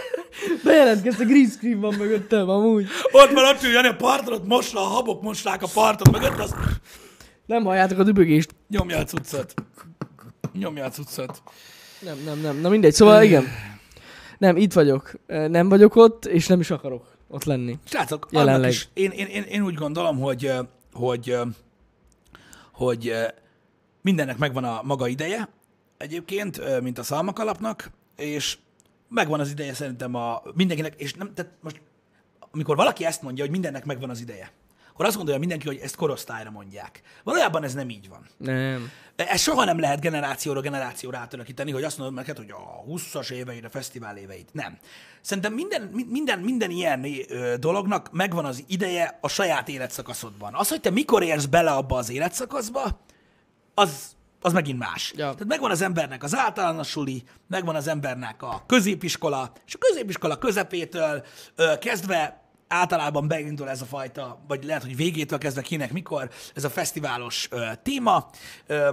bejelentkezte, 0.64 1.24
green 1.24 1.48
screen 1.48 1.80
van 1.80 1.94
mögöttem, 1.94 2.48
amúgy. 2.48 2.86
Ott 3.12 3.30
van, 3.30 3.44
ott 3.44 3.62
ül 3.62 3.70
Jani 3.70 3.88
a 3.88 3.96
parton, 3.96 4.32
ott 4.34 4.46
mosra, 4.46 4.80
a 4.80 4.84
habok 4.84 5.22
mosrák 5.22 5.62
a 5.62 5.68
parton, 5.74 6.20
mögött 6.20 6.38
az 6.38 6.54
Nem 7.46 7.64
halljátok 7.64 7.98
a 7.98 8.02
dübögést. 8.02 8.54
nyomja 8.68 8.98
a 8.98 9.04
cuccot. 9.04 9.54
Nyomja 10.52 10.84
a 10.84 10.88
cuccot. 10.88 11.42
Nem, 12.00 12.16
nem, 12.24 12.40
nem. 12.40 12.60
Na 12.60 12.68
mindegy, 12.68 12.92
szóval 12.92 13.22
igen. 13.22 13.44
Nem, 14.38 14.56
itt 14.56 14.72
vagyok. 14.72 15.12
Nem 15.26 15.68
vagyok 15.68 15.96
ott, 15.96 16.24
és 16.26 16.46
nem 16.46 16.60
is 16.60 16.70
akarok 16.70 17.17
ott 17.28 17.44
lenni. 17.44 17.78
Srácok, 17.84 18.28
Jelenleg. 18.30 18.70
is, 18.70 18.88
én, 18.92 19.10
én, 19.10 19.26
én, 19.26 19.42
én 19.42 19.62
úgy 19.62 19.74
gondolom, 19.74 20.20
hogy, 20.20 20.52
hogy, 20.92 21.36
hogy 22.72 23.12
mindennek 24.02 24.38
megvan 24.38 24.64
a 24.64 24.82
maga 24.82 25.06
ideje, 25.06 25.48
egyébként, 25.96 26.80
mint 26.80 26.98
a 26.98 27.02
szalmakalapnak, 27.02 27.90
és 28.16 28.58
megvan 29.08 29.40
az 29.40 29.50
ideje 29.50 29.74
szerintem 29.74 30.14
a 30.14 30.42
mindenkinek, 30.54 30.94
és 30.96 31.14
nem, 31.14 31.34
tehát 31.34 31.52
most, 31.60 31.80
amikor 32.50 32.76
valaki 32.76 33.04
ezt 33.04 33.22
mondja, 33.22 33.42
hogy 33.42 33.52
mindennek 33.52 33.84
megvan 33.84 34.10
az 34.10 34.20
ideje, 34.20 34.52
akkor 34.92 35.10
azt 35.10 35.16
gondolja 35.16 35.40
mindenki, 35.40 35.66
hogy 35.66 35.78
ezt 35.82 35.96
korosztályra 35.96 36.50
mondják. 36.50 37.02
Valójában 37.24 37.64
ez 37.64 37.74
nem 37.74 37.88
így 37.88 38.08
van. 38.08 38.26
Nem. 38.36 38.90
Ezt 39.16 39.42
soha 39.42 39.64
nem 39.64 39.80
lehet 39.80 40.00
generációra 40.00 40.60
generációra 40.60 41.18
átölekíteni, 41.18 41.70
hogy 41.70 41.82
azt 41.82 41.98
mondod 41.98 42.16
neked, 42.16 42.36
hogy 42.36 42.50
a 42.50 42.84
20-as 42.88 43.30
éveid, 43.30 43.64
a 43.64 43.70
fesztivál 43.70 44.16
éveid. 44.16 44.46
Nem. 44.52 44.78
Szerintem 45.20 45.52
minden, 45.52 45.82
mi- 45.82 46.06
minden, 46.08 46.38
minden 46.38 46.70
ilyen 46.70 47.06
dolognak 47.60 48.12
megvan 48.12 48.44
az 48.44 48.64
ideje 48.66 49.18
a 49.20 49.28
saját 49.28 49.68
életszakaszodban. 49.68 50.54
Az, 50.54 50.68
hogy 50.68 50.80
te 50.80 50.90
mikor 50.90 51.22
érsz 51.22 51.44
bele 51.44 51.70
abba 51.70 51.96
az 51.96 52.10
életszakaszba, 52.10 53.00
az, 53.74 54.16
az 54.40 54.52
megint 54.52 54.78
más. 54.78 55.12
Ja. 55.16 55.24
Tehát 55.24 55.46
megvan 55.46 55.70
az 55.70 55.82
embernek 55.82 56.22
az 56.22 56.36
általános 56.36 56.88
suli, 56.88 57.22
megvan 57.46 57.74
az 57.74 57.88
embernek 57.88 58.42
a 58.42 58.62
középiskola, 58.66 59.52
és 59.66 59.74
a 59.74 59.78
középiskola 59.78 60.38
közepétől 60.38 61.24
ö, 61.54 61.78
kezdve 61.78 62.42
általában 62.68 63.28
beindul 63.28 63.68
ez 63.68 63.82
a 63.82 63.84
fajta, 63.84 64.40
vagy 64.48 64.64
lehet, 64.64 64.82
hogy 64.82 64.96
végétől 64.96 65.38
kezdve 65.38 65.62
kinek 65.62 65.92
mikor, 65.92 66.30
ez 66.54 66.64
a 66.64 66.70
fesztiválos 66.70 67.48
ö, 67.50 67.66
téma, 67.82 68.30
ö, 68.66 68.88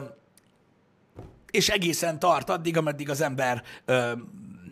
és 1.52 1.70
egészen 1.70 2.20
tart 2.20 2.50
addig, 2.50 2.78
ameddig 2.78 3.10
az 3.10 3.22
ember 3.22 3.64
ö, 3.86 4.12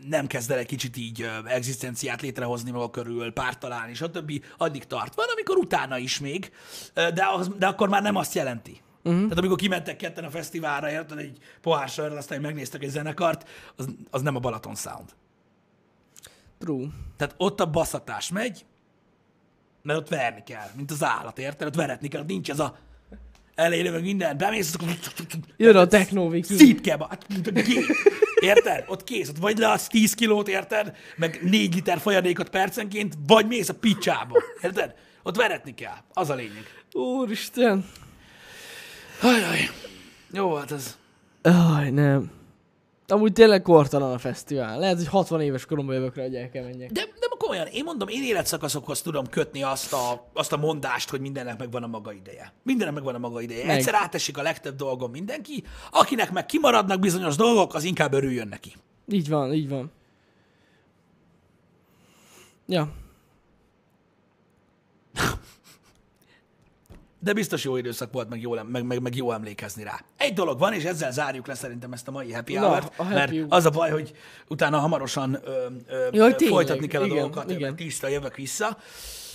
nem 0.10 0.28
kezd 0.28 0.52
el 0.52 0.58
egy 0.58 0.66
kicsit 0.66 0.98
így 0.98 1.30
egzisztenciát 1.46 2.22
létrehozni 2.22 2.72
maga 2.72 2.90
körül, 2.90 3.34
párt 3.34 3.60
találni, 3.60 3.94
stb. 3.94 4.44
Addig 4.58 4.84
tart. 4.84 5.16
Van, 5.16 5.26
amikor 5.34 5.58
utána 5.58 5.98
is 5.98 6.20
még, 6.20 6.52
de, 6.94 7.28
az, 7.38 7.50
de 7.58 7.68
akkor 7.68 7.90
már 7.90 8.02
nem 8.02 8.16
azt 8.16 8.34
jelenti. 8.34 8.82
Uh-huh. 9.04 9.22
Tehát 9.22 9.38
amikor 9.38 9.58
kimentek 9.58 9.96
ketten 9.96 10.24
a 10.24 10.30
fesztiválra, 10.30 10.92
érted, 10.92 11.18
egy 11.18 11.38
pohár 11.62 11.90
sörrel, 11.90 12.18
aztán 12.18 12.42
megnéztek 12.42 12.84
egy 12.84 12.90
zenekart, 12.90 13.50
az, 13.76 13.88
az 14.10 14.22
nem 14.22 14.36
a 14.36 14.40
Balaton 14.40 14.76
Sound. 14.76 15.10
True. 16.60 16.88
Tehát 17.18 17.36
ott 17.38 17.60
a 17.60 17.70
baszatás 17.70 18.30
megy, 18.30 18.66
mert 19.82 20.00
ott 20.00 20.10
verni 20.10 20.44
kell, 20.44 20.68
mint 20.76 20.92
az 20.92 21.04
állat, 21.04 21.40
érted? 21.40 21.68
Ott 21.68 21.76
veretni 21.76 22.08
kell, 22.08 22.22
ott 22.22 22.28
nincs 22.28 22.50
ez 22.50 22.60
a 22.60 22.78
elejére 23.56 23.92
meg 23.92 24.02
minden, 24.02 24.38
bemész, 24.38 24.76
Jön 25.58 25.76
a 25.76 25.88
techno 25.88 26.30
viking. 26.30 26.60
szítke, 26.60 26.98
Érted? 28.44 28.84
Ott 28.88 29.04
kész, 29.04 29.30
ott 29.30 29.38
vagy 29.38 29.58
leadsz 29.58 29.88
10 29.88 30.14
kilót, 30.14 30.48
érted? 30.48 30.96
Meg 31.16 31.40
4 31.42 31.74
liter 31.74 32.00
folyadékot 32.00 32.50
percenként, 32.50 33.14
vagy 33.28 33.48
mész 33.48 33.70
a 33.70 33.74
picsába. 33.74 34.44
Érted? 34.62 34.94
Ott 35.24 35.36
veretni 35.36 35.74
kell. 35.74 35.98
Az 36.14 36.30
a 36.30 36.34
lényeg. 36.34 36.64
Úristen. 36.92 37.86
Ajaj. 39.22 39.70
Jó 40.32 40.48
volt 40.48 40.72
ez. 40.72 40.98
Aj, 41.42 41.90
nem. 41.90 42.32
Amúgy 43.14 43.34
tényleg 43.34 43.62
kortalan 43.62 44.14
a 44.14 44.18
fesztivál. 44.18 44.80
Lehet, 44.80 44.98
hogy 44.98 45.08
60 45.08 45.42
éves 45.42 45.66
koromban 45.66 45.96
jövök 45.96 46.16
rá, 46.16 46.24
hogy 46.24 46.36
el 46.36 46.50
kell 46.50 46.64
menjek. 46.64 46.92
De, 46.92 47.02
de 47.02 47.28
komolyan, 47.44 47.68
én 47.68 47.84
mondom, 47.84 48.08
én 48.08 48.24
életszakaszokhoz 48.24 49.02
tudom 49.02 49.28
kötni 49.28 49.64
azt 49.64 49.94
a, 49.94 50.30
azt 50.34 50.54
a 50.54 50.58
mondást, 50.58 51.10
hogy 51.10 51.20
mindennek 51.20 51.60
megvan 51.60 51.84
a 51.84 51.88
maga 51.88 52.14
ideje. 52.14 52.54
Mindennek 52.64 52.96
megvan 52.96 53.16
a 53.16 53.18
maga 53.18 53.42
ideje. 53.42 53.66
Meg. 53.66 53.78
Egyszer 53.78 53.94
átesik 53.94 54.38
a 54.38 54.42
legtöbb 54.42 54.76
dolgon 54.76 55.10
mindenki, 55.10 55.64
akinek 55.92 56.32
meg 56.32 56.46
kimaradnak 56.46 57.00
bizonyos 57.00 57.36
dolgok, 57.36 57.74
az 57.74 57.84
inkább 57.84 58.14
örüljön 58.14 58.48
neki. 58.48 58.74
Így 59.08 59.30
van, 59.30 59.54
így 59.54 59.70
van. 59.70 59.92
Ja. 62.66 62.92
De 67.24 67.34
biztos 67.34 67.64
jó 67.64 67.78
időszak 67.78 68.12
volt, 68.12 68.30
meg 68.30 68.42
jó, 68.42 68.54
meg, 68.64 68.86
meg, 68.86 69.02
meg 69.02 69.16
jó 69.16 69.32
emlékezni 69.32 69.84
rá. 69.84 70.00
Egy 70.18 70.34
dolog 70.34 70.60
van, 70.60 70.74
és 70.74 70.84
ezzel 70.84 71.12
zárjuk 71.12 71.48
le 71.48 71.54
szerintem 71.54 71.94
ezt 71.94 72.08
a 72.08 72.12
mai 72.12 72.32
happy 72.32 72.56
hour 72.56 72.92
happy 72.96 73.14
mert 73.14 73.32
hour. 73.32 73.46
az 73.50 73.66
a 73.66 73.70
baj, 73.70 73.90
hogy 73.90 74.12
utána 74.48 74.78
hamarosan 74.78 75.40
ö, 75.44 75.66
ö, 75.88 76.08
Jaj, 76.12 76.36
tényleg, 76.36 76.56
folytatni 76.56 76.88
kell 76.88 77.02
a 77.02 77.06
igen, 77.06 77.18
dolgokat, 77.18 77.52
igen. 77.52 77.76
mert 77.80 78.12
jövök 78.12 78.36
vissza, 78.36 78.78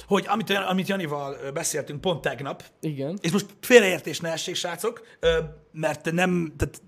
hogy 0.06 0.24
amit, 0.28 0.50
amit 0.50 0.88
Janival 0.88 1.36
beszéltünk 1.54 2.00
pont 2.00 2.20
tegnap, 2.20 2.64
Igen. 2.80 3.18
és 3.20 3.32
most 3.32 3.46
félreértés 3.60 4.20
ne 4.20 4.32
essék, 4.32 4.54
srácok, 4.54 5.02
ö, 5.20 5.38
mert 5.72 6.12
nem, 6.12 6.52
tehát 6.56 6.82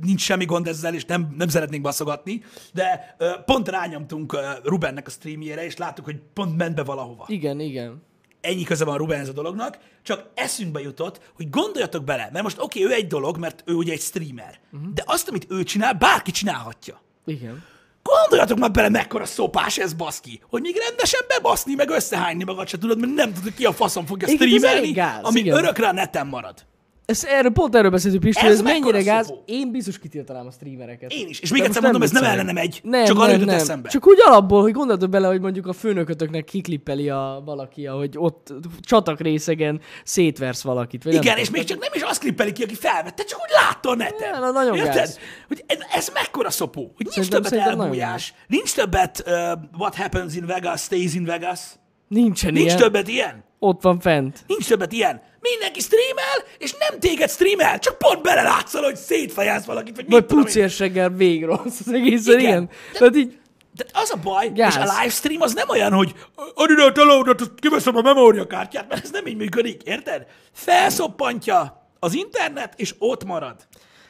nincs 0.00 0.20
semmi 0.20 0.44
gond 0.44 0.66
ezzel, 0.66 0.94
és 0.94 1.04
nem, 1.04 1.34
nem 1.36 1.48
szeretnénk 1.48 1.82
baszogatni, 1.82 2.42
de 2.72 3.14
ö, 3.18 3.30
pont 3.44 3.68
rányomtunk 3.68 4.32
ö, 4.32 4.38
Rubennek 4.64 5.06
a 5.06 5.10
streamjére, 5.10 5.64
és 5.64 5.76
láttuk, 5.76 6.04
hogy 6.04 6.20
pont 6.32 6.56
ment 6.56 6.74
be 6.74 6.82
valahova 6.82 7.24
Igen, 7.28 7.60
igen. 7.60 8.08
Ennyi 8.40 8.62
köze 8.62 8.84
van 8.84 8.96
Rubenhez 8.96 9.28
a 9.28 9.32
dolognak, 9.32 9.78
csak 10.02 10.30
eszünkbe 10.34 10.80
jutott, 10.80 11.20
hogy 11.36 11.50
gondoljatok 11.50 12.04
bele, 12.04 12.28
mert 12.32 12.44
most 12.44 12.58
oké, 12.60 12.82
okay, 12.84 12.92
ő 12.92 12.96
egy 12.96 13.06
dolog, 13.06 13.38
mert 13.38 13.62
ő 13.66 13.74
ugye 13.74 13.92
egy 13.92 14.00
streamer, 14.00 14.60
uh-huh. 14.72 14.92
de 14.92 15.02
azt, 15.06 15.28
amit 15.28 15.46
ő 15.48 15.62
csinál, 15.62 15.92
bárki 15.92 16.30
csinálhatja. 16.30 17.00
Igen. 17.26 17.64
Gondoljatok 18.02 18.58
már 18.58 18.70
bele, 18.70 18.88
mekkora 18.88 19.24
szopás 19.24 19.78
ez 19.78 19.92
baszki, 19.92 20.40
hogy 20.48 20.60
még 20.60 20.76
rendesen 20.88 21.20
bebaszni, 21.28 21.74
meg 21.74 21.90
összehányni 21.90 22.44
magad 22.44 22.68
se 22.68 22.78
tudod, 22.78 22.98
mert 22.98 23.14
nem 23.14 23.32
tudod, 23.32 23.54
ki 23.54 23.64
a 23.64 23.72
faszom 23.72 24.06
fogja 24.06 24.28
ez 24.28 24.34
streamelni, 24.34 25.00
ami 25.22 25.40
igen. 25.40 25.56
örökre 25.56 25.88
a 25.88 25.92
neten 25.92 26.26
marad. 26.26 26.66
Ez, 27.10 27.24
erről, 27.24 27.50
pont 27.50 27.74
erről 27.74 27.90
beszéltünk, 27.90 28.22
Pisti, 28.22 28.46
Ez 28.46 28.52
ez 28.52 28.60
mennyire 28.62 29.02
gáz. 29.02 29.26
szopó. 29.26 29.42
Én 29.46 29.70
biztos 29.70 29.98
kitiltanám 29.98 30.46
a 30.46 30.50
streamereket. 30.50 31.12
Én 31.12 31.28
is. 31.28 31.40
És 31.40 31.50
még 31.52 31.62
egyszer 31.62 31.82
mondom, 31.82 32.02
ez 32.02 32.10
nem 32.10 32.20
viccelek. 32.22 32.40
ellene 32.44 32.60
megy, 32.60 32.80
Nem, 32.84 33.04
csak 33.04 33.18
arra 33.18 33.30
nem, 33.36 33.40
nem. 33.40 33.54
eszembe. 33.54 33.88
Csak 33.88 34.06
úgy 34.06 34.18
alapból, 34.26 34.62
hogy 34.62 34.72
gondoltok 34.72 35.10
bele, 35.10 35.26
hogy 35.26 35.40
mondjuk 35.40 35.66
a 35.66 35.72
főnökötöknek 35.72 36.44
kiklippeli 36.44 37.08
a 37.08 37.42
valaki, 37.44 37.84
hogy 37.84 38.14
ott 38.18 38.52
csatak 38.80 39.20
részegen 39.20 39.80
szétversz 40.04 40.62
valakit. 40.62 41.04
Vagy 41.04 41.12
nem 41.12 41.22
Igen, 41.22 41.34
tudom. 41.34 41.52
és 41.52 41.58
még 41.58 41.68
csak 41.68 41.78
nem 41.80 41.90
is 41.94 42.02
azt 42.02 42.20
klippeli 42.20 42.52
ki, 42.52 42.62
aki 42.62 42.74
felvette, 42.74 43.24
csak 43.24 43.38
úgy 43.38 43.50
látta 43.66 43.88
a 43.90 43.94
neten. 43.94 44.40
Na, 44.40 44.50
nagyon 44.50 44.76
Érted? 44.76 44.94
gáz. 44.94 45.18
Hogy 45.48 45.64
ez, 45.66 45.78
ez 45.94 46.10
mekkora 46.14 46.50
szopó. 46.50 46.92
Hogy 46.96 47.06
nincs 47.14 47.28
Szerintem- 47.28 47.42
többet 47.42 47.78
elbújás, 47.80 48.34
nincs 48.46 48.74
többet 48.74 49.22
uh, 49.26 49.32
what 49.78 49.94
happens 49.96 50.34
in 50.34 50.46
Vegas 50.46 50.80
stays 50.80 51.14
in 51.14 51.24
Vegas. 51.24 51.60
Nincsen 52.08 52.52
Nincs 52.52 52.64
ilyen. 52.66 52.76
többet 52.78 53.08
ilyen. 53.08 53.44
Ott 53.62 53.82
van 53.82 54.00
fent. 54.00 54.44
Nincs 54.46 54.66
többet 54.68 54.92
ilyen. 54.92 55.22
Mindenki 55.40 55.80
streamel, 55.80 56.44
és 56.58 56.74
nem 56.88 56.98
téged 57.00 57.30
streamel, 57.30 57.78
csak 57.78 57.98
pont 57.98 58.22
belelátszol, 58.22 58.82
hogy 58.82 58.96
szétfejelsz 58.96 59.64
valakit, 59.64 59.96
vagy, 59.96 60.04
Vagy 60.08 60.24
pucérseggel 60.24 61.08
végrossz 61.10 61.80
az 61.86 61.92
egészen, 61.92 62.38
Igen. 62.38 62.50
igen. 62.50 62.64
De- 62.92 62.98
Tehát 62.98 63.16
így, 63.16 63.38
De 63.74 63.84
az 63.92 64.10
a 64.10 64.16
baj, 64.22 64.50
Gáz. 64.54 64.76
és 64.76 64.80
a 64.82 64.94
livestream 64.98 65.40
az 65.40 65.54
nem 65.54 65.68
olyan, 65.68 65.92
hogy 65.92 66.14
add 66.54 66.70
ide 66.70 66.82
a 66.82 66.92
telódat, 66.92 67.42
kiveszem 67.56 67.96
a 67.96 68.00
memóriakártyát, 68.02 68.88
mert 68.88 69.04
ez 69.04 69.10
nem 69.10 69.26
így 69.26 69.36
működik, 69.36 69.82
érted? 69.82 70.26
Felszoppantja 70.52 71.88
az 71.98 72.14
internet, 72.14 72.72
és 72.76 72.94
ott 72.98 73.24
marad. 73.24 73.56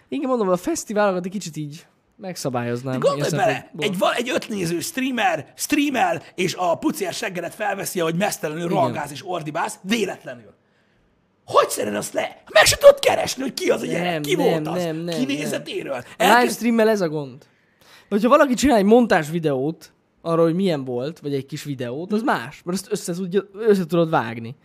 igen, 0.08 0.28
mondom, 0.28 0.48
a 0.48 0.56
fesztiválokat 0.56 1.24
egy 1.24 1.30
kicsit 1.30 1.56
így 1.56 1.86
megszabályoznám. 2.20 3.00
Gondolj 3.00 3.18
ilyen 3.18 3.30
bele, 3.30 3.70
egy, 3.78 3.98
val- 3.98 4.16
egy 4.16 4.30
ötnéző 4.30 4.80
streamer 4.80 5.52
streamel, 5.56 6.22
és 6.34 6.54
a 6.54 6.74
pucér 6.74 7.12
seggedet 7.12 7.54
felveszi, 7.54 8.00
ahogy 8.00 8.14
mesztelenül 8.14 8.68
rohangálsz 8.68 9.10
és 9.10 9.22
ordibálsz, 9.26 9.78
véletlenül. 9.82 10.54
Hogy 11.44 11.70
szeren 11.70 11.94
azt 11.94 12.12
le? 12.12 12.42
Meg 12.52 12.64
se 12.64 12.76
tudod 12.76 12.98
keresni, 12.98 13.42
hogy 13.42 13.54
ki 13.54 13.70
az 13.70 13.82
a 13.82 13.86
gyerek, 13.86 14.12
Nem, 14.12 14.22
ki 14.22 14.34
nem, 14.34 14.46
volt 14.46 14.66
az, 14.66 14.84
nem, 14.84 14.96
nem, 14.96 15.18
kinézetéről. 15.18 15.92
A 15.92 16.04
Elkezd... 16.16 16.40
livestreammel 16.40 16.88
ez 16.88 17.00
a 17.00 17.08
gond. 17.08 17.44
Hogyha 18.08 18.28
valaki 18.28 18.54
csinál 18.54 18.76
egy 18.76 18.84
montás 18.84 19.30
videót, 19.30 19.92
arról, 20.22 20.44
hogy 20.44 20.54
milyen 20.54 20.84
volt, 20.84 21.18
vagy 21.18 21.34
egy 21.34 21.46
kis 21.46 21.62
videót, 21.64 22.12
az 22.12 22.22
más, 22.22 22.62
mert 22.64 22.78
ezt 22.78 22.92
össze, 22.92 23.12
tudja, 23.12 23.42
össze 23.52 23.86
tudod 23.86 24.10
vágni. 24.10 24.56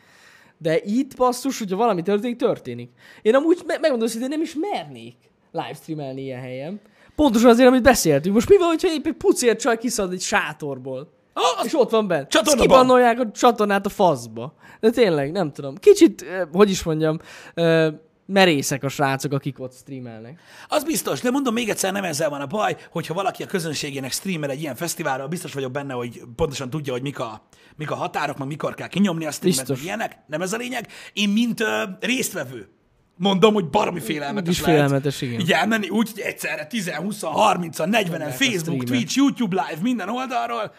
De 0.58 0.80
itt 0.84 1.16
basszus, 1.16 1.60
hogyha 1.60 1.76
valami 1.76 2.02
történik, 2.02 2.38
történik. 2.38 2.90
Én 3.22 3.36
amúgy 3.36 3.62
me- 3.66 3.80
megmondom 3.80 4.08
hogy 4.20 4.30
nem 4.30 4.42
is 4.42 4.56
mernék 4.72 5.16
livestreamelni 5.52 6.22
ilyen 6.22 6.42
helyen. 6.42 6.82
Pontosan 7.16 7.50
azért, 7.50 7.68
amit 7.68 7.84
beszéltünk. 7.84 8.36
Most 8.36 8.50
mi 8.50 8.58
van, 8.58 8.68
hogyha 8.68 8.92
épp 8.92 9.06
egy 9.06 9.14
pucér 9.14 9.56
csaj 9.56 9.78
kiszad 9.78 10.12
egy 10.12 10.22
sátorból? 10.22 11.14
Ah. 11.34 11.66
És 11.66 11.74
ott 11.74 11.90
van 11.90 12.08
bent. 12.08 12.30
Csatornaban. 12.30 12.60
Ezt 12.60 12.72
kibannolják 12.72 13.20
a 13.20 13.32
csatornát 13.32 13.86
a 13.86 13.90
faszba. 13.90 14.54
De 14.80 14.90
tényleg, 14.90 15.32
nem 15.32 15.52
tudom. 15.52 15.76
Kicsit, 15.76 16.22
eh, 16.22 16.42
hogy 16.52 16.70
is 16.70 16.84
mondjam, 16.84 17.20
eh, 17.54 17.94
merészek 18.26 18.84
a 18.84 18.90
srácok, 18.90 19.34
akik 19.34 19.60
ott 19.60 19.74
streamelnek. 19.74 20.40
Az 20.68 20.84
biztos, 20.84 21.22
de 21.22 21.32
mondom 21.32 21.54
még 21.54 21.70
egyszer, 21.70 21.92
nem 21.92 22.04
ezzel 22.04 22.30
van 22.30 22.42
a 22.42 22.46
baj, 22.46 22.76
hogyha 22.92 23.14
valaki 23.14 23.44
a 23.44 23.46
közönségének 23.46 24.12
streamel 24.12 24.50
egy 24.50 24.62
ilyen 24.62 24.76
fesztiválra, 24.76 25.28
biztos 25.28 25.54
vagyok 25.54 25.72
benne, 25.72 25.94
hogy 25.94 26.22
pontosan 26.36 26.70
tudja, 26.70 26.94
hogy 26.94 27.02
mik 27.02 27.20
a, 27.20 27.48
mik 27.76 27.92
a 27.92 27.96
határok, 27.96 28.38
meg 28.38 28.48
mikor 28.48 28.74
kell 28.74 28.88
kinyomni 28.88 29.26
a 29.26 29.32
streamet, 29.32 29.68
Biztos. 29.68 29.84
ilyenek, 29.84 30.18
nem 30.28 30.42
ez 30.42 30.54
a 30.54 30.58
lényeg. 30.58 30.88
Én, 31.14 31.30
mint 31.30 31.60
ö, 31.60 31.84
résztvevő, 32.00 32.70
mondom, 33.18 33.54
hogy 33.54 33.70
baromi 33.70 34.00
félelmetes 34.00 34.48
Úgyis 34.48 34.62
lehet. 34.62 34.76
félelmetes, 34.76 35.22
igen. 35.22 35.40
Így 35.40 35.52
elmenni 35.52 35.90
úgy, 35.90 36.12
hogy 36.12 36.20
egyszerre 36.20 36.66
10, 36.66 36.90
20, 36.90 37.22
30, 37.22 37.78
40-en, 37.80 38.28
a 38.28 38.32
Facebook. 38.32 38.84
Twitch, 38.84 39.16
YouTube 39.18 39.66
live, 39.68 39.82
minden 39.82 40.10
oldalról. 40.10 40.74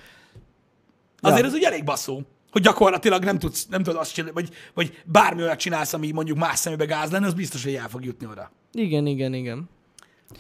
Azért 1.21 1.41
Ja. 1.41 1.47
ez 1.47 1.55
úgy 1.55 1.63
elég 1.65 1.85
basszó, 1.85 2.21
hogy 2.51 2.63
gyakorlatilag 2.63 3.25
nem 3.25 3.39
tudsz, 3.39 3.67
nem 3.67 3.83
tudod 3.83 4.01
azt 4.01 4.13
csinálni, 4.15 4.35
vagy, 4.35 4.49
vagy 4.75 5.03
bármi 5.05 5.43
olyat 5.43 5.59
csinálsz, 5.59 5.93
ami 5.93 6.11
mondjuk 6.11 6.39
más 6.39 6.59
szemébe 6.59 6.85
gáz 6.85 7.11
lenne, 7.11 7.27
az 7.27 7.35
biztos, 7.35 7.65
hogy 7.65 7.75
el 7.75 7.89
fog 7.89 8.05
jutni 8.05 8.27
oda. 8.27 8.51
Igen, 8.73 9.07
igen, 9.07 9.35
igen. 9.35 9.69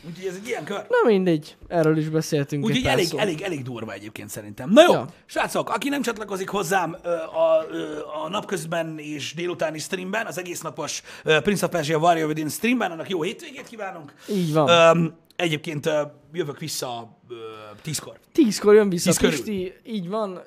Úgyhogy 0.07 0.27
ez 0.27 0.35
egy 0.35 0.47
ilyen 0.47 0.65
kör. 0.65 0.87
Na 0.89 1.09
mindegy, 1.09 1.57
erről 1.69 1.97
is 1.97 2.09
beszéltünk 2.09 2.65
Úgyhogy 2.65 2.85
elég, 2.85 3.07
szót. 3.07 3.21
elég, 3.21 3.41
elég 3.41 3.63
durva 3.63 3.93
egyébként 3.93 4.29
szerintem. 4.29 4.71
Na 4.71 4.83
jó, 4.83 4.93
ja. 4.93 5.07
Srácok, 5.27 5.71
aki 5.71 5.89
nem 5.89 6.03
csatlakozik 6.03 6.49
hozzám 6.49 6.97
a, 7.35 7.65
ö, 7.71 7.99
a 8.25 8.29
napközben 8.29 8.99
és 8.99 9.35
délutáni 9.35 9.79
streamben, 9.79 10.27
az 10.27 10.39
egész 10.39 10.61
napos 10.61 11.03
Prince 11.23 11.65
of 11.65 11.71
Persia 11.71 11.99
Warrior 11.99 12.29
Within 12.29 12.49
streamben, 12.49 12.91
annak 12.91 13.09
jó 13.09 13.23
hétvégét 13.23 13.69
kívánunk. 13.69 14.15
Így 14.29 14.53
van. 14.53 14.69
Öm, 14.69 15.15
egyébként 15.37 15.91
jövök 16.33 16.59
vissza 16.59 17.17
ö, 17.29 17.35
tízkor. 17.83 18.19
Tízkor 18.33 18.75
jön 18.75 18.89
vissza 18.89 19.11
Tíz. 19.11 19.19
Pisti, 19.31 19.73
így 19.85 20.09
van. 20.09 20.41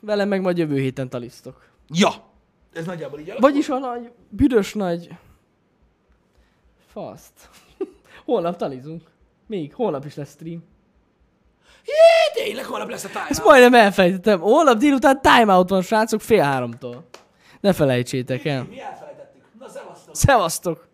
Velem 0.00 0.28
meg 0.28 0.40
majd 0.40 0.58
jövő 0.58 0.78
héten 0.78 1.08
talisztok. 1.08 1.68
Ja, 1.88 2.10
ez 2.72 2.84
nagyjából 2.84 3.18
így 3.18 3.30
alakul. 3.30 3.50
Vagyis 3.50 3.68
a 3.68 3.78
nagy, 3.78 4.10
büdös 4.28 4.74
nagy... 4.74 5.08
Faszt. 6.92 7.50
Holnap 8.24 8.56
talizunk. 8.56 9.02
Még, 9.46 9.74
holnap 9.74 10.04
is 10.04 10.14
lesz 10.14 10.30
stream. 10.30 10.64
Jé, 11.84 12.42
tényleg 12.44 12.64
holnap 12.64 12.88
lesz 12.90 13.04
a 13.04 13.08
time. 13.08 13.26
Ezt 13.28 13.44
majdnem 13.44 13.74
elfelejtettem. 13.74 14.40
Holnap 14.40 14.78
délután 14.78 15.20
timeout 15.22 15.68
van, 15.68 15.82
srácok, 15.82 16.20
fél 16.20 16.42
háromtól. 16.42 17.04
Ne 17.60 17.72
felejtsétek 17.72 18.44
el. 18.44 18.62
Mi 18.62 18.80
elfelejtettük. 18.80 19.42
Na, 19.58 19.68
szevasztok. 19.68 20.16
Szevasztok! 20.16 20.88